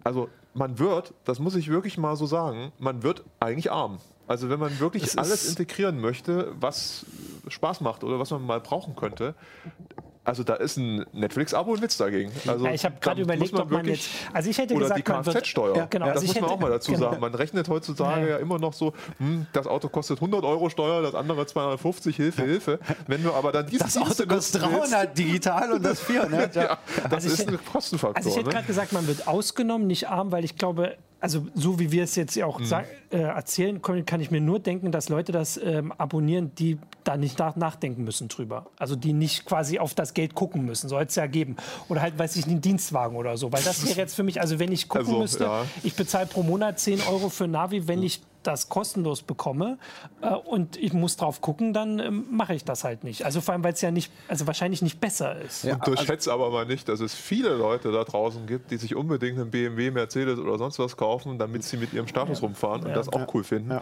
Also 0.03 0.29
man 0.53 0.79
wird, 0.79 1.13
das 1.25 1.39
muss 1.39 1.55
ich 1.55 1.69
wirklich 1.69 1.97
mal 1.97 2.15
so 2.15 2.25
sagen, 2.25 2.71
man 2.79 3.03
wird 3.03 3.23
eigentlich 3.39 3.71
arm. 3.71 3.99
Also 4.27 4.49
wenn 4.49 4.59
man 4.59 4.79
wirklich 4.79 5.17
alles 5.17 5.49
integrieren 5.49 5.99
möchte, 5.99 6.53
was 6.59 7.05
Spaß 7.47 7.81
macht 7.81 8.03
oder 8.03 8.19
was 8.19 8.29
man 8.31 8.45
mal 8.45 8.59
brauchen 8.59 8.95
könnte, 8.95 9.35
also 10.29 10.43
da 10.43 10.53
ist 10.53 10.77
ein 10.77 11.05
Netflix-Abo 11.11 11.73
ein 11.73 11.81
Witz 11.81 11.97
dagegen. 11.97 12.31
Also 12.45 12.65
ja, 12.65 12.71
ich 12.71 12.85
habe 12.85 12.95
gerade 13.01 13.21
überlegt, 13.23 13.53
ob 13.55 13.71
man 13.71 13.85
jetzt. 13.85 14.09
Also 14.31 14.49
ich 14.49 14.57
hätte 14.59 14.75
oder 14.75 14.83
gesagt, 14.83 14.99
die 14.99 15.03
Kfz-Steuer. 15.03 15.75
Ja, 15.75 15.85
genau. 15.85 16.05
das 16.05 16.17
also 16.17 16.27
muss 16.27 16.41
man 16.41 16.49
auch 16.51 16.59
mal 16.59 16.69
dazu 16.69 16.91
genau. 16.91 17.09
sagen. 17.09 17.19
Man 17.19 17.33
rechnet 17.33 17.67
heutzutage 17.67 18.21
ja. 18.21 18.27
ja 18.27 18.37
immer 18.37 18.59
noch 18.59 18.73
so, 18.73 18.93
hm, 19.17 19.47
das 19.53 19.65
Auto 19.65 19.89
kostet 19.89 20.19
100 20.19 20.43
Euro 20.43 20.69
Steuer, 20.69 21.01
das 21.01 21.15
andere 21.15 21.47
250, 21.47 22.15
Hilfe, 22.15 22.43
Hilfe. 22.43 22.79
Wenn 23.07 23.23
du 23.23 23.33
aber 23.33 23.51
dann 23.51 23.65
dieses 23.65 23.93
Das 23.93 23.97
Auto 23.97 24.27
kostet 24.27 24.61
300 24.61 25.17
digital 25.17 25.73
und 25.73 25.83
das 25.83 25.99
400. 25.99 26.55
ja, 26.55 26.77
das 27.03 27.11
also 27.11 27.27
ist 27.29 27.39
ich, 27.39 27.47
ein 27.47 27.59
Kostenfaktor. 27.65 28.17
Also 28.17 28.29
ich 28.29 28.35
hätte 28.35 28.49
ne? 28.49 28.53
gerade 28.53 28.67
gesagt, 28.67 28.93
man 28.93 29.07
wird 29.07 29.27
ausgenommen, 29.27 29.87
nicht 29.87 30.09
arm, 30.09 30.31
weil 30.31 30.45
ich 30.45 30.57
glaube, 30.57 30.95
also 31.19 31.47
so 31.53 31.79
wie 31.79 31.91
wir 31.91 32.03
es 32.03 32.15
jetzt 32.15 32.41
auch 32.41 32.59
mhm. 32.59 32.71
äh, 33.11 33.17
erzählen 33.17 33.81
können, 33.81 34.05
kann 34.05 34.21
ich 34.21 34.31
mir 34.31 34.41
nur 34.41 34.59
denken, 34.59 34.91
dass 34.91 35.09
Leute 35.09 35.31
das 35.31 35.57
ähm, 35.57 35.91
abonnieren, 35.93 36.51
die 36.55 36.77
da 37.03 37.17
nicht 37.17 37.39
nach 37.39 37.55
nachdenken 37.55 38.03
müssen 38.03 38.27
drüber. 38.27 38.67
Also 38.77 38.95
die 38.95 39.13
nicht 39.13 39.45
quasi 39.45 39.79
auf 39.79 39.93
das 39.93 40.13
Geld 40.13 40.35
gucken 40.35 40.65
müssen, 40.65 40.87
soll 40.89 41.03
es 41.03 41.15
ja 41.15 41.27
geben. 41.27 41.57
Oder 41.89 42.01
halt, 42.01 42.17
weiß 42.17 42.35
ich, 42.37 42.45
einen 42.45 42.61
Dienstwagen 42.61 43.17
oder 43.17 43.37
so. 43.37 43.51
Weil 43.51 43.63
das 43.63 43.85
wäre 43.85 43.97
jetzt 43.97 44.15
für 44.15 44.23
mich, 44.23 44.39
also 44.39 44.59
wenn 44.59 44.71
ich 44.71 44.87
gucken 44.87 45.07
also, 45.07 45.19
müsste, 45.19 45.43
ja. 45.43 45.65
ich 45.83 45.95
bezahle 45.95 46.27
pro 46.27 46.43
Monat 46.43 46.79
10 46.79 47.01
Euro 47.09 47.29
für 47.29 47.47
Navi, 47.47 47.87
wenn 47.87 48.03
ich 48.03 48.21
das 48.43 48.69
kostenlos 48.69 49.21
bekomme 49.21 49.77
äh, 50.21 50.33
und 50.33 50.77
ich 50.77 50.93
muss 50.93 51.17
drauf 51.17 51.41
gucken, 51.41 51.73
dann 51.73 51.99
äh, 51.99 52.11
mache 52.11 52.53
ich 52.53 52.63
das 52.63 52.83
halt 52.83 53.03
nicht. 53.03 53.25
Also 53.25 53.41
vor 53.41 53.53
allem, 53.53 53.63
weil 53.63 53.73
es 53.73 53.81
ja 53.81 53.91
nicht, 53.91 54.11
also 54.27 54.47
wahrscheinlich 54.47 54.81
nicht 54.81 54.99
besser 54.99 55.39
ist. 55.41 55.63
Ja, 55.63 55.75
und 55.75 55.87
unterschätze 55.87 56.31
also, 56.31 56.43
aber 56.45 56.53
mal 56.53 56.65
nicht, 56.65 56.87
dass 56.87 56.99
es 56.99 57.13
viele 57.13 57.55
Leute 57.55 57.91
da 57.91 58.03
draußen 58.03 58.45
gibt, 58.47 58.71
die 58.71 58.77
sich 58.77 58.95
unbedingt 58.95 59.39
einen 59.39 59.51
BMW, 59.51 59.91
Mercedes 59.91 60.39
oder 60.39 60.57
sonst 60.57 60.79
was 60.79 60.95
kaufen, 60.95 61.37
damit 61.37 61.63
sie 61.63 61.77
mit 61.77 61.93
ihrem 61.93 62.07
Status 62.07 62.39
ja. 62.39 62.47
rumfahren 62.47 62.83
und 62.83 62.89
ja. 62.89 62.95
das 62.95 63.09
auch 63.09 63.33
cool 63.33 63.43
finden. 63.43 63.79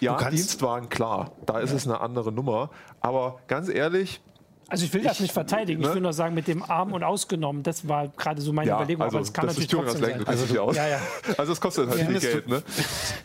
Ja, 0.00 0.30
Dienstwagen, 0.30 0.88
klar, 0.88 1.32
da 1.46 1.58
ist 1.58 1.72
es 1.72 1.86
eine 1.86 2.00
andere 2.00 2.32
Nummer. 2.32 2.70
Aber 3.00 3.40
ganz 3.46 3.68
ehrlich, 3.68 4.20
also 4.70 4.84
ich 4.84 4.92
will 4.92 5.02
das 5.02 5.18
nicht 5.18 5.32
verteidigen. 5.32 5.80
Ne? 5.80 5.88
Ich 5.88 5.94
will 5.94 6.02
nur 6.02 6.12
sagen, 6.12 6.34
mit 6.34 6.46
dem 6.46 6.62
Arm 6.62 6.92
und 6.92 7.02
ausgenommen, 7.02 7.62
das 7.62 7.88
war 7.88 8.08
gerade 8.08 8.42
so 8.42 8.52
meine 8.52 8.68
ja, 8.68 8.76
Überlegung. 8.76 9.02
Also 9.02 9.16
aber 9.16 9.24
das 9.24 9.32
kann 9.32 9.46
das 9.46 9.56
natürlich 9.56 9.70
trotzdem 9.70 10.04
sein. 10.04 10.26
Also, 10.26 10.60
aus. 10.60 10.76
Ja, 10.76 10.86
ja. 10.86 11.00
also 11.38 11.52
es 11.52 11.60
kostet 11.60 11.88
halt 11.88 12.00
viel 12.02 12.20
Geld. 12.20 12.48
Ne? 12.48 12.62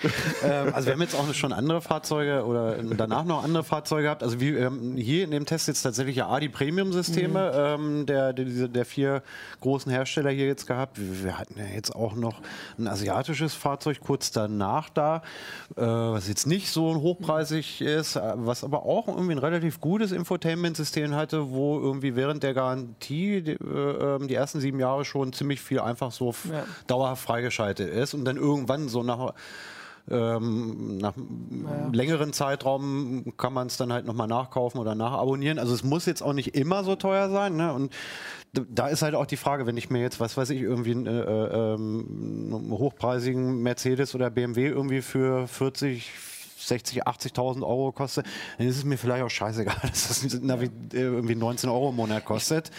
ähm, 0.43 0.73
also 0.73 0.86
wir 0.86 0.93
haben 0.93 1.01
jetzt 1.01 1.15
auch 1.15 1.34
schon 1.34 1.51
andere 1.51 1.82
Fahrzeuge 1.82 2.45
oder 2.45 2.82
danach 2.82 3.25
noch 3.25 3.43
andere 3.43 3.65
Fahrzeuge 3.65 4.03
gehabt. 4.03 4.23
Also 4.23 4.39
wir 4.39 4.63
haben 4.63 4.95
hier 4.95 5.25
in 5.25 5.32
dem 5.32 5.45
Test 5.45 5.67
jetzt 5.67 5.82
tatsächlich 5.82 6.15
ja 6.15 6.29
A, 6.29 6.39
die 6.39 6.47
Premium-Systeme 6.47 7.77
mhm. 7.77 7.84
ähm, 7.84 8.06
der, 8.06 8.32
der, 8.32 8.69
der, 8.69 8.86
vier 8.86 9.21
großen 9.60 9.91
Hersteller 9.91 10.29
hier 10.29 10.47
jetzt 10.47 10.65
gehabt. 10.65 10.97
Wir, 10.97 11.25
wir, 11.25 11.39
hatten 11.39 11.60
ja 11.60 11.65
jetzt 11.65 11.93
auch 11.93 12.15
noch 12.15 12.39
ein 12.79 12.88
asiatisches 12.88 13.53
Fahrzeug 13.53 13.99
kurz 13.99 14.32
danach 14.32 14.88
da, 14.88 15.17
äh, 15.75 15.82
was 15.82 16.29
jetzt 16.29 16.47
nicht 16.47 16.69
so 16.69 16.95
hochpreisig 17.01 17.82
ist, 17.82 18.15
was 18.15 18.63
aber 18.63 18.86
auch 18.86 19.10
irgendwie 19.10 19.34
ein 19.34 19.39
relativ 19.39 19.82
gutes 19.82 20.13
Infotainment-System 20.13 21.13
hat 21.13 21.33
hatte, 21.34 21.52
wo 21.52 21.80
irgendwie 21.80 22.15
während 22.15 22.43
der 22.43 22.54
Garantie 22.54 23.41
die, 23.41 23.52
äh, 23.52 24.15
ähm, 24.15 24.28
die 24.28 24.36
ersten 24.36 24.60
sieben 24.60 24.80
Jahre 24.80 25.06
schon 25.06 25.34
ziemlich 25.34 25.62
viel 25.62 25.80
einfach 25.80 26.12
so 26.12 26.34
ja. 26.52 26.63
dauerhaft 26.88 27.24
freigeschaltet 27.24 27.89
ist 27.89 28.13
und 28.13 28.26
dann 28.26 28.38
irgendwann 28.38 28.88
so 28.88 29.04
nach 29.04 29.34
ähm, 30.12 30.98
nach 30.98 31.13
naja. 31.15 31.89
längeren 31.93 32.34
Zeitraum 32.34 33.34
kann 33.38 33.54
man 33.54 33.67
es 33.67 33.78
dann 33.78 33.93
halt 33.93 34.06
nochmal 34.06 34.28
nachkaufen 34.28 34.82
oder 34.82 34.96
nachabonnieren. 34.96 35.60
Also 35.60 35.74
es 35.74 35.82
muss 35.86 36.06
jetzt 36.06 36.22
auch 36.22 36.34
nicht 36.34 36.56
immer 36.56 36.84
so 36.84 36.98
teuer 36.98 37.30
sein. 37.30 37.56
Ne? 37.56 37.72
Und 37.72 37.93
da 38.52 38.89
ist 38.89 39.02
halt 39.02 39.15
auch 39.15 39.26
die 39.26 39.38
Frage, 39.38 39.65
wenn 39.65 39.78
ich 39.78 39.89
mir 39.89 40.02
jetzt, 40.02 40.19
was 40.19 40.36
weiß 40.36 40.50
ich, 40.50 40.60
irgendwie 40.60 40.91
einen, 40.91 41.08
äh, 41.08 41.22
äh, 41.22 41.74
einen 41.76 42.72
hochpreisigen 42.72 43.63
Mercedes 43.63 44.13
oder 44.13 44.30
BMW 44.30 44.67
irgendwie 44.67 45.02
für 45.02 45.48
40, 45.48 46.12
60, 46.67 47.06
80.000 47.06 47.62
Euro 47.62 47.91
kostet, 47.91 48.26
dann 48.58 48.67
ist 48.67 48.78
es 48.78 48.84
mir 48.84 48.97
vielleicht 48.97 49.23
auch 49.23 49.30
scheißegal, 49.30 49.76
dass 49.82 50.08
das 50.08 50.41
Navi 50.41 50.69
irgendwie 50.91 51.36
19 51.36 51.69
Euro 51.69 51.89
im 51.89 51.95
Monat 51.95 52.26
kostet. 52.26 52.71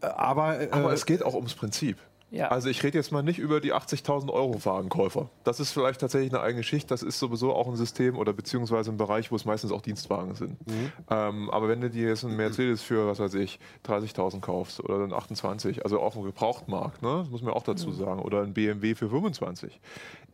Aber, 0.00 0.60
äh, 0.60 0.68
Aber 0.70 0.92
es 0.92 1.06
geht 1.06 1.22
auch 1.22 1.34
ums 1.34 1.54
Prinzip. 1.54 1.98
Ja. 2.32 2.48
Also 2.48 2.70
ich 2.70 2.82
rede 2.82 2.96
jetzt 2.96 3.12
mal 3.12 3.22
nicht 3.22 3.38
über 3.38 3.60
die 3.60 3.74
80.000 3.74 4.32
Euro 4.32 4.64
Wagenkäufer. 4.64 5.28
Das 5.44 5.60
ist 5.60 5.70
vielleicht 5.70 6.00
tatsächlich 6.00 6.32
eine 6.32 6.42
eigene 6.42 6.62
Schicht. 6.62 6.90
Das 6.90 7.02
ist 7.02 7.18
sowieso 7.18 7.52
auch 7.54 7.68
ein 7.68 7.76
System 7.76 8.16
oder 8.16 8.32
beziehungsweise 8.32 8.90
ein 8.90 8.96
Bereich, 8.96 9.30
wo 9.30 9.36
es 9.36 9.44
meistens 9.44 9.70
auch 9.70 9.82
Dienstwagen 9.82 10.34
sind. 10.34 10.66
Mhm. 10.66 10.92
Ähm, 11.10 11.50
aber 11.50 11.68
wenn 11.68 11.82
du 11.82 11.90
dir 11.90 12.08
jetzt 12.08 12.24
einen 12.24 12.36
Mercedes 12.36 12.80
für, 12.80 13.06
was 13.06 13.18
weiß 13.18 13.34
ich, 13.34 13.60
30.000 13.86 14.40
kaufst 14.40 14.80
oder 14.80 14.98
dann 14.98 15.12
28, 15.12 15.84
also 15.84 16.00
auf 16.00 16.14
dem 16.14 16.22
Gebrauchtmarkt, 16.22 17.02
ne? 17.02 17.18
das 17.18 17.28
muss 17.28 17.42
man 17.42 17.52
auch 17.52 17.64
dazu 17.64 17.88
mhm. 17.88 17.96
sagen, 17.96 18.22
oder 18.22 18.42
ein 18.42 18.54
BMW 18.54 18.94
für 18.94 19.10
25. 19.10 19.78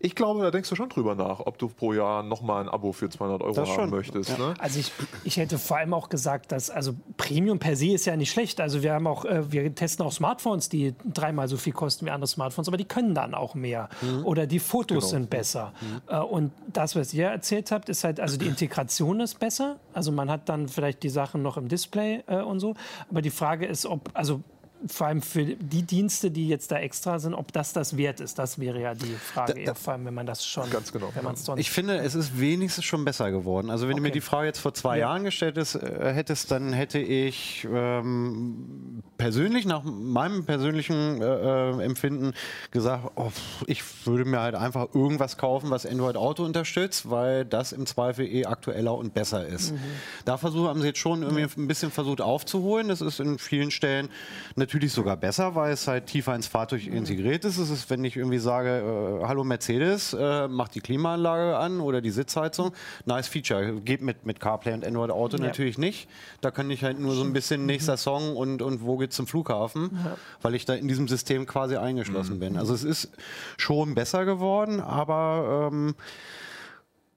Ich 0.01 0.15
glaube, 0.15 0.41
da 0.43 0.53
denkst 0.53 0.69
du 0.71 0.77
schon 0.77 0.89
drüber 0.89 1.17
nach, 1.17 1.41
ob 1.41 1.59
du 1.59 1.67
pro 1.67 1.93
Jahr 1.93 2.23
nochmal 2.23 2.63
ein 2.63 2.69
Abo 2.69 2.93
für 2.93 3.09
200 3.11 3.43
Euro 3.43 3.55
das 3.55 3.69
haben 3.69 3.75
schon. 3.75 3.91
möchtest. 3.91 4.31
Ja. 4.31 4.39
Ne? 4.39 4.55
Also 4.61 4.79
ich, 4.79 4.93
ich 5.25 5.37
hätte 5.37 5.59
vor 5.59 5.79
allem 5.79 5.93
auch 5.93 6.09
gesagt, 6.09 6.53
dass 6.53 6.71
also 6.71 6.93
Premium 7.17 7.59
per 7.59 7.75
se 7.75 7.89
ist 7.89 8.07
ja 8.07 8.17
nicht 8.17 8.31
schlecht. 8.31 8.61
Also 8.61 8.85
wir 8.85 8.93
haben 8.93 9.09
auch, 9.09 9.25
äh, 9.25 9.51
wir 9.51 9.75
testen 9.75 10.07
auch 10.07 10.13
Smartphones, 10.13 10.69
die 10.69 10.95
dreimal 11.05 11.49
so 11.49 11.57
viel 11.57 11.73
kosten 11.73 11.88
wie 12.05 12.11
andere 12.11 12.29
Smartphones, 12.29 12.69
aber 12.69 12.77
die 12.77 12.85
können 12.85 13.15
dann 13.15 13.35
auch 13.35 13.55
mehr. 13.55 13.89
Mhm. 14.01 14.25
Oder 14.25 14.47
die 14.47 14.59
Fotos 14.59 15.05
genau. 15.05 15.11
sind 15.11 15.31
besser. 15.31 15.73
Mhm. 15.81 16.01
Äh, 16.09 16.19
und 16.21 16.53
das, 16.73 16.97
was 16.97 17.13
ihr 17.15 17.27
erzählt 17.27 17.71
habt, 17.71 17.89
ist 17.89 18.05
halt, 18.05 18.21
also 18.21 18.37
die 18.37 18.47
Integration 18.47 19.21
ist 19.21 19.39
besser. 19.39 19.77
Also 19.93 20.13
man 20.13 20.31
hat 20.31 20.49
dann 20.49 20.69
vielleicht 20.69 21.03
die 21.03 21.09
Sachen 21.09 21.43
noch 21.43 21.57
im 21.57 21.69
Display 21.69 22.23
äh, 22.27 22.37
und 22.37 22.61
so. 22.61 22.75
Aber 23.11 23.23
die 23.23 23.31
Frage 23.31 23.67
ist, 23.67 23.87
ob, 23.87 24.11
also 24.15 24.43
vor 24.87 25.09
allem 25.09 25.23
für 25.23 25.45
die 25.45 25.83
Dienste, 25.83 26.31
die 26.31 26.49
jetzt 26.49 26.71
da 26.71 26.79
extra 26.79 27.19
sind, 27.19 27.35
ob 27.35 27.53
das 27.53 27.73
das 27.73 27.97
wert 27.97 28.21
ist, 28.21 28.39
das 28.39 28.59
wäre 28.59 28.81
ja 28.81 28.95
die 28.95 29.15
Frage. 29.15 29.55
Da, 29.55 29.73
da, 29.73 29.75
vor 29.75 29.95
allem, 29.95 30.05
wenn 30.05 30.15
man 30.15 30.27
das 30.27 30.47
schon. 30.47 30.71
Ganz 30.71 30.93
genau. 30.93 31.11
Wenn 31.15 31.37
sonst 31.37 31.61
ich 31.61 31.71
finde, 31.71 31.99
es 31.99 32.15
ist 32.15 32.39
wenigstens 32.39 32.85
schon 32.85 33.05
besser 33.05 33.31
geworden. 33.31 33.71
Also 33.71 33.89
wenn 33.89 33.95
okay. 33.95 34.01
du 34.01 34.03
mir 34.09 34.13
die 34.13 34.21
Frage 34.21 34.47
jetzt 34.47 34.61
vor 34.61 34.75
zwei 34.75 34.99
ja. 34.99 35.09
Jahren 35.09 35.25
gestellt 35.25 35.57
ist, 35.57 35.75
äh, 35.75 36.13
hättest, 36.13 36.51
dann 36.51 36.73
hätte 36.73 36.99
ich 36.99 37.67
ähm, 37.73 39.03
persönlich 39.17 39.67
nach 39.67 39.83
meinem 39.85 40.45
persönlichen 40.45 41.21
äh, 41.21 41.25
äh, 41.25 41.83
Empfinden 41.83 42.33
gesagt, 42.71 43.11
oh, 43.17 43.33
ich 43.67 43.83
würde 44.07 44.25
mir 44.25 44.41
halt 44.41 44.55
einfach 44.55 44.95
irgendwas 44.95 45.37
kaufen, 45.37 45.71
was 45.71 45.87
Android 45.87 46.17
Auto 46.17 46.45
unterstützt, 46.45 47.11
weil 47.11 47.45
das 47.45 47.73
im 47.73 47.87
Zweifel 47.87 48.27
eh 48.27 48.47
aktueller 48.47 48.95
und 48.95 49.15
besser 49.15 49.47
ist. 49.47 49.73
Mhm. 49.73 49.81
Da 50.25 50.37
versuchen 50.37 50.69
haben 50.69 50.81
sie 50.81 50.89
jetzt 50.89 51.01
schon 51.01 51.23
irgendwie 51.23 51.47
ein 51.61 51.67
bisschen 51.67 51.91
versucht 51.91 52.21
aufzuholen. 52.21 52.89
Das 52.89 53.01
ist 53.01 53.19
in 53.19 53.39
vielen 53.39 53.71
Stellen 53.71 54.09
eine 54.55 54.68
natürlich 54.69 54.93
sogar 54.93 55.17
besser, 55.17 55.55
weil 55.55 55.73
es 55.73 55.89
halt 55.89 56.07
tiefer 56.07 56.35
ins 56.35 56.47
Fahrzeug 56.47 56.87
integriert 56.87 57.43
ist. 57.47 57.57
Es 57.57 57.71
ist, 57.71 57.89
wenn 57.89 58.05
ich 58.05 58.19
irgendwie 58.19 58.37
sage, 58.37 59.21
äh, 59.23 59.27
hallo 59.27 59.43
Mercedes, 59.43 60.13
äh, 60.13 60.47
mach 60.47 60.69
die 60.69 60.83
Klimaanlage 60.83 61.57
an 61.57 61.81
oder 61.81 62.03
die 62.03 62.11
Sitzheizung, 62.11 62.73
nice 63.07 63.29
Feature. 63.29 63.81
Geht 63.81 64.03
mit, 64.03 64.27
mit 64.27 64.41
CarPlay 64.41 64.75
und 64.75 64.85
Android 64.85 65.11
Auto 65.11 65.39
ja. 65.39 65.45
natürlich 65.47 65.79
nicht. 65.79 66.07
Da 66.43 66.51
kann 66.51 66.71
ich 66.71 66.85
halt 66.85 67.01
nur 67.01 67.15
so 67.15 67.25
ein 67.25 67.33
bisschen 67.33 67.65
nächster 67.65 67.97
Song 67.97 68.37
und, 68.37 68.61
und 68.61 68.83
wo 68.83 68.99
geht's 68.99 69.17
zum 69.17 69.27
Flughafen, 69.27 69.91
ja. 70.05 70.19
weil 70.43 70.55
ich 70.55 70.67
da 70.67 70.75
in 70.75 70.87
diesem 70.87 71.09
System 71.09 71.47
quasi 71.47 71.77
eingeschlossen 71.77 72.35
mhm. 72.35 72.41
bin. 72.41 72.57
Also 72.59 72.75
es 72.75 72.85
ist 72.85 73.11
schon 73.57 73.95
besser 73.95 74.27
geworden, 74.27 74.81
aber 74.83 75.71
ähm, 75.73 75.95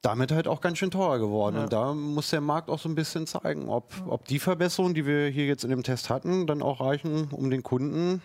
damit 0.02 0.32
halt 0.32 0.48
auch 0.48 0.62
ganz 0.62 0.78
schön 0.78 0.92
teuer 0.92 1.20
geworden. 1.20 1.58
Ja. 1.58 1.64
Und 1.64 1.74
da 1.74 1.94
muss 1.94 2.30
der 2.30 2.42
Markt 2.42 2.70
auch 2.70 2.80
so 2.80 2.90
ein 2.90 2.96
bisschen 2.96 3.28
zeigen, 3.28 3.70
ob, 3.70 3.94
ob 4.08 4.26
die 4.26 4.40
Verbesserungen, 4.40 4.96
die 4.96 5.06
wir 5.06 5.28
hier 5.28 5.46
jetzt 5.46 5.64
in 5.64 5.70
dem 5.70 5.84
Test 5.84 6.10
hatten, 6.10 6.48
dann 6.48 6.62
auch 6.62 6.82
reichen, 6.82 7.30
um 7.32 7.50
den 7.50 7.64
Kunden 7.64 8.22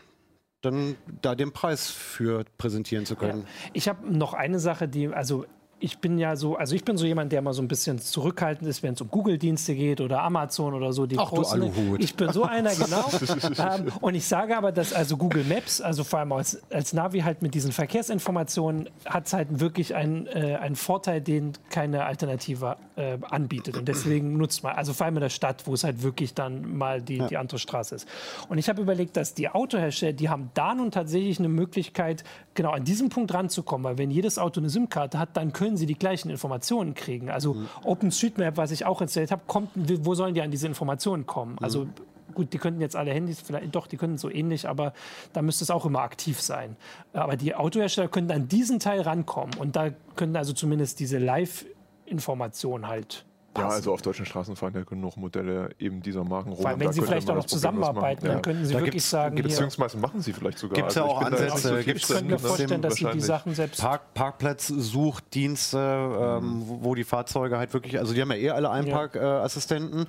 dann 0.62 0.96
da 1.22 1.34
den 1.34 1.52
Preis 1.52 1.90
für 1.90 2.44
präsentieren 2.58 3.06
zu 3.06 3.14
können. 3.14 3.42
Ja. 3.42 3.70
Ich 3.74 3.88
habe 3.88 4.10
noch 4.10 4.34
eine 4.34 4.58
Sache, 4.58 4.88
die, 4.88 5.08
also 5.08 5.44
ich 5.78 5.98
bin 5.98 6.18
ja 6.18 6.36
so, 6.36 6.56
also 6.56 6.74
ich 6.74 6.84
bin 6.84 6.96
so 6.96 7.04
jemand, 7.04 7.32
der 7.32 7.42
mal 7.42 7.52
so 7.52 7.60
ein 7.60 7.68
bisschen 7.68 7.98
zurückhaltend 7.98 8.68
ist, 8.68 8.82
wenn 8.82 8.94
es 8.94 9.00
um 9.02 9.10
Google-Dienste 9.10 9.74
geht 9.74 10.00
oder 10.00 10.22
Amazon 10.22 10.72
oder 10.72 10.92
so. 10.92 11.04
Die 11.04 11.18
Ach, 11.18 11.28
großen, 11.28 11.60
du 11.60 11.66
Aluhut. 11.66 12.02
Ich 12.02 12.14
bin 12.14 12.32
so 12.32 12.44
einer, 12.44 12.74
genau. 12.74 13.10
ähm, 13.58 13.92
und 14.00 14.14
ich 14.14 14.26
sage 14.26 14.56
aber, 14.56 14.72
dass 14.72 14.94
also 14.94 15.18
Google 15.18 15.44
Maps, 15.44 15.82
also 15.82 16.02
vor 16.02 16.20
allem 16.20 16.32
als, 16.32 16.62
als 16.72 16.94
Navi 16.94 17.20
halt 17.20 17.42
mit 17.42 17.54
diesen 17.54 17.72
Verkehrsinformationen, 17.72 18.88
hat 19.04 19.26
es 19.26 19.34
halt 19.34 19.60
wirklich 19.60 19.94
einen, 19.94 20.26
äh, 20.26 20.56
einen 20.60 20.76
Vorteil, 20.76 21.20
den 21.20 21.52
keine 21.68 22.06
Alternative 22.06 22.78
äh, 22.96 23.18
anbietet. 23.28 23.76
Und 23.76 23.86
deswegen 23.86 24.38
nutzt 24.38 24.62
man, 24.62 24.76
also 24.76 24.94
vor 24.94 25.04
allem 25.04 25.16
in 25.16 25.22
der 25.22 25.28
Stadt, 25.28 25.66
wo 25.66 25.74
es 25.74 25.84
halt 25.84 26.02
wirklich 26.02 26.32
dann 26.32 26.76
mal 26.76 27.02
die, 27.02 27.18
ja. 27.18 27.26
die 27.26 27.36
andere 27.36 27.58
Straße 27.58 27.94
ist. 27.94 28.08
Und 28.48 28.56
ich 28.56 28.70
habe 28.70 28.80
überlegt, 28.80 29.16
dass 29.18 29.34
die 29.34 29.50
Autohersteller, 29.50 30.14
die 30.14 30.30
haben 30.30 30.50
da 30.54 30.74
nun 30.74 30.90
tatsächlich 30.90 31.38
eine 31.38 31.48
Möglichkeit, 31.48 32.24
genau 32.56 32.70
an 32.70 32.84
diesem 32.84 33.08
Punkt 33.08 33.32
ranzukommen, 33.32 33.84
weil 33.84 33.98
wenn 33.98 34.10
jedes 34.10 34.38
Auto 34.38 34.60
eine 34.60 34.70
SIM-Karte 34.70 35.18
hat, 35.18 35.36
dann 35.36 35.52
können 35.52 35.76
sie 35.76 35.86
die 35.86 35.94
gleichen 35.94 36.30
Informationen 36.30 36.94
kriegen. 36.94 37.30
Also 37.30 37.54
mhm. 37.54 37.68
OpenStreetMap, 37.84 38.56
was 38.56 38.70
ich 38.70 38.84
auch 38.84 39.00
installiert 39.00 39.30
habe, 39.30 39.42
kommt, 39.46 39.70
wo 39.74 40.14
sollen 40.14 40.34
die 40.34 40.42
an 40.42 40.50
diese 40.50 40.66
Informationen 40.66 41.26
kommen? 41.26 41.52
Mhm. 41.52 41.58
Also 41.64 41.86
gut, 42.34 42.52
die 42.52 42.58
könnten 42.58 42.80
jetzt 42.80 42.96
alle 42.96 43.12
Handys, 43.12 43.40
vielleicht 43.40 43.74
doch, 43.74 43.86
die 43.86 43.96
könnten 43.96 44.18
so 44.18 44.30
ähnlich, 44.30 44.68
aber 44.68 44.92
da 45.32 45.42
müsste 45.42 45.64
es 45.64 45.70
auch 45.70 45.86
immer 45.86 46.00
aktiv 46.00 46.40
sein. 46.40 46.76
Aber 47.12 47.36
die 47.36 47.54
Autohersteller 47.54 48.08
könnten 48.08 48.32
an 48.32 48.48
diesen 48.48 48.78
Teil 48.78 49.00
rankommen 49.00 49.54
und 49.58 49.76
da 49.76 49.90
könnten 50.16 50.36
also 50.36 50.52
zumindest 50.52 51.00
diese 51.00 51.18
Live-Information 51.18 52.88
halt 52.88 53.24
ja, 53.58 53.68
also 53.68 53.92
auf 53.92 54.02
deutschen 54.02 54.26
Straßen 54.26 54.56
fahren 54.56 54.74
ja 54.74 54.82
genug 54.82 55.16
Modelle 55.16 55.70
eben 55.78 56.02
dieser 56.02 56.24
Marken 56.24 56.50
rum. 56.50 56.60
Vor 56.60 56.70
allem, 56.70 56.80
wenn 56.80 56.92
sie 56.92 57.02
vielleicht 57.02 57.30
auch 57.30 57.36
noch 57.36 57.46
zusammenarbeiten, 57.46 58.26
dann 58.26 58.42
könnten 58.42 58.64
sie 58.64 58.74
da 58.74 58.80
wirklich 58.80 59.04
sagen. 59.04 59.36
Beziehungsweise 59.36 59.98
machen 59.98 60.22
sie 60.22 60.32
vielleicht 60.32 60.58
sogar. 60.58 60.76
Gibt 60.76 60.90
es 60.90 60.96
also 60.96 61.08
ja 61.08 61.14
auch 61.14 61.22
Ansätze. 61.22 61.68
So 61.68 61.76
ich 61.76 62.06
könnte 62.06 62.24
mir 62.24 62.38
vorstellen, 62.38 62.82
dass 62.82 62.94
sie 62.94 63.06
die 63.12 63.20
Sachen 63.20 63.54
selbst. 63.54 63.80
Park, 63.80 64.14
Parkplatzsuchdienste, 64.14 65.78
ähm, 65.78 66.44
mhm. 66.44 66.62
wo 66.82 66.94
die 66.94 67.04
Fahrzeuge 67.04 67.58
halt 67.58 67.72
wirklich, 67.74 67.98
also 67.98 68.14
die 68.14 68.20
haben 68.20 68.30
ja 68.30 68.36
eh 68.36 68.50
alle 68.50 68.70
Einparkassistenten. 68.70 70.00
Ja 70.00 70.06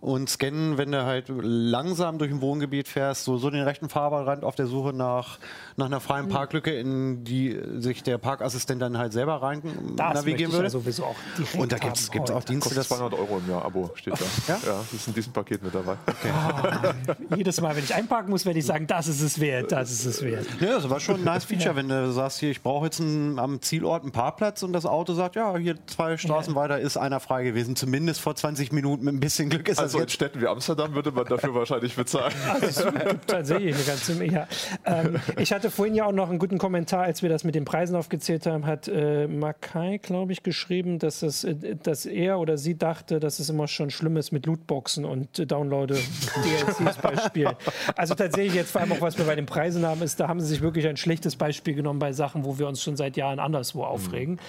und 0.00 0.28
scannen, 0.28 0.78
wenn 0.78 0.92
du 0.92 1.04
halt 1.04 1.26
langsam 1.28 2.18
durch 2.18 2.30
ein 2.30 2.40
Wohngebiet 2.40 2.88
fährst, 2.88 3.24
so, 3.24 3.36
so 3.36 3.50
den 3.50 3.62
rechten 3.62 3.88
Fahrbahnrand 3.88 4.44
auf 4.44 4.54
der 4.54 4.66
Suche 4.66 4.92
nach, 4.92 5.38
nach 5.76 5.86
einer 5.86 6.00
freien 6.00 6.26
mhm. 6.26 6.30
Parklücke, 6.30 6.72
in 6.72 7.24
die 7.24 7.58
sich 7.78 8.02
der 8.02 8.18
Parkassistent 8.18 8.80
dann 8.82 8.98
halt 8.98 9.12
selber 9.12 9.42
rein 9.42 9.62
das 9.96 10.14
navigieren 10.14 10.52
würde. 10.52 10.64
Ja 10.64 10.70
sowieso 10.70 11.04
auch 11.04 11.16
und 11.58 11.72
da 11.72 11.78
gibt 11.78 11.96
es 11.96 12.30
auch 12.30 12.44
Dienste, 12.44 12.74
das 12.74 12.88
200 12.88 13.18
Euro 13.18 13.38
im 13.38 13.50
Jahr 13.50 13.64
Abo 13.64 13.90
steht 13.94 14.14
da. 14.14 14.24
ja? 14.52 14.60
ja, 14.66 14.78
das 14.78 14.92
ist 14.92 15.08
in 15.08 15.14
diesem 15.14 15.32
Paket 15.32 15.62
mit 15.62 15.74
dabei. 15.74 15.96
Okay. 16.06 17.16
Oh, 17.30 17.36
jedes 17.36 17.60
Mal, 17.60 17.76
wenn 17.76 17.84
ich 17.84 17.94
einparken 17.94 18.30
muss, 18.30 18.44
werde 18.44 18.58
ich 18.58 18.66
sagen, 18.66 18.86
das 18.86 19.08
ist 19.08 19.20
es 19.20 19.40
wert, 19.40 19.72
das 19.72 19.90
ist 19.90 20.04
es 20.04 20.22
wert. 20.22 20.46
Ja, 20.60 20.74
das 20.74 20.88
war 20.88 21.00
schon 21.00 21.16
ein 21.16 21.24
nice 21.24 21.44
Feature, 21.46 21.70
ja. 21.70 21.76
wenn 21.76 21.88
du 21.88 22.12
sagst, 22.12 22.40
hier, 22.40 22.50
ich 22.50 22.62
brauche 22.62 22.86
jetzt 22.86 23.00
einen, 23.00 23.38
am 23.38 23.60
Zielort 23.60 24.02
einen 24.02 24.12
Parkplatz 24.12 24.62
und 24.62 24.72
das 24.72 24.86
Auto 24.86 25.14
sagt, 25.14 25.36
ja, 25.36 25.56
hier 25.56 25.76
zwei 25.86 26.16
Straßen 26.16 26.54
ja. 26.54 26.60
weiter 26.60 26.78
ist 26.78 26.96
einer 26.96 27.20
frei 27.20 27.44
gewesen. 27.44 27.76
Zumindest 27.76 28.20
vor 28.20 28.34
20 28.34 28.72
Minuten 28.72 29.04
mit 29.04 29.14
ein 29.14 29.20
bisschen 29.20 29.48
Glück 29.48 29.68
ist 29.68 29.78
also 29.94 30.00
in 30.00 30.08
Städten 30.08 30.40
wie 30.40 30.46
Amsterdam 30.46 30.94
würde 30.94 31.12
man 31.12 31.26
dafür 31.26 31.54
wahrscheinlich 31.54 31.94
bezahlen. 31.94 32.32
Also, 32.56 32.88
es 32.88 33.04
gibt 33.04 33.28
tatsächlich 33.28 33.74
eine 33.74 33.84
ganze 33.84 34.14
Menge. 34.14 34.48
Ähm, 34.84 35.20
ich 35.38 35.52
hatte 35.52 35.70
vorhin 35.70 35.94
ja 35.94 36.06
auch 36.06 36.12
noch 36.12 36.30
einen 36.30 36.38
guten 36.38 36.58
Kommentar, 36.58 37.02
als 37.02 37.22
wir 37.22 37.28
das 37.28 37.44
mit 37.44 37.54
den 37.54 37.64
Preisen 37.64 37.96
aufgezählt 37.96 38.46
haben, 38.46 38.66
hat 38.66 38.88
äh, 38.88 39.26
Makai, 39.26 39.98
glaube 39.98 40.32
ich, 40.32 40.42
geschrieben, 40.42 40.98
dass, 40.98 41.20
das, 41.20 41.44
äh, 41.44 41.76
dass 41.82 42.06
er 42.06 42.38
oder 42.38 42.56
sie 42.56 42.78
dachte, 42.78 43.20
dass 43.20 43.38
es 43.38 43.50
immer 43.50 43.68
schon 43.68 43.90
schlimm 43.90 44.16
ist 44.16 44.32
mit 44.32 44.46
Lootboxen 44.46 45.04
und 45.04 45.38
äh, 45.38 45.46
Downloade 45.46 45.94
DLCs 45.94 46.98
bei 47.02 47.16
Spielen. 47.16 47.56
Also 47.96 48.14
tatsächlich 48.14 48.54
jetzt 48.54 48.70
vor 48.70 48.80
allem 48.80 48.92
auch, 48.92 49.00
was 49.00 49.18
wir 49.18 49.24
bei 49.24 49.34
den 49.34 49.46
Preisen 49.46 49.84
haben, 49.84 50.02
ist, 50.02 50.18
da 50.20 50.28
haben 50.28 50.40
sie 50.40 50.46
sich 50.46 50.60
wirklich 50.60 50.86
ein 50.86 50.96
schlechtes 50.96 51.36
Beispiel 51.36 51.74
genommen 51.74 51.98
bei 51.98 52.12
Sachen, 52.12 52.44
wo 52.44 52.58
wir 52.58 52.66
uns 52.68 52.82
schon 52.82 52.96
seit 52.96 53.16
Jahren 53.16 53.38
anderswo 53.38 53.84
aufregen. 53.84 54.34
Mhm. 54.34 54.40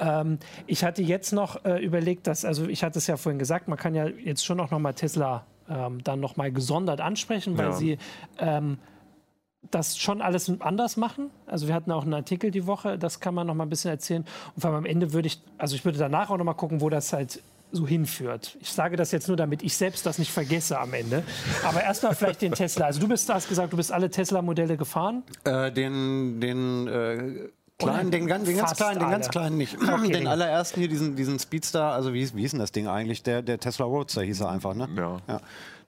Ähm, 0.00 0.38
ich 0.66 0.84
hatte 0.84 1.02
jetzt 1.02 1.32
noch 1.32 1.64
äh, 1.64 1.82
überlegt, 1.82 2.26
dass, 2.26 2.44
also 2.44 2.66
ich 2.66 2.82
hatte 2.82 2.98
es 2.98 3.06
ja 3.06 3.16
vorhin 3.16 3.38
gesagt, 3.38 3.68
man 3.68 3.78
kann 3.78 3.94
ja 3.94 4.06
jetzt 4.06 4.44
schon 4.44 4.60
auch 4.60 4.70
noch 4.70 4.78
mal 4.82 4.92
Tesla 4.92 5.46
ähm, 5.68 6.02
dann 6.04 6.20
nochmal 6.20 6.52
gesondert 6.52 7.00
ansprechen, 7.00 7.56
weil 7.56 7.66
ja. 7.66 7.72
sie 7.72 7.98
ähm, 8.38 8.78
das 9.70 9.96
schon 9.96 10.20
alles 10.20 10.52
anders 10.60 10.96
machen. 10.96 11.30
Also 11.46 11.68
wir 11.68 11.74
hatten 11.74 11.92
auch 11.92 12.02
einen 12.02 12.14
Artikel 12.14 12.50
die 12.50 12.66
Woche, 12.66 12.98
das 12.98 13.20
kann 13.20 13.34
man 13.34 13.46
noch 13.46 13.54
mal 13.54 13.64
ein 13.64 13.70
bisschen 13.70 13.90
erzählen. 13.90 14.24
Und 14.54 14.60
vor 14.60 14.70
allem 14.70 14.78
am 14.78 14.86
Ende 14.86 15.12
würde 15.12 15.28
ich, 15.28 15.40
also 15.58 15.76
ich 15.76 15.84
würde 15.84 15.98
danach 15.98 16.30
auch 16.30 16.36
noch 16.36 16.44
mal 16.44 16.54
gucken, 16.54 16.80
wo 16.80 16.88
das 16.90 17.12
halt 17.12 17.40
so 17.70 17.86
hinführt. 17.86 18.58
Ich 18.60 18.70
sage 18.70 18.96
das 18.96 19.12
jetzt 19.12 19.28
nur, 19.28 19.36
damit 19.36 19.62
ich 19.62 19.74
selbst 19.76 20.04
das 20.04 20.18
nicht 20.18 20.30
vergesse 20.30 20.78
am 20.78 20.92
Ende. 20.92 21.22
Aber 21.64 21.82
erstmal 21.82 22.14
vielleicht 22.14 22.42
den 22.42 22.52
Tesla. 22.52 22.86
Also 22.86 23.00
du 23.00 23.08
bist, 23.08 23.32
hast 23.32 23.48
gesagt, 23.48 23.72
du 23.72 23.78
bist 23.78 23.90
alle 23.90 24.10
Tesla-Modelle 24.10 24.76
gefahren? 24.76 25.22
Äh, 25.44 25.72
den, 25.72 26.40
den 26.40 26.88
äh 26.88 27.48
Klein, 27.82 28.10
den, 28.10 28.26
ganz, 28.26 28.44
den 28.44 28.56
ganz 28.56 28.74
kleinen, 28.74 29.00
den 29.00 29.10
ganz 29.10 29.28
kleinen 29.28 29.56
nicht. 29.56 29.76
Okay. 29.92 30.12
Den 30.12 30.26
allerersten 30.26 30.80
hier, 30.80 30.88
diesen, 30.88 31.16
diesen 31.16 31.38
Speedster, 31.38 31.92
also 31.92 32.14
wie, 32.14 32.34
wie 32.34 32.44
ist 32.44 32.52
denn 32.52 32.60
das 32.60 32.72
Ding 32.72 32.88
eigentlich? 32.88 33.22
Der, 33.22 33.42
der 33.42 33.58
Tesla 33.58 33.84
Roadster 33.84 34.22
hieß 34.22 34.40
er 34.40 34.50
einfach, 34.50 34.74
ne? 34.74 34.88
Ja. 34.96 35.16
ja. 35.28 35.40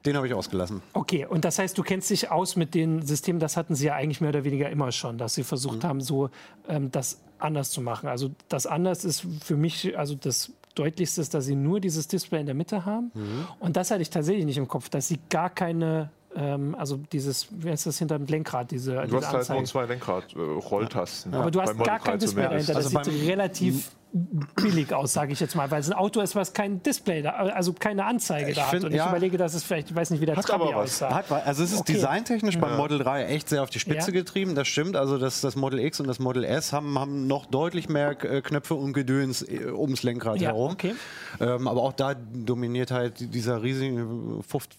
Den 0.04 0.16
habe 0.16 0.26
ich 0.26 0.34
ausgelassen. 0.34 0.82
Okay, 0.92 1.24
und 1.24 1.46
das 1.46 1.58
heißt, 1.58 1.78
du 1.78 1.82
kennst 1.82 2.10
dich 2.10 2.30
aus 2.30 2.56
mit 2.56 2.74
den 2.74 3.00
Systemen, 3.02 3.40
das 3.40 3.56
hatten 3.56 3.74
sie 3.74 3.86
ja 3.86 3.94
eigentlich 3.94 4.20
mehr 4.20 4.30
oder 4.30 4.44
weniger 4.44 4.68
immer 4.68 4.92
schon, 4.92 5.16
dass 5.16 5.34
sie 5.34 5.44
versucht 5.44 5.82
mhm. 5.82 5.88
haben, 5.88 6.00
so 6.02 6.28
ähm, 6.68 6.90
das 6.90 7.20
anders 7.38 7.70
zu 7.70 7.80
machen. 7.80 8.08
Also 8.08 8.30
das 8.48 8.66
anders 8.66 9.04
ist 9.04 9.26
für 9.42 9.56
mich, 9.56 9.96
also 9.96 10.14
das 10.14 10.52
Deutlichste 10.74 11.20
ist, 11.20 11.32
dass 11.32 11.46
sie 11.46 11.54
nur 11.54 11.80
dieses 11.80 12.08
Display 12.08 12.40
in 12.40 12.46
der 12.46 12.54
Mitte 12.54 12.84
haben. 12.84 13.12
Mhm. 13.14 13.46
Und 13.60 13.76
das 13.76 13.90
hatte 13.90 14.02
ich 14.02 14.10
tatsächlich 14.10 14.44
nicht 14.44 14.58
im 14.58 14.68
Kopf, 14.68 14.88
dass 14.88 15.08
sie 15.08 15.20
gar 15.30 15.48
keine 15.48 16.10
ähm, 16.36 16.74
also 16.74 16.96
dieses, 17.12 17.48
wie 17.50 17.70
heißt 17.70 17.86
das 17.86 17.98
hinter 17.98 18.18
dem 18.18 18.26
Lenkrad, 18.26 18.70
diese 18.70 18.94
Du 18.94 19.02
diese 19.02 19.26
hast 19.26 19.48
halt 19.48 19.58
nur 19.58 19.64
zwei 19.64 19.86
Lenkrad-Rolltasten. 19.86 21.32
Äh, 21.32 21.36
ja. 21.36 21.40
Aber 21.42 21.50
du 21.50 21.60
hast 21.60 21.78
gar 21.78 21.98
kein 21.98 22.18
Display 22.18 22.44
dahinter. 22.44 22.74
Das 22.74 22.94
also 22.94 23.10
sieht 23.10 23.28
relativ 23.28 23.92
billig 24.14 24.94
aus, 24.94 25.12
sage 25.12 25.32
ich 25.32 25.40
jetzt 25.40 25.56
mal, 25.56 25.68
weil 25.72 25.80
es 25.80 25.90
ein 25.90 25.92
Auto 25.92 26.20
ist, 26.20 26.36
was 26.36 26.52
kein 26.52 26.80
Display, 26.84 27.22
da, 27.22 27.30
also 27.30 27.72
keine 27.72 28.04
Anzeige 28.04 28.50
ich 28.50 28.56
da 28.56 28.62
find, 28.66 28.84
hat. 28.84 28.86
Und 28.86 28.92
ich 28.92 28.98
ja, 28.98 29.08
überlege, 29.08 29.36
dass 29.36 29.54
es 29.54 29.64
vielleicht, 29.64 29.90
ich 29.90 29.96
weiß 29.96 30.10
nicht, 30.10 30.20
wie 30.20 30.26
der 30.26 30.36
Trabi 30.36 30.72
aussah. 30.72 31.12
Hat, 31.12 31.32
also 31.32 31.64
es 31.64 31.72
ist 31.72 31.80
okay. 31.80 31.94
designtechnisch 31.94 32.58
beim 32.58 32.76
Model 32.76 32.98
3 33.00 33.24
echt 33.24 33.48
sehr 33.48 33.64
auf 33.64 33.70
die 33.70 33.80
Spitze 33.80 34.12
ja. 34.12 34.20
getrieben, 34.20 34.54
das 34.54 34.68
stimmt. 34.68 34.94
Also 34.94 35.18
das, 35.18 35.40
das 35.40 35.56
Model 35.56 35.80
X 35.80 35.98
und 35.98 36.06
das 36.06 36.20
Model 36.20 36.44
S 36.44 36.72
haben, 36.72 36.96
haben 36.96 37.26
noch 37.26 37.46
deutlich 37.46 37.88
mehr 37.88 38.10
äh, 38.24 38.40
Knöpfe 38.40 38.74
und 38.74 38.92
Gedöns 38.92 39.42
äh, 39.42 39.72
ums 39.72 40.04
Lenkrad 40.04 40.40
ja, 40.40 40.50
herum. 40.50 40.72
Okay. 40.72 40.94
Ähm, 41.40 41.66
aber 41.66 41.82
auch 41.82 41.92
da 41.92 42.14
dominiert 42.14 42.92
halt 42.92 43.34
dieser 43.34 43.64
riesige 43.64 44.06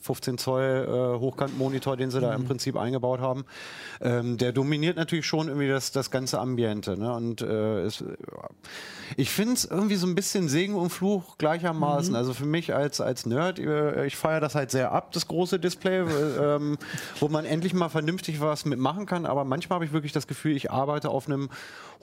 15 0.01 0.37
Zoll 0.37 0.87
äh, 0.87 1.19
Hochkantmonitor, 1.19 1.97
den 1.97 2.09
sie 2.09 2.19
mhm. 2.19 2.21
da 2.21 2.33
im 2.33 2.43
mhm. 2.43 2.47
Prinzip 2.47 2.77
eingebaut 2.77 3.19
haben. 3.19 3.43
Ähm, 4.01 4.37
der 4.37 4.53
dominiert 4.53 4.95
natürlich 4.95 5.25
schon 5.25 5.49
irgendwie 5.49 5.67
das, 5.67 5.91
das 5.91 6.09
ganze 6.09 6.39
Ambiente. 6.39 6.97
Ne? 6.97 7.13
Und 7.13 7.41
äh, 7.41 7.81
es, 7.81 8.01
ich 9.17 9.24
finde 9.29 9.53
es 9.53 9.65
irgendwie 9.65 9.95
so 9.95 10.07
ein 10.07 10.15
bisschen 10.15 10.49
Segen 10.49 10.75
und 10.75 10.89
Fluch 10.89 11.37
gleichermaßen. 11.37 12.11
Mhm. 12.11 12.15
Also 12.15 12.33
für 12.33 12.45
mich 12.45 12.73
als, 12.73 13.01
als 13.01 13.25
Nerd, 13.25 13.59
äh, 13.59 14.05
ich 14.05 14.15
feiere 14.15 14.41
das 14.41 14.55
halt 14.55 14.71
sehr 14.71 14.91
ab, 14.91 15.11
das 15.11 15.27
große 15.27 15.59
Display, 15.59 15.99
ähm, 15.99 16.77
wo 17.19 17.27
man 17.29 17.45
endlich 17.45 17.73
mal 17.73 17.89
vernünftig 17.89 18.41
was 18.41 18.65
mitmachen 18.65 19.05
kann. 19.05 19.25
Aber 19.25 19.45
manchmal 19.45 19.75
habe 19.75 19.85
ich 19.85 19.93
wirklich 19.93 20.11
das 20.11 20.27
Gefühl, 20.27 20.55
ich 20.55 20.71
arbeite 20.71 21.09
auf 21.09 21.27
einem 21.27 21.49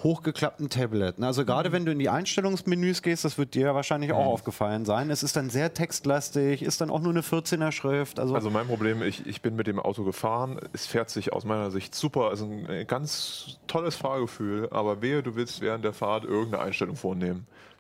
hochgeklappten 0.02 0.68
Tablet. 0.68 1.18
Ne? 1.18 1.26
Also 1.26 1.44
gerade 1.44 1.68
mhm. 1.68 1.72
wenn 1.74 1.86
du 1.86 1.92
in 1.92 1.98
die 1.98 2.08
Einstellungsmenüs 2.08 3.02
gehst, 3.02 3.24
das 3.24 3.38
wird 3.38 3.54
dir 3.54 3.74
wahrscheinlich 3.74 4.10
mhm. 4.10 4.16
auch 4.16 4.26
aufgefallen 4.26 4.84
sein. 4.84 5.10
Es 5.10 5.22
ist 5.22 5.36
dann 5.36 5.50
sehr 5.50 5.74
textlastig, 5.74 6.62
ist 6.62 6.80
dann 6.80 6.90
auch 6.90 7.00
nur 7.00 7.12
eine 7.12 7.20
14er 7.20 7.72
Schrift. 7.72 8.18
Also, 8.18 8.34
also 8.34 8.50
mein 8.50 8.66
Problem, 8.66 9.02
ich, 9.02 9.26
ich 9.26 9.42
bin 9.42 9.56
mit 9.56 9.66
dem 9.66 9.78
Auto 9.78 10.04
gefahren, 10.04 10.58
es 10.72 10.86
fährt 10.86 11.10
sich 11.10 11.32
aus 11.32 11.44
meiner 11.44 11.70
Sicht 11.70 11.94
super, 11.94 12.28
also 12.28 12.46
ein 12.46 12.86
ganz 12.86 13.58
tolles 13.66 13.96
Fahrgefühl, 13.96 14.68
aber 14.70 15.02
wehe, 15.02 15.22
du 15.22 15.36
willst 15.36 15.60
während 15.60 15.84
der 15.84 15.92
Fahrt 15.92 16.24
irgendeine 16.24 16.62
Einstellung 16.62 16.96
vornehmen. 16.96 17.11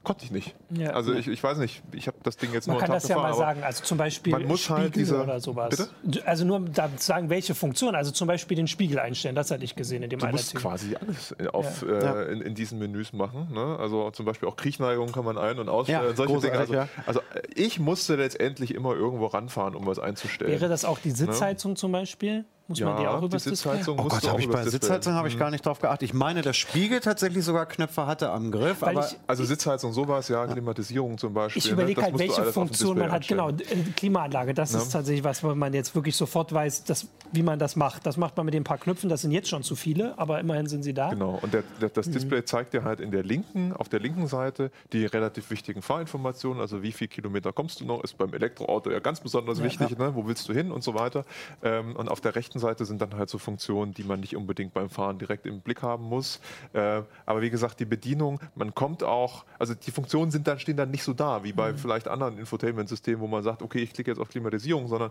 Konnte 0.02 0.24
ich 0.24 0.32
nicht. 0.32 0.56
Ja. 0.70 0.90
Also 0.90 1.12
ich, 1.14 1.28
ich 1.28 1.42
weiß 1.42 1.58
nicht, 1.58 1.80
ich 1.92 2.08
habe 2.08 2.16
das 2.24 2.36
Ding 2.36 2.52
jetzt 2.52 2.66
man 2.66 2.74
nur 2.74 2.80
Man 2.80 2.88
kann 2.88 2.96
das 2.96 3.06
ja 3.06 3.16
mal 3.18 3.34
sagen, 3.34 3.62
also 3.62 3.84
zum 3.84 3.98
Beispiel 3.98 4.32
man 4.32 4.46
muss 4.46 4.68
halt 4.68 4.78
Spiegel 4.78 4.82
halt 4.82 4.96
diese, 4.96 5.22
oder 5.22 5.38
sowas. 5.38 5.88
Bitte? 6.02 6.26
Also 6.26 6.44
nur 6.44 6.58
da 6.58 6.90
sagen, 6.96 7.30
welche 7.30 7.54
Funktion, 7.54 7.94
also 7.94 8.10
zum 8.10 8.26
Beispiel 8.26 8.56
den 8.56 8.66
Spiegel 8.66 8.98
einstellen, 8.98 9.36
das 9.36 9.52
hatte 9.52 9.62
ich 9.62 9.76
gesehen 9.76 10.02
in 10.02 10.10
dem 10.10 10.18
Du 10.18 10.26
musst 10.26 10.56
quasi 10.56 10.96
alles 10.96 11.36
auf, 11.52 11.84
ja. 11.88 12.22
äh, 12.22 12.32
in, 12.32 12.40
in, 12.40 12.54
diesen 12.56 12.80
Menüs 12.80 13.12
machen. 13.12 13.52
Ne? 13.52 13.76
Also 13.78 14.10
zum 14.10 14.26
Beispiel 14.26 14.48
auch 14.48 14.56
Kriechneigung 14.56 15.12
kann 15.12 15.24
man 15.24 15.38
ein- 15.38 15.60
und 15.60 15.68
ausstellen, 15.68 16.02
ja, 16.02 16.16
solche 16.16 16.40
Dinge. 16.40 16.58
Also, 16.58 16.74
also, 17.06 17.20
ich 17.54 17.78
musste 17.78 18.16
letztendlich 18.16 18.74
immer 18.74 18.94
irgendwo 18.94 19.26
ranfahren, 19.26 19.76
um 19.76 19.86
was 19.86 20.00
einzustellen. 20.00 20.50
Wäre 20.50 20.68
das 20.68 20.84
auch 20.84 20.98
die 20.98 21.10
ne? 21.10 21.14
Sitzheizung 21.14 21.72
ne? 21.72 21.76
zum 21.76 21.92
Beispiel? 21.92 22.44
Muss 22.72 22.78
ja, 22.78 22.86
man 22.86 22.96
die 23.02 23.06
auch 23.06 23.18
über 23.18 23.28
das 23.28 23.44
Sitzheizung 23.44 23.98
Oh 23.98 24.04
Gott, 24.04 24.26
habe 24.26 24.40
ich 24.40 24.48
bei 24.48 24.64
Sitzheizung 24.64 25.12
habe 25.12 25.28
ich 25.28 25.38
gar 25.38 25.50
nicht 25.50 25.66
drauf 25.66 25.78
geachtet. 25.78 26.08
Ich 26.08 26.14
meine, 26.14 26.40
der 26.40 26.54
Spiegel 26.54 27.00
tatsächlich 27.00 27.44
sogar 27.44 27.66
Knöpfe 27.66 28.06
hatte 28.06 28.30
am 28.30 28.50
Griff. 28.50 28.82
aber 28.82 29.06
ich, 29.06 29.18
also 29.26 29.44
Sitzheizung, 29.44 29.92
sowas, 29.92 30.28
ja, 30.28 30.46
Klimatisierung 30.46 31.18
zum 31.18 31.34
Beispiel. 31.34 31.62
Ich 31.62 31.70
überlege 31.70 32.00
ne? 32.00 32.06
halt, 32.06 32.18
welche 32.18 32.44
Funktion 32.44 32.98
man 32.98 33.12
hat. 33.12 33.28
Genau, 33.28 33.50
Klimaanlage, 33.96 34.54
das 34.54 34.72
ja. 34.72 34.78
ist 34.78 34.90
tatsächlich 34.90 35.22
was, 35.22 35.44
wo 35.44 35.54
man 35.54 35.74
jetzt 35.74 35.94
wirklich 35.94 36.16
sofort 36.16 36.52
weiß, 36.52 36.84
dass, 36.84 37.08
wie 37.32 37.42
man 37.42 37.58
das 37.58 37.76
macht. 37.76 38.06
Das 38.06 38.16
macht 38.16 38.36
man 38.36 38.46
mit 38.46 38.54
den 38.54 38.64
paar 38.64 38.78
Knöpfen, 38.78 39.08
das 39.10 39.20
sind 39.20 39.32
jetzt 39.32 39.48
schon 39.48 39.62
zu 39.62 39.76
viele, 39.76 40.18
aber 40.18 40.40
immerhin 40.40 40.66
sind 40.66 40.82
sie 40.82 40.94
da. 40.94 41.10
Genau, 41.10 41.38
und 41.42 41.52
der, 41.52 41.62
der, 41.80 41.90
das 41.90 42.06
mhm. 42.06 42.12
Display 42.12 42.44
zeigt 42.44 42.72
dir 42.72 42.84
halt 42.84 43.00
in 43.00 43.10
der 43.10 43.22
linken, 43.22 43.74
auf 43.74 43.90
der 43.90 44.00
linken 44.00 44.26
Seite 44.26 44.70
die 44.94 45.04
relativ 45.04 45.50
wichtigen 45.50 45.82
Fahrinformationen, 45.82 46.60
also 46.60 46.82
wie 46.82 46.92
viele 46.92 47.08
Kilometer 47.08 47.52
kommst 47.52 47.80
du 47.80 47.84
noch, 47.84 48.02
ist 48.02 48.16
beim 48.16 48.32
Elektroauto 48.32 48.90
ja 48.90 49.00
ganz 49.00 49.20
besonders 49.20 49.58
ja, 49.58 49.64
wichtig, 49.64 49.98
Ne? 49.98 50.14
wo 50.14 50.26
willst 50.26 50.48
du 50.48 50.52
hin 50.52 50.72
und 50.72 50.82
so 50.82 50.94
weiter. 50.94 51.24
Ähm, 51.62 51.96
und 51.96 52.08
auf 52.08 52.20
der 52.20 52.34
rechten 52.34 52.58
Seite 52.62 52.84
sind 52.84 53.02
dann 53.02 53.14
halt 53.14 53.28
so 53.28 53.38
Funktionen, 53.38 53.92
die 53.92 54.04
man 54.04 54.20
nicht 54.20 54.36
unbedingt 54.36 54.72
beim 54.72 54.88
Fahren 54.88 55.18
direkt 55.18 55.46
im 55.46 55.60
Blick 55.60 55.82
haben 55.82 56.04
muss. 56.04 56.40
Äh, 56.72 57.02
aber 57.26 57.42
wie 57.42 57.50
gesagt, 57.50 57.80
die 57.80 57.84
Bedienung, 57.84 58.40
man 58.54 58.74
kommt 58.74 59.02
auch, 59.02 59.44
also 59.58 59.74
die 59.74 59.90
Funktionen 59.90 60.30
sind 60.30 60.46
dann, 60.46 60.58
stehen 60.58 60.76
dann 60.76 60.90
nicht 60.90 61.02
so 61.02 61.12
da, 61.12 61.44
wie 61.44 61.52
bei 61.52 61.72
mhm. 61.72 61.78
vielleicht 61.78 62.08
anderen 62.08 62.38
Infotainment-Systemen, 62.38 63.20
wo 63.20 63.26
man 63.26 63.42
sagt, 63.42 63.62
okay, 63.62 63.80
ich 63.80 63.92
klicke 63.92 64.10
jetzt 64.10 64.20
auf 64.20 64.28
Klimatisierung, 64.28 64.88
sondern 64.88 65.10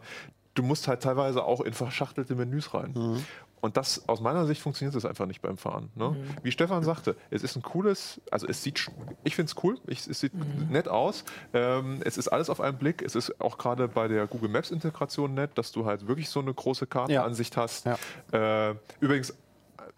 du 0.53 0.63
musst 0.63 0.87
halt 0.87 1.01
teilweise 1.03 1.43
auch 1.43 1.61
in 1.61 1.73
verschachtelte 1.73 2.35
Menüs 2.35 2.73
rein. 2.73 2.93
Mhm. 2.95 3.25
Und 3.61 3.77
das 3.77 4.09
aus 4.09 4.19
meiner 4.19 4.45
Sicht 4.45 4.61
funktioniert 4.61 4.95
das 4.95 5.05
einfach 5.05 5.27
nicht 5.27 5.41
beim 5.41 5.57
Fahren. 5.57 5.91
Ne? 5.95 6.09
Mhm. 6.09 6.15
Wie 6.43 6.51
Stefan 6.51 6.83
sagte, 6.83 7.15
es 7.29 7.43
ist 7.43 7.55
ein 7.55 7.61
cooles, 7.61 8.19
also 8.31 8.47
es 8.47 8.63
sieht, 8.63 8.87
ich 9.23 9.35
finde 9.35 9.51
es 9.51 9.63
cool, 9.63 9.77
ich, 9.87 10.07
es 10.07 10.19
sieht 10.19 10.33
mhm. 10.33 10.67
nett 10.69 10.87
aus. 10.87 11.23
Ähm, 11.53 11.99
es 12.03 12.17
ist 12.17 12.27
alles 12.27 12.49
auf 12.49 12.59
einen 12.59 12.77
Blick. 12.77 13.01
Es 13.03 13.15
ist 13.15 13.39
auch 13.39 13.57
gerade 13.57 13.87
bei 13.87 14.07
der 14.07 14.25
Google 14.27 14.49
Maps 14.49 14.71
Integration 14.71 15.35
nett, 15.35 15.51
dass 15.55 15.71
du 15.71 15.85
halt 15.85 16.07
wirklich 16.07 16.29
so 16.29 16.39
eine 16.39 16.53
große 16.53 16.87
Kartenansicht 16.87 17.55
ja. 17.55 17.61
hast. 17.61 17.85
Ja. 17.85 18.69
Äh, 18.69 18.75
übrigens, 18.99 19.33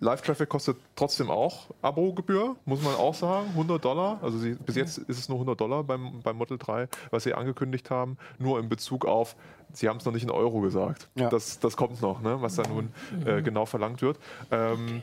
Live-Traffic 0.03 0.49
kostet 0.49 0.77
trotzdem 0.95 1.31
auch 1.31 1.67
Abo-Gebühr, 1.81 2.55
muss 2.65 2.81
man 2.83 2.95
auch 2.95 3.15
sagen, 3.15 3.47
100 3.49 3.83
Dollar. 3.83 4.19
Also 4.21 4.37
sie, 4.37 4.53
bis 4.53 4.75
jetzt 4.75 4.97
ist 4.97 5.17
es 5.17 5.29
nur 5.29 5.37
100 5.37 5.59
Dollar 5.59 5.83
beim, 5.83 6.21
beim 6.21 6.37
Model 6.37 6.57
3, 6.57 6.87
was 7.09 7.23
sie 7.23 7.33
angekündigt 7.33 7.89
haben, 7.89 8.17
nur 8.37 8.59
in 8.59 8.69
Bezug 8.69 9.05
auf, 9.05 9.35
sie 9.71 9.89
haben 9.89 9.97
es 9.97 10.05
noch 10.05 10.13
nicht 10.13 10.23
in 10.23 10.31
Euro 10.31 10.61
gesagt. 10.61 11.09
Ja. 11.15 11.29
Das, 11.29 11.59
das 11.59 11.77
kommt 11.77 12.01
noch, 12.01 12.21
ne, 12.21 12.41
was 12.41 12.55
da 12.55 12.63
nun 12.67 12.91
äh, 13.25 13.39
mhm. 13.39 13.43
genau 13.43 13.65
verlangt 13.65 14.01
wird. 14.01 14.19
Ähm, 14.51 15.01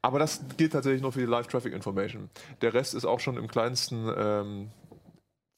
aber 0.00 0.18
das 0.18 0.40
gilt 0.56 0.72
tatsächlich 0.72 1.00
nur 1.00 1.12
für 1.12 1.20
die 1.20 1.26
Live-Traffic 1.26 1.72
Information. 1.72 2.28
Der 2.60 2.74
Rest 2.74 2.94
ist 2.94 3.04
auch 3.04 3.20
schon 3.20 3.36
im 3.36 3.46
kleinsten 3.46 4.10
ähm, 4.16 4.70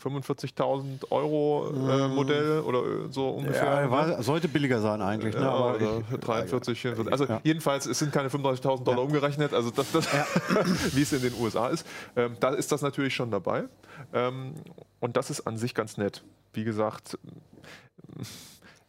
45.000 0.05 1.11
Euro 1.11 1.71
äh, 1.71 2.09
mhm. 2.09 2.15
Modell 2.15 2.61
oder 2.61 2.79
äh, 2.81 3.11
so 3.11 3.31
ungefähr. 3.31 3.83
Ja, 3.83 3.91
war, 3.91 4.07
ne? 4.07 4.23
sollte 4.23 4.49
billiger 4.49 4.81
sein 4.81 5.01
eigentlich. 5.01 5.35
Ne? 5.35 5.41
Ja, 5.41 5.51
aber 5.51 5.79
43, 6.21 6.79
44. 6.79 7.13
Also 7.13 7.25
ja. 7.25 7.41
jedenfalls, 7.43 7.87
es 7.87 7.99
sind 7.99 8.13
keine 8.13 8.29
35.000 8.29 8.85
Dollar 8.85 9.03
umgerechnet, 9.03 9.53
also 9.55 9.71
das, 9.71 9.91
das 9.93 10.07
wie 10.95 11.03
es 11.03 11.13
in 11.13 11.23
den 11.23 11.35
USA 11.41 11.69
ist. 11.69 11.87
Ähm, 12.17 12.37
da 12.41 12.51
ist 12.51 12.71
das 12.73 12.83
natürlich 12.83 13.15
schon 13.15 13.31
dabei. 13.31 13.65
Ähm, 14.13 14.55
und 15.01 15.17
das 15.17 15.31
ist 15.31 15.47
an 15.47 15.57
sich 15.57 15.75
ganz 15.75 15.97
nett. 15.97 16.23
Wie 16.53 16.65
gesagt, 16.65 17.19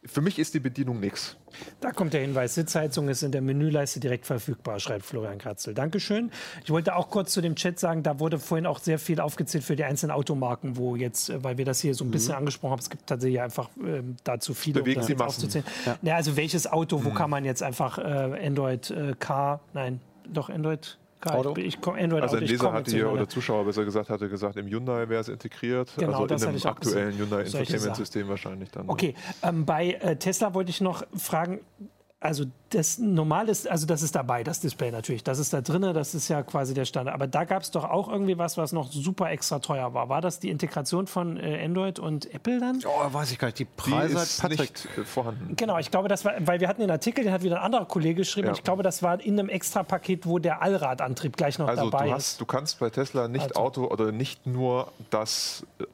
für 0.06 0.20
mich 0.20 0.38
ist 0.38 0.54
die 0.54 0.60
Bedienung 0.60 1.00
nichts. 1.00 1.36
Da 1.80 1.90
kommt 1.90 2.12
der 2.12 2.20
Hinweis, 2.20 2.54
Sitzheizung 2.54 3.08
ist 3.08 3.22
in 3.22 3.32
der 3.32 3.40
Menüleiste 3.40 4.00
direkt 4.00 4.26
verfügbar, 4.26 4.78
schreibt 4.78 5.04
Florian 5.04 5.38
Kratzel. 5.38 5.74
Dankeschön. 5.74 6.30
Ich 6.64 6.70
wollte 6.70 6.96
auch 6.96 7.08
kurz 7.08 7.32
zu 7.32 7.40
dem 7.40 7.56
Chat 7.56 7.78
sagen, 7.78 8.02
da 8.02 8.20
wurde 8.20 8.38
vorhin 8.38 8.66
auch 8.66 8.78
sehr 8.78 8.98
viel 8.98 9.20
aufgezählt 9.20 9.64
für 9.64 9.76
die 9.76 9.84
einzelnen 9.84 10.12
Automarken, 10.12 10.76
wo 10.76 10.96
jetzt, 10.96 11.30
äh, 11.30 11.42
weil 11.42 11.58
wir 11.58 11.64
das 11.64 11.80
hier 11.80 11.94
so 11.94 12.04
ein 12.04 12.10
bisschen 12.10 12.32
mhm. 12.32 12.38
angesprochen 12.38 12.72
haben, 12.72 12.80
es 12.80 12.90
gibt 12.90 13.06
tatsächlich 13.06 13.40
einfach 13.40 13.68
äh, 13.76 14.02
dazu 14.24 14.54
viele, 14.54 14.80
Bewegen 14.80 15.00
um 15.00 15.06
das 15.06 15.20
aufzuzählen. 15.20 15.66
Ja. 15.84 15.98
Ja, 16.02 16.16
also 16.16 16.36
welches 16.36 16.66
Auto, 16.66 17.04
wo 17.04 17.10
mhm. 17.10 17.14
kann 17.14 17.30
man 17.30 17.44
jetzt 17.44 17.62
einfach 17.62 17.98
äh, 17.98 18.46
Android 18.46 18.90
äh, 18.90 19.14
Car, 19.18 19.60
nein, 19.72 20.00
doch 20.28 20.50
Android 20.50 20.98
Auto? 21.24 21.54
Ich, 21.56 21.78
ich 21.78 21.86
Android 21.86 22.22
also 22.22 22.36
ein 22.36 22.44
Leser 22.44 22.72
hatte 22.72 22.90
hier, 22.90 23.10
oder 23.10 23.28
Zuschauer 23.28 23.64
besser 23.64 23.84
gesagt, 23.84 24.10
hatte 24.10 24.28
gesagt, 24.28 24.56
im 24.56 24.66
Hyundai 24.66 25.08
wäre 25.08 25.20
es 25.20 25.28
integriert. 25.28 25.92
Genau, 25.96 26.22
also 26.22 26.34
in 26.34 26.50
einem 26.50 26.66
aktuellen 26.66 27.18
Hyundai 27.18 27.42
Infotainment-System 27.42 28.28
wahrscheinlich 28.28 28.70
dann. 28.70 28.88
Okay, 28.88 29.14
ähm, 29.42 29.64
bei 29.64 29.92
äh, 29.92 30.16
Tesla 30.16 30.54
wollte 30.54 30.70
ich 30.70 30.80
noch 30.80 31.04
fragen, 31.16 31.60
also 32.20 32.44
das 32.76 32.98
normal 32.98 33.48
ist, 33.48 33.68
also 33.68 33.86
das 33.86 34.02
ist 34.02 34.14
dabei, 34.14 34.44
das 34.44 34.60
Display 34.60 34.90
natürlich. 34.90 35.24
Das 35.24 35.38
ist 35.38 35.52
da 35.52 35.62
drin, 35.62 35.82
das 35.94 36.14
ist 36.14 36.28
ja 36.28 36.42
quasi 36.42 36.74
der 36.74 36.84
Standard. 36.84 37.14
Aber 37.14 37.26
da 37.26 37.44
gab 37.44 37.62
es 37.62 37.70
doch 37.70 37.84
auch 37.84 38.08
irgendwie 38.08 38.36
was, 38.36 38.56
was 38.56 38.72
noch 38.72 38.92
super 38.92 39.30
extra 39.30 39.60
teuer 39.60 39.94
war. 39.94 40.08
War 40.08 40.20
das 40.20 40.40
die 40.40 40.50
Integration 40.50 41.06
von 41.06 41.38
äh, 41.38 41.64
Android 41.64 41.98
und 41.98 42.32
Apple 42.34 42.60
dann? 42.60 42.82
Oh, 42.84 43.12
weiß 43.12 43.32
ich 43.32 43.38
gar 43.38 43.48
nicht. 43.48 43.58
Die 43.58 43.64
Preise 43.64 44.14
die 44.14 44.20
ist 44.20 44.40
Patrick 44.40 44.60
nicht 44.60 44.88
vorhanden. 45.08 45.56
Genau, 45.56 45.78
ich 45.78 45.90
glaube, 45.90 46.08
das 46.08 46.24
war, 46.24 46.34
weil 46.40 46.60
wir 46.60 46.68
hatten 46.68 46.82
den 46.82 46.90
Artikel, 46.90 47.24
den 47.24 47.32
hat 47.32 47.42
wieder 47.42 47.56
ein 47.56 47.64
anderer 47.64 47.86
Kollege 47.86 48.16
geschrieben. 48.16 48.46
Ja. 48.46 48.52
Und 48.52 48.58
ich 48.58 48.64
glaube, 48.64 48.82
das 48.82 49.02
war 49.02 49.20
in 49.20 49.38
einem 49.38 49.48
extra 49.48 49.82
Paket, 49.82 50.26
wo 50.26 50.38
der 50.38 50.60
Allradantrieb 50.60 51.36
gleich 51.36 51.58
noch 51.58 51.68
also 51.68 51.88
dabei 51.88 52.08
du 52.08 52.12
hast, 52.12 52.32
ist. 52.32 52.40
Du 52.40 52.44
kannst 52.44 52.78
bei 52.78 52.90
Tesla 52.90 53.28
nicht 53.28 53.42
also. 53.42 53.60
Auto 53.60 53.86
oder 53.86 54.12
nicht 54.12 54.46
nur 54.46 54.92
das 55.08 55.66
äh, 55.78 55.84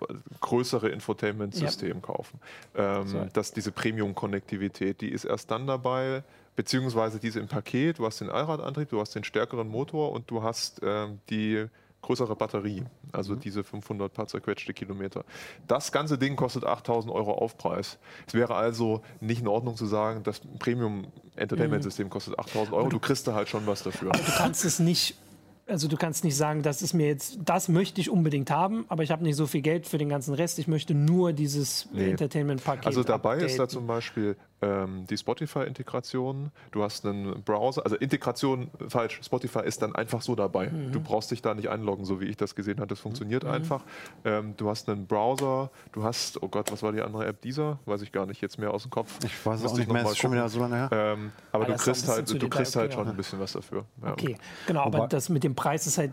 größere 0.41 0.89
Infotainment-System 0.89 1.95
ja. 1.95 2.01
kaufen. 2.01 2.41
Ähm, 2.75 3.07
so. 3.07 3.27
dass 3.33 3.53
diese 3.53 3.71
Premium-Konnektivität, 3.71 5.01
die 5.01 5.11
ist 5.11 5.25
erst 5.25 5.51
dann 5.51 5.67
dabei 5.69 6.25
beziehungsweise 6.57 7.19
diese 7.19 7.41
im 7.41 7.49
Paket. 7.49 7.99
Du 7.99 8.07
hast 8.07 8.21
den 8.21 8.31
Allradantrieb, 8.31 8.91
du 8.91 9.01
hast 9.01 9.15
den 9.15 9.25
stärkeren 9.25 9.69
Motor 9.69 10.13
und 10.13 10.31
du 10.31 10.43
hast 10.43 10.81
ähm, 10.83 11.21
die 11.31 11.67
größere 12.03 12.35
Batterie, 12.35 12.85
also 13.13 13.35
mhm. 13.35 13.41
diese 13.41 13.65
500 13.65 14.13
paar 14.13 14.27
zerquetschte 14.27 14.75
Kilometer. 14.75 15.25
Das 15.69 15.93
ganze 15.93 16.19
Ding 16.19 16.37
kostet 16.37 16.65
8000 16.65 17.15
Euro 17.15 17.33
Aufpreis. 17.33 17.99
Es 18.27 18.35
wäre 18.35 18.57
also 18.57 19.03
nicht 19.21 19.41
in 19.41 19.49
Ordnung 19.49 19.77
zu 19.77 19.87
sagen, 19.87 20.23
das 20.25 20.41
Premium-Entertainment-System 20.59 22.07
mhm. 22.07 22.11
kostet 22.11 22.39
8000 22.39 22.75
Euro. 22.75 22.85
Du, 22.85 22.97
du 22.97 22.99
kriegst 22.99 23.27
da 23.27 23.35
halt 23.35 23.49
schon 23.49 23.67
was 23.67 23.85
dafür. 23.85 24.11
Aber 24.11 24.23
du 24.23 24.33
kannst 24.33 24.65
es 24.65 24.79
nicht 24.79 25.17
also 25.65 25.87
du 25.87 25.97
kannst 25.97 26.25
nicht 26.25 26.37
sagen, 26.37 26.63
das 26.63 26.83
ist 26.83 26.93
mir 26.93 27.07
jetzt, 27.07 27.39
das 27.45 27.69
möchte 27.69 28.01
ich 28.01 28.11
unbedingt 28.11 28.51
haben, 28.51 28.85
aber 28.89 29.05
ich 29.05 29.13
habe 29.13 29.23
nicht 29.23 29.37
so 29.37 29.47
viel 29.47 29.63
Geld 29.63 29.87
für 29.87 29.97
den 29.97 30.09
ganzen 30.09 30.35
Rest. 30.35 30.59
Ich 30.59 30.67
möchte 30.67 30.93
nur 30.93 31.33
dieses 31.33 31.89
nee. 31.93 32.11
Entertainment-Paket. 32.11 32.87
Also 32.87 33.05
dabei 33.05 33.35
updaten. 33.35 33.47
ist 33.47 33.59
da 33.59 33.69
zum 33.69 33.87
Beispiel 33.87 34.37
ähm, 34.63 35.07
die 35.09 35.17
Spotify-Integration. 35.17 36.51
Du 36.71 36.83
hast 36.83 37.05
einen 37.05 37.43
Browser, 37.43 37.83
also 37.85 37.97
Integration 37.97 38.71
falsch. 38.89 39.21
Spotify 39.23 39.61
ist 39.65 39.83
dann 39.83 39.95
einfach 39.95 40.23
so 40.23 40.35
dabei. 40.35 40.71
Mhm. 40.71 40.93
Du 40.93 41.01
brauchst 41.01 41.31
dich 41.31 41.43
da 41.43 41.55
nicht 41.55 41.69
einloggen, 41.69 42.05
so 42.05 42.21
wie 42.21 42.27
ich 42.27 42.37
das 42.37 42.55
gesehen 42.55 42.79
habe. 42.79 42.87
Das 42.87 43.01
funktioniert 43.01 43.45
mhm. 43.45 43.51
einfach. 43.51 43.83
Ähm, 44.25 44.55
du 44.57 44.71
hast 44.71 44.89
einen 44.89 45.07
Browser. 45.07 45.71
Du 45.93 46.05
hast, 46.05 46.43
oh 46.43 46.49
Gott, 46.49 46.71
was 46.73 46.83
war 46.83 46.93
die 46.93 47.03
andere 47.03 47.27
App? 47.27 47.43
Dieser, 47.43 47.79
weiß 47.87 48.03
ich 48.03 48.13
gar 48.13 48.27
nicht 48.27 48.41
jetzt 48.41 48.59
mehr 48.59 48.73
aus 48.73 48.83
dem 48.83 48.91
Kopf. 48.91 49.19
Ich 49.25 49.45
weiß 49.45 49.63
es 49.63 49.75
nicht 49.75 49.91
mehr. 49.91 50.03
Ist 50.03 50.19
schon 50.19 50.33
wieder 50.33 50.49
so 50.49 50.61
lange 50.61 50.77
her. 50.77 50.89
Ähm, 50.93 51.33
aber 51.51 51.65
ah, 51.65 51.67
du 51.69 51.77
kriegst 51.77 52.09
halt, 52.09 52.43
du 52.43 52.49
kriegst 52.49 52.77
halt 52.77 52.95
schon 52.95 53.09
ein 53.09 53.17
bisschen 53.17 53.41
was 53.41 53.53
dafür. 53.53 53.85
Ja. 54.03 54.13
Okay, 54.13 54.37
genau. 54.67 54.83
Aber 54.83 55.09
das 55.09 55.29
mit 55.29 55.45
dem 55.45 55.55
Preis 55.55 55.87
ist 55.87 55.99
halt 55.99 56.13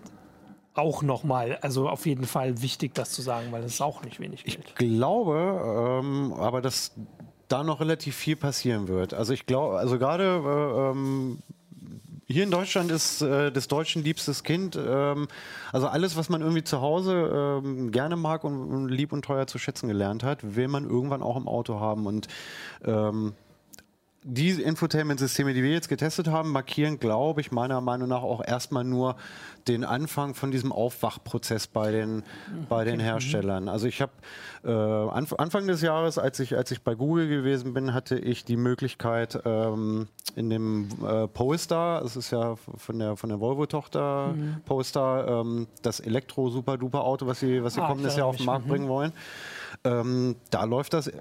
auch 0.74 1.02
nochmal, 1.02 1.58
also 1.62 1.89
auf 1.89 2.06
jeden 2.06 2.26
Fall 2.26 2.62
wichtig, 2.62 2.93
das 2.95 3.12
zu 3.12 3.22
sagen, 3.22 3.52
weil 3.52 3.62
das 3.62 3.74
ist 3.74 3.82
auch 3.82 4.04
nicht 4.04 4.20
wenig 4.20 4.43
Geld. 4.43 4.60
Ich 4.60 4.76
glaube, 4.76 6.02
ähm, 6.02 6.34
aber 6.34 6.62
dass 6.62 6.93
da 7.50 7.64
noch 7.64 7.82
relativ 7.82 8.16
viel 8.16 8.36
passieren 8.36 8.88
wird. 8.88 9.14
Also 9.14 9.34
ich 9.34 9.45
glaube, 9.45 9.78
also 9.78 10.00
gerade 10.00 10.24
äh, 10.24 10.91
ähm, 10.91 11.39
hier 12.28 12.43
in 12.43 12.52
Deutschland 12.52 12.91
ist 12.91 13.22
äh, 13.24 13.52
des 13.52 13.68
Deutschen 13.68 14.04
liebstes 14.04 14.43
Kind. 14.43 14.78
Ähm, 14.80 15.28
also 15.74 15.88
alles, 15.88 16.16
was 16.16 16.30
man 16.30 16.41
irgendwie 16.41 16.64
zu 16.64 16.80
Hause 16.80 17.62
ähm, 17.64 17.91
gerne 17.91 18.16
mag 18.16 18.43
und, 18.43 18.70
und, 18.72 18.89
lieb 18.89 19.12
und 19.12 19.26
teuer 19.26 19.47
zu 19.47 19.58
schätzen 19.58 19.88
gelernt 19.88 20.24
hat, 20.24 20.56
will 20.56 20.68
man 20.68 20.88
irgendwann 20.88 21.24
auch 21.24 21.38
im 21.38 21.47
Auto 21.47 21.80
haben. 21.80 22.06
Und 22.06 22.28
ähm, 22.86 23.34
die 24.24 24.49
Infotainment-Systeme, 24.49 25.53
die 25.53 25.63
wir 25.63 25.72
jetzt 25.72 25.88
getestet 25.88 26.28
haben, 26.28 26.51
markieren, 26.51 26.99
glaube 26.99 27.39
ich, 27.39 27.51
meiner 27.51 27.80
Meinung 27.80 28.09
nach 28.09 28.22
auch 28.22 28.45
erstmal 28.45 28.84
nur 28.84 29.15
den 29.67 29.86
Anfang 29.86 30.36
von 30.36 30.51
diesem 30.51 30.72
Aufwachprozess 30.72 31.67
bei 31.67 31.91
den, 31.91 32.24
bei 32.67 32.84
den 32.84 32.99
Herstellern. 32.99 33.70
Also 33.70 33.88
ich 33.88 34.01
habe 34.01 34.11
äh, 34.65 34.70
Anf 34.72 35.34
Anfang 35.34 35.67
des 35.67 35.82
Jahres, 35.82 36.17
als 36.17 36.39
ich, 36.39 36.57
als 36.57 36.72
ich 36.72 36.82
bei 36.82 36.95
Google 36.95 37.30
gewesen 37.30 37.74
bin, 37.74 37.93
hatte 37.93 38.17
ich 38.17 38.43
die 38.43 38.57
Möglichkeit 38.57 39.39
ähm, 39.45 40.07
in 40.36 40.49
dem 40.49 40.89
äh, 41.05 41.28
Polestar, 41.28 42.01
das 42.01 42.17
ist 42.17 42.32
ja 42.32 42.55
von 42.55 42.99
der, 42.99 43.15
von 43.15 43.30
der 43.30 43.39
Volvo-Tochter 43.39 44.34
mhm. 44.36 44.57
Polestar, 44.65 45.28
ähm, 45.28 45.67
das 45.82 46.01
Elektro-Super-Duper-Auto, 46.01 47.26
was 47.26 47.39
sie, 47.39 47.63
was 47.63 47.76
sie 47.76 47.82
ah, 47.82 47.88
kommendes 47.88 48.17
Jahr 48.17 48.28
auf 48.28 48.38
den 48.38 48.45
Markt 48.45 48.67
bringen 48.67 48.89
wollen. 48.89 49.13
Ähm, 49.84 50.36
da 50.49 50.63
läuft 50.63 50.93
das 50.93 51.07
äh, 51.07 51.13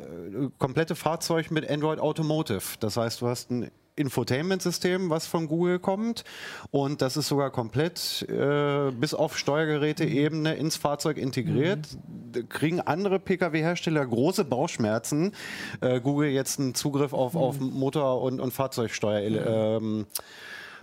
komplette 0.58 0.94
Fahrzeug 0.94 1.50
mit 1.50 1.68
Android 1.68 1.98
Automotive. 1.98 2.62
Das 2.80 2.96
heißt, 2.96 3.20
du 3.20 3.28
hast 3.28 3.50
ein 3.50 3.70
Infotainment-System, 3.98 5.10
was 5.10 5.26
von 5.26 5.48
Google 5.48 5.78
kommt. 5.78 6.24
Und 6.70 7.02
das 7.02 7.16
ist 7.16 7.28
sogar 7.28 7.50
komplett 7.50 8.26
äh, 8.28 8.90
bis 8.92 9.12
auf 9.12 9.36
Steuergeräte-Ebene 9.36 10.54
ins 10.54 10.76
Fahrzeug 10.76 11.18
integriert. 11.18 11.88
Mhm. 12.34 12.48
Kriegen 12.48 12.80
andere 12.80 13.18
Pkw-Hersteller 13.18 14.06
große 14.06 14.44
Bauchschmerzen, 14.44 15.32
äh, 15.80 16.00
Google 16.00 16.30
jetzt 16.30 16.60
einen 16.60 16.74
Zugriff 16.74 17.12
auf, 17.12 17.34
mhm. 17.34 17.40
auf 17.40 17.60
Motor- 17.60 18.22
und, 18.22 18.40
und 18.40 18.52
Fahrzeugsteuer. 18.52 19.28
Mhm. 19.28 19.86
Ähm, 19.86 20.06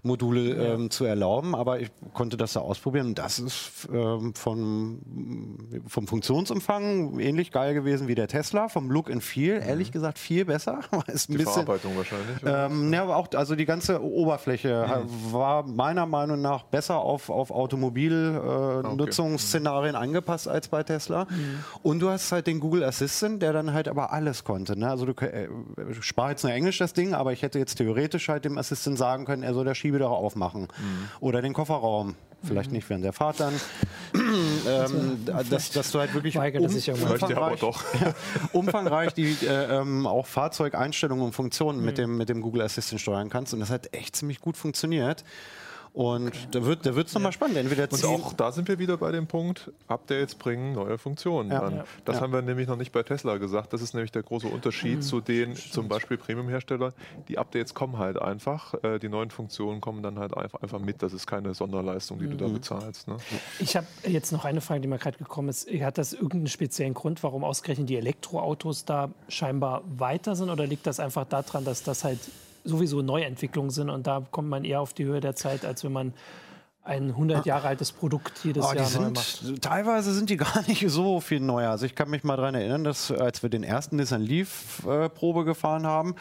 Module 0.06 0.54
ähm, 0.54 0.90
zu 0.92 1.06
erlauben, 1.06 1.56
aber 1.56 1.80
ich 1.80 1.90
konnte 2.14 2.36
das 2.38 2.54
da 2.54 2.60
ausprobieren. 2.62 3.16
Das 3.16 3.40
ist 3.40 3.90
ähm, 3.92 4.36
von, 4.36 5.00
vom 5.88 6.06
Funktionsumfang 6.08 7.20
ähnlich 7.20 7.52
geil 7.52 7.74
gewesen 7.74 8.08
wie 8.08 8.14
der 8.16 8.28
Tesla, 8.28 8.70
vom 8.70 8.92
Look 8.92 9.12
and 9.12 9.24
Feel, 9.24 9.60
mhm. 9.60 9.68
ehrlich 9.68 9.92
gesagt 9.92 10.20
viel 10.20 10.46
besser. 10.46 10.82
ist 11.08 11.30
die 11.30 11.38
bisschen, 11.38 11.54
Verarbeitung 11.54 11.98
wahrscheinlich. 11.98 12.38
Ähm, 12.46 12.94
ja, 12.94 13.02
aber 13.04 13.16
auch 13.18 13.28
also 13.34 13.56
die 13.56 13.66
ganze 13.66 14.04
Oberfläche 14.04 14.88
mhm. 14.88 15.08
war 15.34 15.68
meiner 15.68 16.06
Meinung 16.06 16.40
nach 16.42 16.62
besser 16.64 17.00
auf, 17.00 17.30
auf 17.30 17.52
Automobilnutzungsszenarien 17.52 19.96
äh, 19.96 19.98
okay. 19.98 20.08
angepasst 20.08 20.48
als 20.48 20.68
bei 20.68 20.84
Tesla. 20.84 21.26
Mhm. 21.30 21.64
Und 21.82 22.00
du 22.00 22.10
hast 22.10 22.32
halt 22.32 22.46
den 22.48 22.60
Google 22.60 22.84
Assistant, 22.84 23.42
der 23.42 23.54
dann 23.54 23.74
halt 23.74 23.88
aber 23.88 24.14
alles 24.14 24.44
konnte. 24.44 24.78
Ne? 24.78 24.88
Also 24.90 25.06
du 25.06 25.14
äh, 25.26 25.48
spar 26.00 26.30
jetzt 26.32 26.44
nur 26.44 26.52
Englisch 26.54 26.78
das 26.78 26.94
Ding, 26.94 27.16
aber 27.16 27.34
ich 27.34 27.42
hätte 27.42 27.58
jetzt 27.60 27.76
theoretisch 27.76 28.30
halt 28.30 28.46
dem 28.46 28.58
Assistent 28.58 28.98
sagen 28.98 29.26
können, 29.26 29.44
er 29.44 29.54
soll 29.54 29.66
der 29.66 29.76
Schiebe 29.76 29.95
Schiebedach 29.96 30.12
aufmachen. 30.12 30.64
Mhm. 30.64 31.10
Oder 31.20 31.42
den 31.42 31.54
Kofferraum. 31.54 32.16
Vielleicht 32.44 32.70
mhm. 32.70 32.76
nicht 32.76 32.90
während 32.90 33.04
der 33.04 33.14
Fahrt 33.14 33.40
dann. 33.40 33.54
ähm, 34.14 35.26
dass, 35.50 35.72
dass, 35.72 35.92
du 35.92 36.00
halt 36.00 36.14
wirklich 36.14 36.38
um, 36.38 36.44
umfangreich, 36.44 37.62
ja, 37.62 38.14
umfangreich 38.54 39.14
die 39.14 39.36
äh, 39.46 39.80
ähm, 39.80 40.06
auch 40.06 40.28
Fahrzeugeinstellungen 40.28 41.26
und 41.26 41.32
Funktionen 41.34 41.80
mhm. 41.80 41.86
mit, 41.86 41.98
dem, 41.98 42.18
mit 42.18 42.30
dem 42.30 42.42
Google 42.42 42.62
Assistant 42.62 43.02
steuern 43.02 43.30
kannst. 43.30 43.54
Und 43.54 43.62
das 43.62 43.72
hat 43.72 43.94
echt 43.94 44.16
ziemlich 44.16 44.42
gut 44.42 44.58
funktioniert. 44.58 45.24
Und 45.96 46.28
okay. 46.28 46.38
da 46.52 46.66
wird 46.66 46.86
da 46.86 46.94
wird's 46.94 47.14
nochmal 47.14 47.32
spannend. 47.32 47.56
Entweder 47.56 47.88
und 47.90 48.04
auch 48.04 48.34
da 48.34 48.52
sind 48.52 48.68
wir 48.68 48.80
wieder 48.80 48.98
bei 48.98 49.14
dem 49.14 49.28
Punkt, 49.28 49.72
Updates 49.88 50.36
bringen 50.36 50.74
neue 50.74 50.98
Funktionen 50.98 51.50
ja. 51.50 51.70
Ja. 51.70 51.86
Das 52.04 52.18
ja. 52.18 52.22
haben 52.22 52.34
wir 52.34 52.42
nämlich 52.42 52.68
noch 52.68 52.76
nicht 52.76 52.92
bei 52.92 53.02
Tesla 53.02 53.38
gesagt. 53.38 53.72
Das 53.72 53.82
ist 53.82 53.94
nämlich 53.94 54.12
der 54.12 54.24
große 54.24 54.48
Unterschied 54.48 54.98
mhm. 54.98 55.02
zu 55.02 55.22
den 55.22 55.56
Stimmt. 55.56 55.74
zum 55.74 55.88
Beispiel 55.88 56.18
Premium-Herstellern. 56.18 56.92
Die 57.30 57.38
Updates 57.38 57.74
kommen 57.74 57.98
halt 57.98 58.22
einfach. 58.22 58.74
Äh, 58.84 59.00
die 59.00 59.08
neuen 59.08 59.32
Funktionen 59.32 59.80
kommen 59.80 60.04
dann 60.04 60.20
halt 60.20 60.36
einfach, 60.36 60.62
einfach 60.62 60.80
mit. 60.80 61.02
Das 61.02 61.14
ist 61.14 61.28
keine 61.28 61.54
Sonderleistung, 61.54 62.20
die 62.20 62.26
mhm. 62.26 62.32
du 62.32 62.38
da 62.38 62.48
mhm. 62.50 62.54
bezahlst. 62.56 63.08
Ne? 63.08 63.16
Ich 63.60 63.78
habe 63.78 63.88
jetzt 64.06 64.34
noch 64.34 64.44
eine 64.44 64.60
Frage, 64.60 64.82
die 64.82 64.90
mir 64.90 64.98
gerade 64.98 65.18
gekommen 65.18 65.48
ist. 65.48 65.70
Hat 65.70 65.98
das 65.98 66.12
irgendeinen 66.12 66.48
speziellen 66.48 66.94
Grund, 66.94 67.24
warum 67.24 67.46
ausgerechnet 67.46 67.88
die 67.88 67.96
Elektroautos 67.96 68.84
da 68.84 69.12
scheinbar 69.30 69.82
weiter 69.86 70.36
sind? 70.36 70.50
Oder 70.50 70.68
liegt 70.68 70.88
das 70.88 71.00
einfach 71.00 71.26
daran, 71.26 71.64
dass 71.64 71.84
das 71.84 72.04
halt 72.04 72.20
sowieso 72.66 73.02
Neuentwicklungen 73.02 73.70
sind 73.70 73.90
und 73.90 74.08
da 74.08 74.24
kommt 74.32 74.50
man 74.50 74.66
eher 74.66 74.82
auf 74.82 74.94
die 74.94 75.06
Höhe 75.06 75.22
der 75.22 75.36
Zeit, 75.36 75.66
als 75.66 75.84
wenn 75.84 75.94
man 75.94 76.14
ein 76.84 77.10
100 77.10 77.46
Jahre 77.46 77.68
altes 77.68 77.92
Produkt 77.92 78.44
jedes 78.44 78.64
oh, 78.64 78.74
Jahr 78.74 78.90
neu 78.92 79.10
macht. 79.10 79.62
Teilweise 79.62 80.14
sind 80.14 80.30
die 80.30 80.38
gar 80.38 80.64
nicht 80.68 80.88
so 80.88 81.20
viel 81.20 81.40
neuer. 81.40 81.72
Also 81.72 81.86
ich 81.86 81.96
kann 81.96 82.10
mich 82.10 82.24
mal 82.24 82.38
daran 82.38 82.56
erinnern, 82.56 82.84
dass 82.84 83.12
als 83.12 83.42
wir 83.42 83.50
den 83.50 83.64
ersten 83.64 83.96
Nissan 83.96 84.22
Leaf 84.22 84.86
äh, 84.86 85.10
Probe 85.10 85.46
gefahren 85.46 85.88
haben, 85.88 86.16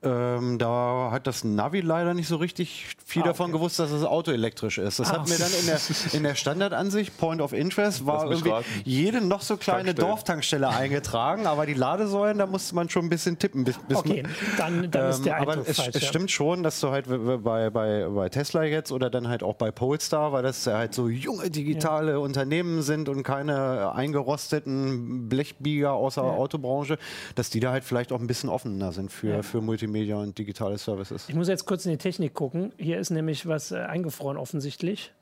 ähm, 0.00 0.58
da 0.58 1.08
hat 1.10 1.26
das 1.26 1.42
Navi 1.42 1.80
leider 1.80 2.14
nicht 2.14 2.28
so 2.28 2.36
richtig 2.36 2.86
viel 3.04 3.22
ah, 3.22 3.26
davon 3.26 3.46
okay. 3.46 3.58
gewusst, 3.58 3.80
dass 3.80 3.90
das 3.90 4.04
Auto 4.04 4.30
elektrisch 4.30 4.78
ist. 4.78 5.00
Das 5.00 5.10
ah. 5.10 5.14
hat 5.14 5.28
mir 5.28 5.38
dann 5.38 5.50
in 5.58 5.66
der, 5.66 5.80
in 6.12 6.22
der 6.22 6.36
Standardansicht, 6.36 7.18
Point 7.18 7.40
of 7.40 7.52
Interest, 7.52 8.06
war 8.06 8.30
irgendwie 8.30 8.52
jede 8.84 9.20
noch 9.20 9.42
so 9.42 9.56
kleine 9.56 9.94
Dorftankstelle 9.94 10.68
eingetragen, 10.68 11.48
aber 11.48 11.66
die 11.66 11.74
Ladesäulen, 11.74 12.38
da 12.38 12.46
musste 12.46 12.76
man 12.76 12.88
schon 12.88 13.06
ein 13.06 13.08
bisschen 13.08 13.40
tippen. 13.40 13.64
Bis, 13.64 13.76
bis 13.88 13.96
okay, 13.96 14.22
dann, 14.56 14.88
dann 14.88 15.10
ist 15.10 15.24
der 15.24 15.38
ähm, 15.38 15.42
Aber 15.42 15.58
es, 15.66 15.76
falsch, 15.76 15.90
es 15.94 16.02
ja. 16.02 16.08
stimmt 16.08 16.30
schon, 16.30 16.62
dass 16.62 16.78
du 16.78 16.90
halt 16.90 17.06
bei, 17.42 17.70
bei, 17.70 18.06
bei 18.08 18.28
Tesla 18.28 18.62
jetzt 18.62 18.92
oder 18.92 19.10
dann 19.10 19.26
halt 19.26 19.42
auch 19.42 19.54
bei 19.54 19.72
Polestar, 19.72 20.32
weil 20.32 20.44
das 20.44 20.64
halt 20.68 20.94
so 20.94 21.08
junge 21.08 21.50
digitale 21.50 22.12
ja. 22.12 22.18
Unternehmen 22.18 22.82
sind 22.82 23.08
und 23.08 23.24
keine 23.24 23.92
eingerosteten 23.96 25.28
Blechbieger 25.28 25.92
außer 25.92 26.22
ja. 26.22 26.30
Autobranche, 26.30 26.98
dass 27.34 27.50
die 27.50 27.58
da 27.58 27.72
halt 27.72 27.82
vielleicht 27.82 28.12
auch 28.12 28.20
ein 28.20 28.28
bisschen 28.28 28.48
offener 28.48 28.92
sind 28.92 29.10
für, 29.10 29.42
für 29.42 29.60
Multimedia. 29.60 29.87
Multimedia 29.88 30.16
und 30.16 30.38
digitale 30.38 30.78
Services. 30.78 31.28
Ich 31.28 31.34
muss 31.34 31.48
jetzt 31.48 31.64
kurz 31.64 31.84
in 31.86 31.92
die 31.92 31.98
Technik 31.98 32.34
gucken. 32.34 32.72
Hier 32.78 32.98
ist 32.98 33.10
nämlich 33.10 33.46
was 33.46 33.72
äh, 33.72 33.78
eingefroren 33.78 34.36
offensichtlich. 34.36 35.12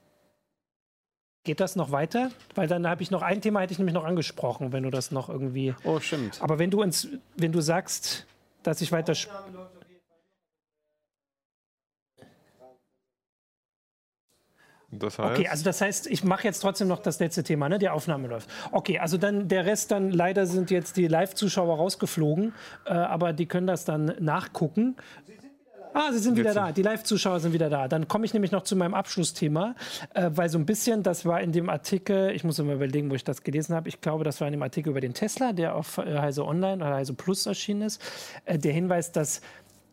Geht 1.45 1.61
das 1.61 1.77
noch 1.77 1.93
weiter? 1.93 2.31
Weil 2.57 2.67
dann 2.67 2.89
habe 2.89 3.03
ich 3.03 3.11
noch 3.13 3.23
ein 3.23 3.41
Thema, 3.41 3.61
hätte 3.61 3.73
ich 3.73 3.79
nämlich 3.79 3.95
noch 3.95 4.05
angesprochen, 4.05 4.73
wenn 4.73 4.83
du 4.83 4.91
das 4.91 5.13
noch 5.13 5.29
irgendwie. 5.29 5.75
Oh, 5.85 6.01
stimmt. 6.01 6.43
Aber 6.43 6.59
wenn 6.59 6.71
du 6.71 6.83
uns, 6.83 7.09
wenn 7.37 7.53
du 7.53 7.61
sagst, 7.61 8.27
dass 8.65 8.81
ich 8.81 8.91
weiter. 8.91 9.15
Das 14.91 15.19
heißt? 15.19 15.39
Okay, 15.39 15.49
also 15.49 15.65
das 15.65 15.81
heißt, 15.81 16.07
ich 16.07 16.23
mache 16.23 16.45
jetzt 16.45 16.61
trotzdem 16.61 16.89
noch 16.89 17.01
das 17.01 17.19
letzte 17.19 17.43
Thema, 17.43 17.69
ne? 17.69 17.79
Die 17.79 17.89
Aufnahme 17.89 18.29
läuft. 18.29 18.49
Okay, 18.71 18.99
also 18.99 19.19
dann 19.19 19.49
der 19.49 19.67
Rest 19.67 19.91
dann 19.91 20.11
leider 20.11 20.47
sind 20.47 20.71
jetzt 20.71 20.97
die 20.97 21.09
Live-Zuschauer 21.09 21.77
rausgeflogen, 21.77 22.55
äh, 22.87 22.93
aber 22.93 23.33
die 23.33 23.47
können 23.47 23.67
das 23.67 23.85
dann 23.85 24.15
nachgucken. 24.21 24.97
Ah, 25.99 26.13
sie 26.13 26.19
sind 26.19 26.37
wieder 26.37 26.53
da. 26.53 26.73
Die 26.73 26.83
Live-Zuschauer 26.83 27.41
sind 27.41 27.55
wieder 27.55 27.71
da. 27.71 27.89
Dann 27.89 28.07
komme 28.07 28.27
ich 28.27 28.35
nämlich 28.35 28.53
noch 28.53 28.65
zu 28.65 28.77
meinem 28.77 28.93
Abschlussthema, 28.93 29.75
äh, 30.13 30.31
weil 30.31 30.51
so 30.51 30.59
ein 30.59 30.67
bisschen, 30.67 31.03
das 31.03 31.25
war 31.25 31.41
in 31.41 31.53
dem 31.53 31.71
Artikel, 31.71 32.33
ich 32.33 32.45
muss 32.45 32.59
mal 32.59 32.75
überlegen, 32.75 33.11
wo 33.11 33.15
ich 33.15 33.25
das 33.25 33.43
gelesen 33.43 33.75
habe. 33.75 33.89
Ich 33.89 34.03
glaube, 34.03 34.23
das 34.23 34.39
war 34.43 34.47
in 34.47 34.53
dem 34.53 34.63
Artikel 34.63 34.91
über 34.91 35.01
den 35.01 35.15
Tesla, 35.15 35.55
der 35.55 35.75
auf 35.75 35.97
äh, 35.97 36.19
Heise 36.19 36.45
Online 36.45 36.85
oder 36.85 36.97
Heise 36.97 37.15
Plus 37.15 37.47
erschienen 37.47 37.81
ist. 37.81 38.03
Äh, 38.45 38.59
der 38.59 38.75
Hinweis, 38.75 39.11
dass 39.11 39.41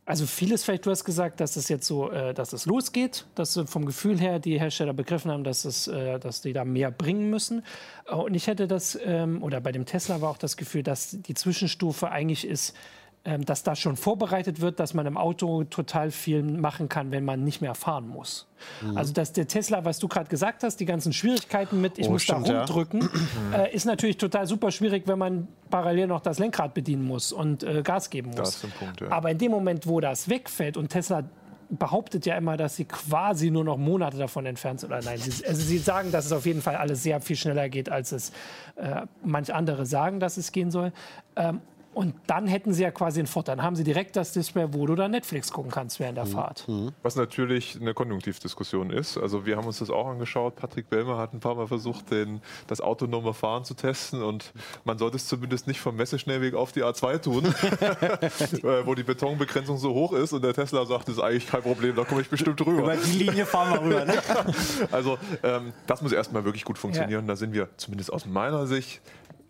also 0.05 0.25
vieles 0.25 0.63
vielleicht, 0.63 0.85
du 0.85 0.91
hast 0.91 1.05
gesagt, 1.05 1.39
dass 1.39 1.55
es 1.55 1.69
jetzt 1.69 1.87
so, 1.87 2.11
äh, 2.11 2.33
dass 2.33 2.51
es 2.51 2.65
losgeht, 2.65 3.25
dass 3.35 3.57
vom 3.65 3.85
Gefühl 3.85 4.19
her 4.19 4.39
die 4.39 4.59
Hersteller 4.59 4.93
begriffen 4.93 5.31
haben, 5.31 5.43
dass, 5.43 5.63
es, 5.63 5.87
äh, 5.87 6.19
dass 6.19 6.41
die 6.41 6.51
da 6.51 6.65
mehr 6.65 6.91
bringen 6.91 7.29
müssen. 7.29 7.63
Äh, 8.07 8.15
und 8.15 8.33
ich 8.33 8.47
hätte 8.47 8.67
das, 8.67 8.99
ähm, 9.03 9.41
oder 9.41 9.61
bei 9.61 9.71
dem 9.71 9.85
Tesla 9.85 10.19
war 10.19 10.29
auch 10.29 10.37
das 10.37 10.57
Gefühl, 10.57 10.83
dass 10.83 11.21
die 11.21 11.33
Zwischenstufe 11.33 12.11
eigentlich 12.11 12.45
ist, 12.45 12.75
dass 13.23 13.63
das 13.63 13.79
schon 13.79 13.95
vorbereitet 13.95 14.59
wird, 14.59 14.81
dass 14.81 14.93
man 14.93 15.05
im 15.05 15.15
Auto 15.15 15.63
total 15.63 16.11
viel 16.11 16.43
machen 16.43 16.89
kann, 16.89 17.11
wenn 17.11 17.23
man 17.23 17.43
nicht 17.43 17.61
mehr 17.61 17.73
fahren 17.73 18.05
muss. 18.07 18.47
Mhm. 18.81 18.97
Also 18.97 19.13
dass 19.13 19.31
der 19.31 19.47
Tesla, 19.47 19.85
was 19.85 19.99
du 19.99 20.09
gerade 20.09 20.29
gesagt 20.29 20.63
hast, 20.63 20.77
die 20.81 20.85
ganzen 20.85 21.13
Schwierigkeiten 21.13 21.79
mit, 21.79 21.97
ich 21.97 22.09
oh, 22.09 22.11
muss 22.11 22.23
stimmt, 22.23 22.49
da 22.49 22.59
rumdrücken, 22.59 23.09
ja. 23.53 23.63
äh, 23.63 23.73
ist 23.73 23.85
natürlich 23.85 24.17
total 24.17 24.45
super 24.45 24.71
schwierig, 24.71 25.03
wenn 25.07 25.17
man 25.17 25.47
parallel 25.69 26.07
noch 26.07 26.19
das 26.19 26.37
Lenkrad 26.37 26.73
bedienen 26.73 27.05
muss 27.05 27.31
und 27.31 27.63
äh, 27.63 27.81
Gas 27.81 28.09
geben 28.09 28.31
muss. 28.31 28.57
Punkt, 28.77 28.99
ja. 28.99 29.09
Aber 29.09 29.31
in 29.31 29.37
dem 29.37 29.51
Moment, 29.51 29.87
wo 29.87 30.01
das 30.01 30.27
wegfällt 30.27 30.75
und 30.75 30.89
Tesla 30.89 31.23
behauptet 31.69 32.25
ja 32.25 32.35
immer, 32.35 32.57
dass 32.57 32.75
sie 32.75 32.85
quasi 32.85 33.51
nur 33.51 33.63
noch 33.63 33.77
Monate 33.77 34.17
davon 34.17 34.45
entfernt 34.45 34.81
sind. 34.81 34.91
Oder 34.91 35.01
nein, 35.01 35.17
sie, 35.17 35.45
also 35.45 35.61
sie 35.61 35.77
sagen, 35.77 36.11
dass 36.11 36.25
es 36.25 36.31
auf 36.33 36.45
jeden 36.45 36.61
Fall 36.61 36.75
alles 36.75 37.03
sehr 37.03 37.21
viel 37.21 37.37
schneller 37.37 37.69
geht, 37.69 37.89
als 37.89 38.11
es 38.11 38.31
äh, 38.75 39.01
manch 39.23 39.53
andere 39.53 39.85
sagen, 39.85 40.19
dass 40.19 40.35
es 40.37 40.51
gehen 40.51 40.71
soll. 40.71 40.91
Ähm, 41.35 41.61
Und 41.93 42.15
dann 42.27 42.47
hätten 42.47 42.73
sie 42.73 42.83
ja 42.83 42.91
quasi 42.91 43.19
einen 43.19 43.27
Vorteil. 43.27 43.57
Dann 43.57 43.65
haben 43.65 43.75
sie 43.75 43.83
direkt 43.83 44.15
das 44.15 44.33
Display, 44.33 44.67
wo 44.71 44.85
du 44.85 44.95
dann 44.95 45.11
Netflix 45.11 45.51
gucken 45.51 45.71
kannst 45.71 45.99
während 45.99 46.17
der 46.17 46.25
mhm. 46.25 46.29
Fahrt. 46.29 46.67
Mhm. 46.67 46.91
Was 47.01 47.15
natürlich 47.15 47.77
eine 47.79 47.93
Konjunktivdiskussion 47.93 48.89
ist. 48.89 49.17
Also 49.17 49.45
wir 49.45 49.57
haben 49.57 49.67
uns 49.67 49.79
das 49.79 49.89
auch 49.89 50.07
angeschaut. 50.07 50.55
Patrick 50.55 50.89
Bellmer 50.89 51.17
hat 51.17 51.33
ein 51.33 51.39
paar 51.39 51.55
Mal 51.55 51.67
versucht, 51.67 52.11
den, 52.11 52.41
das 52.67 52.81
autonome 52.81 53.33
Fahren 53.33 53.63
zu 53.63 53.73
testen. 53.73 54.23
Und 54.23 54.53
man 54.83 54.97
sollte 54.97 55.17
es 55.17 55.27
zumindest 55.27 55.67
nicht 55.67 55.79
vom 55.79 55.95
Messeschnellweg 55.95 56.55
auf 56.55 56.71
die 56.71 56.83
A2 56.83 57.21
tun, 57.21 57.45
äh, 58.63 58.85
wo 58.85 58.95
die 58.95 59.03
Betonbegrenzung 59.03 59.77
so 59.77 59.93
hoch 59.93 60.13
ist. 60.13 60.33
Und 60.33 60.43
der 60.43 60.53
Tesla 60.53 60.85
sagt, 60.85 61.07
das 61.07 61.17
ist 61.17 61.23
eigentlich 61.23 61.47
kein 61.47 61.61
Problem, 61.61 61.95
da 61.95 62.03
komme 62.03 62.21
ich 62.21 62.29
bestimmt 62.29 62.59
rüber. 62.65 62.83
Über 62.83 62.95
die 62.95 63.17
Linie 63.23 63.45
fahren 63.45 63.73
wir 63.73 63.81
rüber. 63.81 64.05
Ne? 64.05 64.13
also 64.91 65.17
ähm, 65.43 65.73
das 65.87 66.01
muss 66.01 66.11
erstmal 66.11 66.43
wirklich 66.45 66.65
gut 66.65 66.77
funktionieren. 66.77 67.25
Ja. 67.25 67.27
Da 67.27 67.35
sind 67.35 67.53
wir 67.53 67.69
zumindest 67.77 68.11
aus 68.11 68.25
meiner 68.25 68.67
Sicht 68.67 69.01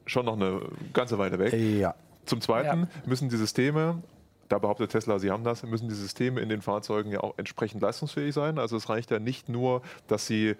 schon 0.06 0.26
noch 0.26 0.36
eine 0.36 0.62
ganze 0.92 1.18
Weile 1.18 1.40
weg. 1.40 1.54
Ja. 1.54 1.96
Zum 2.26 2.42
Zweiten 2.42 2.82
ja. 2.82 2.88
müssen 3.06 3.30
die 3.30 3.38
Systeme 3.38 4.02
da 4.54 4.60
behauptet 4.60 4.92
Tesla, 4.92 5.18
sie 5.18 5.32
haben 5.32 5.44
das, 5.44 5.64
müssen 5.64 5.90
die 5.90 5.96
Systeme 5.96 6.40
in 6.40 6.48
den 6.48 6.62
Fahrzeugen 6.62 7.12
ja 7.12 7.22
auch 7.22 7.34
entsprechend 7.38 7.82
leistungsfähig 7.82 8.36
sein. 8.36 8.60
Also 8.60 8.78
es 8.78 8.88
reicht 8.88 9.10
ja 9.10 9.18
nicht 9.18 9.50
nur, 9.50 9.82
dass 10.08 10.28
sie 10.28 10.56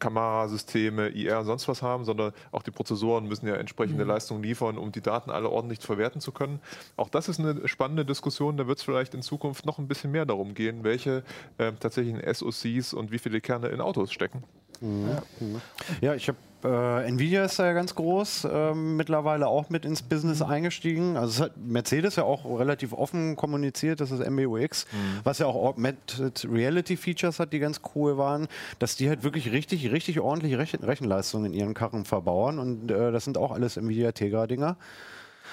Kamerasysteme, 0.00 1.08
IR 1.10 1.40
und 1.40 1.44
sonst 1.44 1.68
was 1.68 1.80
haben, 1.80 2.04
sondern 2.04 2.32
auch 2.50 2.62
die 2.62 2.72
Prozessoren 2.72 3.28
müssen 3.28 3.46
ja 3.46 3.54
entsprechende 3.54 4.04
mhm. 4.04 4.10
Leistungen 4.10 4.42
liefern, 4.42 4.76
um 4.76 4.90
die 4.90 5.02
Daten 5.02 5.30
alle 5.30 5.50
ordentlich 5.50 5.78
verwerten 5.80 6.20
zu 6.20 6.32
können. 6.32 6.60
Auch 6.96 7.08
das 7.08 7.28
ist 7.28 7.38
eine 7.38 7.68
spannende 7.68 8.04
Diskussion. 8.04 8.56
Da 8.56 8.66
wird 8.66 8.78
es 8.78 8.84
vielleicht 8.84 9.14
in 9.14 9.22
Zukunft 9.22 9.66
noch 9.66 9.78
ein 9.78 9.86
bisschen 9.86 10.10
mehr 10.10 10.26
darum 10.26 10.54
gehen, 10.54 10.82
welche 10.82 11.22
äh, 11.58 11.72
tatsächlichen 11.72 12.22
SoCs 12.34 12.92
und 12.92 13.12
wie 13.12 13.18
viele 13.18 13.40
Kerne 13.40 13.68
in 13.68 13.80
Autos 13.80 14.12
stecken. 14.12 14.42
Mhm. 14.80 15.18
Ja, 16.00 16.14
ich 16.14 16.28
habe 16.28 16.38
äh, 16.64 17.08
Nvidia 17.08 17.44
ist 17.44 17.58
da 17.58 17.66
ja 17.66 17.72
ganz 17.72 17.94
groß, 17.94 18.44
äh, 18.44 18.74
mittlerweile 18.74 19.48
auch 19.48 19.70
mit 19.70 19.84
ins 19.84 20.02
Business 20.02 20.42
eingestiegen. 20.42 21.16
Also 21.16 21.30
es 21.30 21.40
hat 21.40 21.56
Mercedes 21.56 22.16
ja 22.16 22.24
auch 22.24 22.44
relativ 22.58 22.92
offen 22.92 23.36
kommuniziert, 23.36 24.00
das 24.00 24.10
ist 24.10 24.28
MBUX, 24.28 24.86
mhm. 24.90 25.20
was 25.24 25.38
ja 25.38 25.46
auch 25.46 25.54
Augmented 25.54 26.46
Reality 26.50 26.96
Features 26.96 27.38
hat, 27.38 27.52
die 27.52 27.58
ganz 27.58 27.80
cool 27.94 28.18
waren, 28.18 28.48
dass 28.78 28.96
die 28.96 29.08
halt 29.08 29.22
wirklich 29.22 29.52
richtig, 29.52 29.90
richtig 29.90 30.20
ordentliche 30.20 30.58
Rechen 30.58 30.82
Rechenleistungen 30.82 31.46
in 31.46 31.54
ihren 31.54 31.74
Karren 31.74 32.04
verbauen 32.04 32.58
und 32.58 32.90
äh, 32.90 33.12
das 33.12 33.24
sind 33.24 33.38
auch 33.38 33.52
alles 33.52 33.76
Nvidia 33.76 34.12
Tegra-Dinger. 34.12 34.76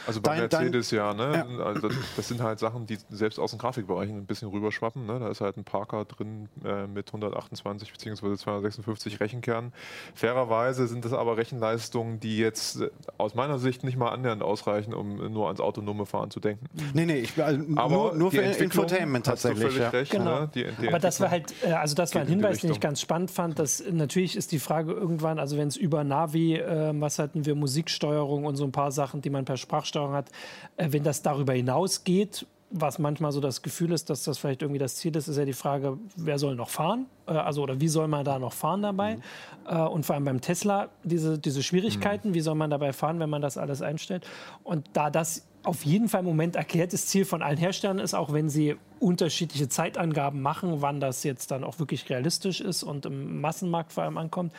Also 0.08 0.22
bei 0.22 0.48
dein, 0.48 0.50
Mercedes 0.50 0.90
dein, 0.90 0.98
ja, 0.98 1.14
ne? 1.14 1.46
Ja. 1.58 1.64
Also 1.64 1.90
das 2.16 2.28
sind 2.28 2.42
halt 2.42 2.60
Sachen, 2.60 2.86
die 2.86 2.98
selbst 3.10 3.40
aus 3.40 3.52
den 3.52 3.60
Grafikbereichen 3.60 4.18
ein 4.18 4.26
bisschen 4.26 4.50
rüberschwappen. 4.50 5.06
Ne? 5.06 5.20
Da 5.20 5.30
ist 5.30 5.42
halt 5.42 5.58
ein 5.58 5.64
Parker 5.64 6.06
drin 6.06 6.50
äh, 6.64 6.88
mit 6.88 7.08
128 7.08 7.92
bzw. 7.92 8.36
256 8.36 9.20
Rechenkernen. 9.20 9.74
Fairerweise 10.14 10.88
sind 10.88 11.06
das 11.06 11.14
aber 11.14 11.38
Rechenleistungen, 11.38 12.20
die 12.20 12.38
jetzt 12.38 12.82
äh, 12.82 12.90
aus 13.18 13.36
meiner 13.36 13.60
Sicht 13.60 13.84
nicht 13.84 13.98
mal 13.98 14.10
annähernd 14.10 14.44
ausreichen, 14.44 14.94
um 14.94 15.32
nur 15.32 15.48
ans 15.48 15.60
autonome 15.60 16.06
Fahren 16.06 16.32
zu 16.32 16.40
denken. 16.40 16.68
Nee, 16.94 17.06
nee, 17.06 17.20
ich, 17.20 17.42
also 17.42 17.64
aber 17.76 17.90
nur, 17.90 18.16
nur 18.16 18.32
für 18.32 18.42
Infotainment 18.42 19.26
tatsächlich. 19.26 19.78
Ja. 19.78 19.90
Recht, 19.90 20.12
genau. 20.12 20.42
ne? 20.42 20.52
die, 20.54 20.66
die 20.82 20.88
aber 20.88 21.00
das 21.00 21.20
war 21.20 21.32
halt, 21.32 21.54
äh, 21.64 21.72
also 21.72 21.96
das 21.96 22.14
war 22.16 22.22
ein 22.22 22.28
Hinweis, 22.28 22.62
den 22.62 22.72
ich 22.72 22.80
ganz 22.80 23.02
spannend 23.02 23.32
fand, 23.32 23.60
dass 23.60 23.84
natürlich 23.92 24.36
ist 24.36 24.52
die 24.52 24.60
Frage 24.60 24.94
irgendwann, 24.94 25.40
also 25.40 25.58
wenn 25.58 25.68
es 25.68 25.78
über 25.78 26.04
Navi, 26.04 26.56
äh, 26.56 26.92
was 26.94 27.20
hatten 27.20 27.46
wir, 27.46 27.56
Musiksteuerung 27.56 28.46
und 28.46 28.56
so 28.56 28.64
ein 28.64 28.72
paar 28.72 28.92
Sachen, 28.92 29.22
die 29.22 29.30
man 29.30 29.46
per 29.46 29.58
Sprachsteuerung 29.58 29.95
Steuerung 29.96 30.14
hat, 30.14 30.30
äh, 30.78 30.88
wenn 30.92 31.04
das 31.04 31.22
darüber 31.22 31.54
hinausgeht, 31.54 32.46
was 32.72 33.00
manchmal 33.00 33.32
so 33.32 33.40
das 33.40 33.62
Gefühl 33.62 33.92
ist, 33.94 34.10
dass 34.10 34.24
das 34.24 34.38
vielleicht 34.38 34.62
irgendwie 34.62 34.80
das 34.80 34.96
Ziel 34.96 35.16
ist, 35.16 35.28
ist 35.28 35.38
ja 35.38 35.46
die 35.46 35.54
Frage, 35.54 35.98
wer 36.18 36.38
soll 36.38 36.56
noch 36.56 36.70
fahren? 36.70 37.06
Äh, 37.28 37.32
also 37.32 37.64
oder 37.64 37.80
wie 37.80 37.88
soll 37.88 38.08
man 38.08 38.26
da 38.26 38.38
noch 38.38 38.54
fahren 38.54 38.82
dabei? 38.82 39.16
Mhm. 39.16 39.22
Äh, 39.68 39.82
und 39.82 40.06
vor 40.06 40.16
allem 40.16 40.26
beim 40.26 40.42
Tesla 40.42 40.90
diese, 41.04 41.40
diese 41.40 41.64
Schwierigkeiten, 41.64 42.30
mhm. 42.30 42.34
wie 42.34 42.42
soll 42.42 42.56
man 42.56 42.70
dabei 42.70 42.92
fahren, 42.92 43.20
wenn 43.20 43.30
man 43.30 43.42
das 43.42 43.58
alles 43.58 43.82
einstellt? 43.82 44.28
Und 44.64 44.90
da 44.94 45.10
das 45.10 45.46
auf 45.64 45.84
jeden 45.86 46.10
Fall 46.10 46.20
im 46.20 46.28
Moment 46.28 46.56
erklärtes 46.56 47.08
Ziel 47.08 47.26
von 47.26 47.42
allen 47.42 47.58
Herstellern 47.58 48.00
ist, 48.00 48.14
auch 48.14 48.34
wenn 48.34 48.50
sie 48.50 48.76
unterschiedliche 49.00 49.68
Zeitangaben 49.68 50.42
machen, 50.42 50.82
wann 50.82 51.00
das 51.00 51.24
jetzt 51.24 51.52
dann 51.52 51.64
auch 51.64 51.80
wirklich 51.80 52.08
realistisch 52.10 52.62
ist 52.62 52.84
und 52.84 53.06
im 53.06 53.42
Massenmarkt 53.42 53.92
vor 53.92 54.04
allem 54.04 54.18
ankommt, 54.18 54.54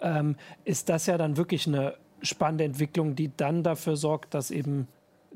ähm, 0.00 0.36
ist 0.64 0.88
das 0.88 1.06
ja 1.06 1.18
dann 1.18 1.36
wirklich 1.36 1.66
eine 1.66 1.94
spannende 2.22 2.64
Entwicklung, 2.64 3.14
die 3.14 3.30
dann 3.36 3.62
dafür 3.62 3.96
sorgt, 3.96 4.34
dass 4.34 4.50
eben 4.50 4.88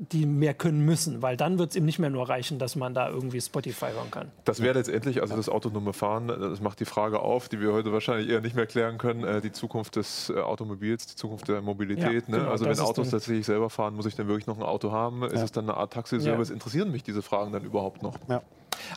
die 0.09 0.25
mehr 0.25 0.55
können 0.55 0.83
müssen, 0.83 1.21
weil 1.21 1.37
dann 1.37 1.59
wird 1.59 1.71
es 1.71 1.75
eben 1.75 1.85
nicht 1.85 1.99
mehr 1.99 2.09
nur 2.09 2.27
reichen, 2.27 2.57
dass 2.57 2.75
man 2.75 2.95
da 2.95 3.09
irgendwie 3.09 3.39
Spotify 3.39 3.87
hören 3.93 4.09
kann. 4.09 4.31
Das 4.45 4.59
wäre 4.59 4.73
letztendlich, 4.73 5.21
also 5.21 5.35
das 5.35 5.47
autonome 5.47 5.93
Fahren, 5.93 6.27
das 6.27 6.59
macht 6.59 6.79
die 6.79 6.85
Frage 6.85 7.19
auf, 7.19 7.49
die 7.49 7.59
wir 7.59 7.71
heute 7.71 7.93
wahrscheinlich 7.93 8.27
eher 8.27 8.41
nicht 8.41 8.55
mehr 8.55 8.65
klären 8.65 8.97
können, 8.97 9.23
äh, 9.23 9.41
die 9.41 9.51
Zukunft 9.51 9.97
des 9.97 10.31
äh, 10.31 10.39
Automobils, 10.39 11.05
die 11.05 11.15
Zukunft 11.15 11.47
der 11.49 11.61
Mobilität. 11.61 12.27
Ja, 12.27 12.31
ne? 12.31 12.37
genau, 12.39 12.49
also 12.49 12.65
wenn 12.65 12.79
Autos 12.79 13.11
tatsächlich 13.11 13.45
selber 13.45 13.69
fahren, 13.69 13.93
muss 13.93 14.07
ich 14.07 14.15
dann 14.15 14.27
wirklich 14.27 14.47
noch 14.47 14.57
ein 14.57 14.63
Auto 14.63 14.91
haben? 14.91 15.21
Ja. 15.21 15.27
Ist 15.27 15.41
es 15.41 15.51
dann 15.51 15.65
eine 15.69 15.77
Art 15.77 15.93
Taxiservice? 15.93 16.49
Ja. 16.49 16.55
Interessieren 16.55 16.91
mich 16.91 17.03
diese 17.03 17.21
Fragen 17.21 17.51
dann 17.51 17.63
überhaupt 17.63 18.01
noch? 18.01 18.15
Ja. 18.27 18.41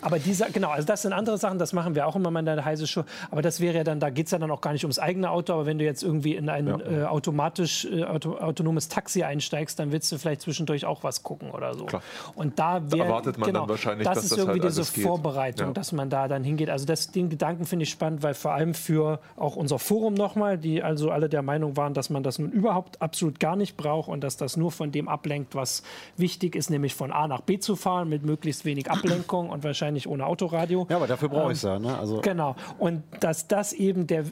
Aber 0.01 0.19
dieser, 0.19 0.51
genau, 0.51 0.71
also 0.71 0.87
das 0.87 1.03
sind 1.03 1.13
andere 1.13 1.39
Sachen, 1.39 1.59
das 1.59 1.73
machen 1.73 1.95
wir 1.95 2.07
auch 2.07 2.17
immer 2.17 2.31
mal 2.31 2.41
in 2.41 2.47
der 2.47 2.65
Heise 2.65 2.87
Show. 2.87 3.05
Aber 3.31 3.43
das 3.43 3.61
wäre 3.61 3.77
ja 3.79 3.85
dann, 3.85 4.01
da 4.01 4.11
geht 4.11 4.27
es 4.27 4.33
ja 4.33 4.39
dann 4.39 4.51
auch 4.51 4.61
gar 4.61 4.73
nicht 4.73 4.85
ums 4.85 4.99
eigene 4.99 5.31
Auto, 5.31 5.53
aber 5.53 5.67
wenn 5.67 5.79
du 5.79 5.85
jetzt 5.85 6.03
irgendwie 6.03 6.35
in 6.35 6.49
ein 6.49 6.67
ja. 6.67 6.79
äh, 6.79 7.05
automatisch 7.05 7.85
äh, 7.85 8.05
auto, 8.05 8.37
autonomes 8.37 8.89
Taxi 8.89 9.23
einsteigst, 9.23 9.79
dann 9.79 9.93
willst 9.93 10.11
du 10.13 10.19
vielleicht 10.19 10.43
zwischendurch 10.43 10.85
auch 10.85 11.03
was 11.03 11.23
gucken 11.23 11.51
oder 11.51 11.75
so. 11.75 11.87
Klar. 11.87 12.03
Und 12.35 12.59
da, 12.59 12.83
wär, 12.91 12.99
da 12.99 13.05
erwartet 13.05 13.39
man 13.39 13.47
genau, 13.49 13.61
dann 13.61 13.69
wahrscheinlich, 13.71 14.07
das 14.07 14.17
dass 14.17 14.25
ist 14.25 14.33
das 14.33 14.39
irgendwie 14.39 14.61
halt 14.61 14.71
diese 14.71 14.85
Vorbereitung, 14.85 15.69
ja. 15.69 15.73
dass 15.73 15.93
man 15.93 16.11
da 16.11 16.29
dann 16.29 16.45
hingeht. 16.45 16.71
Also 16.71 16.87
das, 16.87 17.11
den 17.11 17.31
Gedanken 17.31 17.65
finde 17.65 17.85
ich 17.85 17.91
spannend, 17.91 18.23
weil 18.23 18.35
vor 18.35 18.53
allem 18.53 18.75
für 18.75 19.21
auch 19.37 19.57
unser 19.57 19.79
Forum 19.79 20.15
nochmal, 20.15 20.59
die 20.59 20.83
also 20.83 21.11
alle 21.11 21.29
der 21.29 21.43
Meinung 21.43 21.77
waren, 21.77 21.95
dass 21.95 22.11
man 22.11 22.23
das 22.23 22.39
nun 22.39 22.51
überhaupt 22.51 23.01
absolut 23.03 23.41
gar 23.41 23.57
nicht 23.57 23.77
braucht 23.77 24.09
und 24.09 24.23
dass 24.23 24.37
das 24.37 24.57
nur 24.57 24.73
von 24.73 24.93
dem 24.93 25.09
ablenkt, 25.09 25.55
was 25.55 25.83
wichtig 26.17 26.57
ist, 26.57 26.71
nämlich 26.71 26.95
von 26.95 27.11
A 27.13 27.27
nach 27.27 27.41
B 27.41 27.59
zu 27.59 27.77
fahren 27.77 28.09
mit 28.09 28.25
möglichst 28.25 28.65
wenig 28.65 28.91
Ablenkung 28.91 29.51
und 29.51 29.64
wahrscheinlich 29.65 30.09
ohne 30.09 30.27
Autoradio. 30.27 30.87
Ja, 30.89 30.97
aber 30.97 31.07
dafür 31.07 31.29
brauche 31.29 31.53
ich 31.53 31.59
es 31.59 31.63
ja. 31.63 31.79
Ne? 31.79 31.97
Also 31.97 32.21
genau. 32.21 32.57
Und 32.79 33.03
dass 33.21 33.49
das 33.49 33.73
eben 33.73 34.07
der 34.07 34.25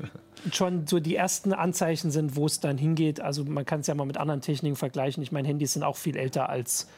schon 0.51 0.87
so 0.87 1.01
die 1.01 1.17
ersten 1.17 1.53
Anzeichen 1.53 2.11
sind, 2.11 2.37
wo 2.37 2.47
es 2.47 2.61
dann 2.61 2.79
hingeht. 2.79 3.21
Also 3.21 3.45
man 3.45 3.65
kann 3.65 3.81
es 3.81 3.87
ja 3.87 3.95
mal 3.95 4.07
mit 4.07 4.17
anderen 4.17 4.41
Techniken 4.41 4.77
vergleichen. 4.77 5.23
Ich 5.23 5.33
meine, 5.33 5.49
Handys 5.49 5.73
sind 5.75 5.83
auch 5.83 5.97
viel 5.97 6.17
älter 6.17 6.49
als 6.49 6.89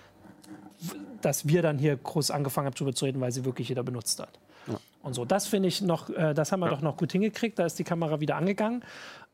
dass 1.24 1.48
wir 1.48 1.62
dann 1.62 1.78
hier 1.78 1.96
groß 1.96 2.30
angefangen 2.30 2.66
haben 2.66 2.74
darüber 2.74 2.94
zu 2.94 3.04
reden, 3.06 3.20
weil 3.20 3.32
sie 3.32 3.44
wirklich 3.44 3.68
jeder 3.68 3.82
benutzt 3.82 4.20
hat. 4.20 4.38
Ja. 4.66 4.78
Und 5.02 5.14
so, 5.14 5.24
das 5.24 5.46
finde 5.46 5.68
ich 5.68 5.82
noch, 5.82 6.10
äh, 6.10 6.34
das 6.34 6.52
haben 6.52 6.60
wir 6.60 6.66
ja. 6.66 6.72
doch 6.72 6.82
noch 6.82 6.96
gut 6.96 7.12
hingekriegt. 7.12 7.58
Da 7.58 7.66
ist 7.66 7.78
die 7.78 7.84
Kamera 7.84 8.20
wieder 8.20 8.36
angegangen. 8.36 8.84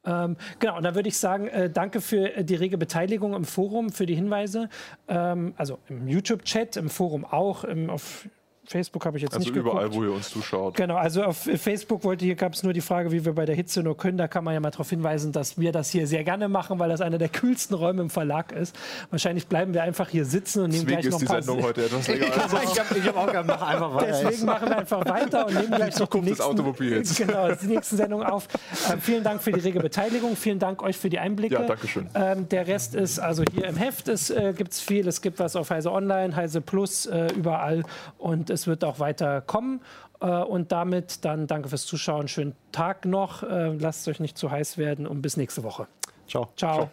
Ähm, 0.05 0.37
genau, 0.59 0.77
und 0.77 0.83
da 0.83 0.95
würde 0.95 1.09
ich 1.09 1.19
sagen, 1.19 1.49
äh, 1.49 1.69
danke 1.69 2.01
für 2.01 2.35
äh, 2.35 2.45
die 2.45 2.55
rege 2.55 2.79
Beteiligung 2.79 3.35
im 3.35 3.45
Forum, 3.45 3.91
für 3.91 4.07
die 4.07 4.15
Hinweise. 4.15 4.69
Ähm, 5.09 5.55
also 5.57 5.79
im 5.89 6.09
YouTube-Chat, 6.09 6.77
im 6.77 6.89
Forum 6.89 7.25
auch, 7.25 7.65
im, 7.65 7.91
auf 7.91 8.29
Facebook 8.71 9.05
habe 9.05 9.17
ich 9.17 9.25
jetzt 9.25 9.35
also 9.35 9.49
nicht 9.49 9.57
überall, 9.57 9.89
geguckt. 9.89 9.97
wo 9.97 10.05
ihr 10.05 10.13
uns 10.13 10.31
zuschaut. 10.31 10.77
Genau, 10.77 10.95
also 10.95 11.25
auf 11.25 11.39
Facebook 11.39 12.05
wollte 12.05 12.25
hier 12.25 12.37
gab 12.37 12.53
es 12.55 12.63
nur 12.63 12.73
die 12.73 12.81
Frage, 12.81 13.11
wie 13.11 13.25
wir 13.25 13.33
bei 13.33 13.45
der 13.45 13.57
Hitze 13.57 13.83
nur 13.83 13.97
können. 13.97 14.17
Da 14.17 14.29
kann 14.29 14.45
man 14.45 14.55
ja 14.55 14.61
mal 14.61 14.71
darauf 14.71 14.89
hinweisen, 14.89 15.33
dass 15.33 15.59
wir 15.59 15.73
das 15.73 15.91
hier 15.91 16.07
sehr 16.07 16.23
gerne 16.23 16.49
machen, 16.49 16.79
weil 16.79 16.89
das 16.89 17.01
einer 17.01 17.19
der 17.19 17.31
kühlsten 17.31 17.75
Räume 17.75 18.03
im 18.03 18.11
Verlag 18.11 18.53
ist. 18.53 18.77
Wahrscheinlich 19.11 19.49
bleiben 19.49 19.75
wir 19.75 19.83
einfach 19.83 20.09
hier 20.09 20.25
sitzen 20.25 20.63
und 20.63 20.71
nehmen 20.71 20.87
Deswegen 20.87 21.01
gleich 21.01 21.13
noch 21.13 21.21
ist 21.21 21.29
die 21.29 21.45
Sendung 21.45 21.63
heute 21.65 21.85
etwas 21.85 22.07
länger. 22.07 22.27
also, 22.43 22.57
ich 22.63 22.79
habe 22.79 23.03
hab 23.03 23.17
auch 23.17 23.33
gerne 23.33 23.47
mach 23.49 23.63
einfach 23.63 23.95
weiter. 23.95 24.07
Deswegen 24.07 24.47
machen 24.47 24.69
wir 24.69 24.79
einfach 24.79 25.05
weiter 25.05 25.47
und 25.47 25.55
nehmen 25.55 25.73
gleich 25.73 25.99
noch 25.99 26.09
die 26.09 26.21
nächsten, 26.21 26.43
Automobils. 26.43 27.17
Genau, 27.17 27.53
die 27.53 27.67
nächsten 27.75 27.97
Sendungen 27.97 28.27
auf. 28.27 28.47
Äh, 28.89 28.99
vielen 29.01 29.25
Dank 29.25 29.43
für 29.43 29.51
die 29.51 29.61
rege 29.61 29.81
Beteiligung. 29.81 30.37
Vielen 30.37 30.61
Dank 30.61 30.83
euch 30.85 30.97
für 30.97 31.11
die 31.11 31.19
Einblicke. 31.19 31.55
Ja, 31.55 31.63
danke 31.63 31.89
schön. 31.89 32.09
Ähm, 32.15 32.49
der 32.49 32.69
Rest 32.69 32.95
ist 32.95 33.19
also 33.19 33.43
hier 33.53 33.67
im 33.67 33.77
Heft. 33.77 34.07
Es 34.07 34.31
äh, 34.31 34.55
gibt 34.57 34.75
viel. 34.75 35.09
Es 35.09 35.23
gibt 35.23 35.41
was 35.41 35.57
auf 35.57 35.71
Heise 35.71 35.91
Online, 35.91 36.37
Heise 36.37 36.61
Plus, 36.61 37.07
äh, 37.07 37.27
überall. 37.35 37.83
Und 38.19 38.49
es 38.51 38.60
wird 38.67 38.85
auch 38.85 38.99
weiter 38.99 39.41
kommen. 39.41 39.81
Äh, 40.21 40.27
und 40.27 40.73
damit 40.73 41.25
dann 41.25 41.47
danke 41.47 41.69
fürs 41.69 41.87
Zuschauen. 41.87 42.29
Schönen 42.29 42.55
Tag 42.73 43.05
noch. 43.05 43.43
Äh, 43.43 43.75
lasst 43.75 44.03
es 44.03 44.09
euch 44.09 44.21
nicht 44.21 44.39
zu 44.39 44.51
heiß 44.51 44.79
werden 44.79 45.07
und 45.07 45.23
bis 45.23 45.37
nächste 45.37 45.63
Woche. 45.63 45.87
Ciao. 46.27 46.49
Ciao. 46.57 46.75
Ciao. 46.75 46.91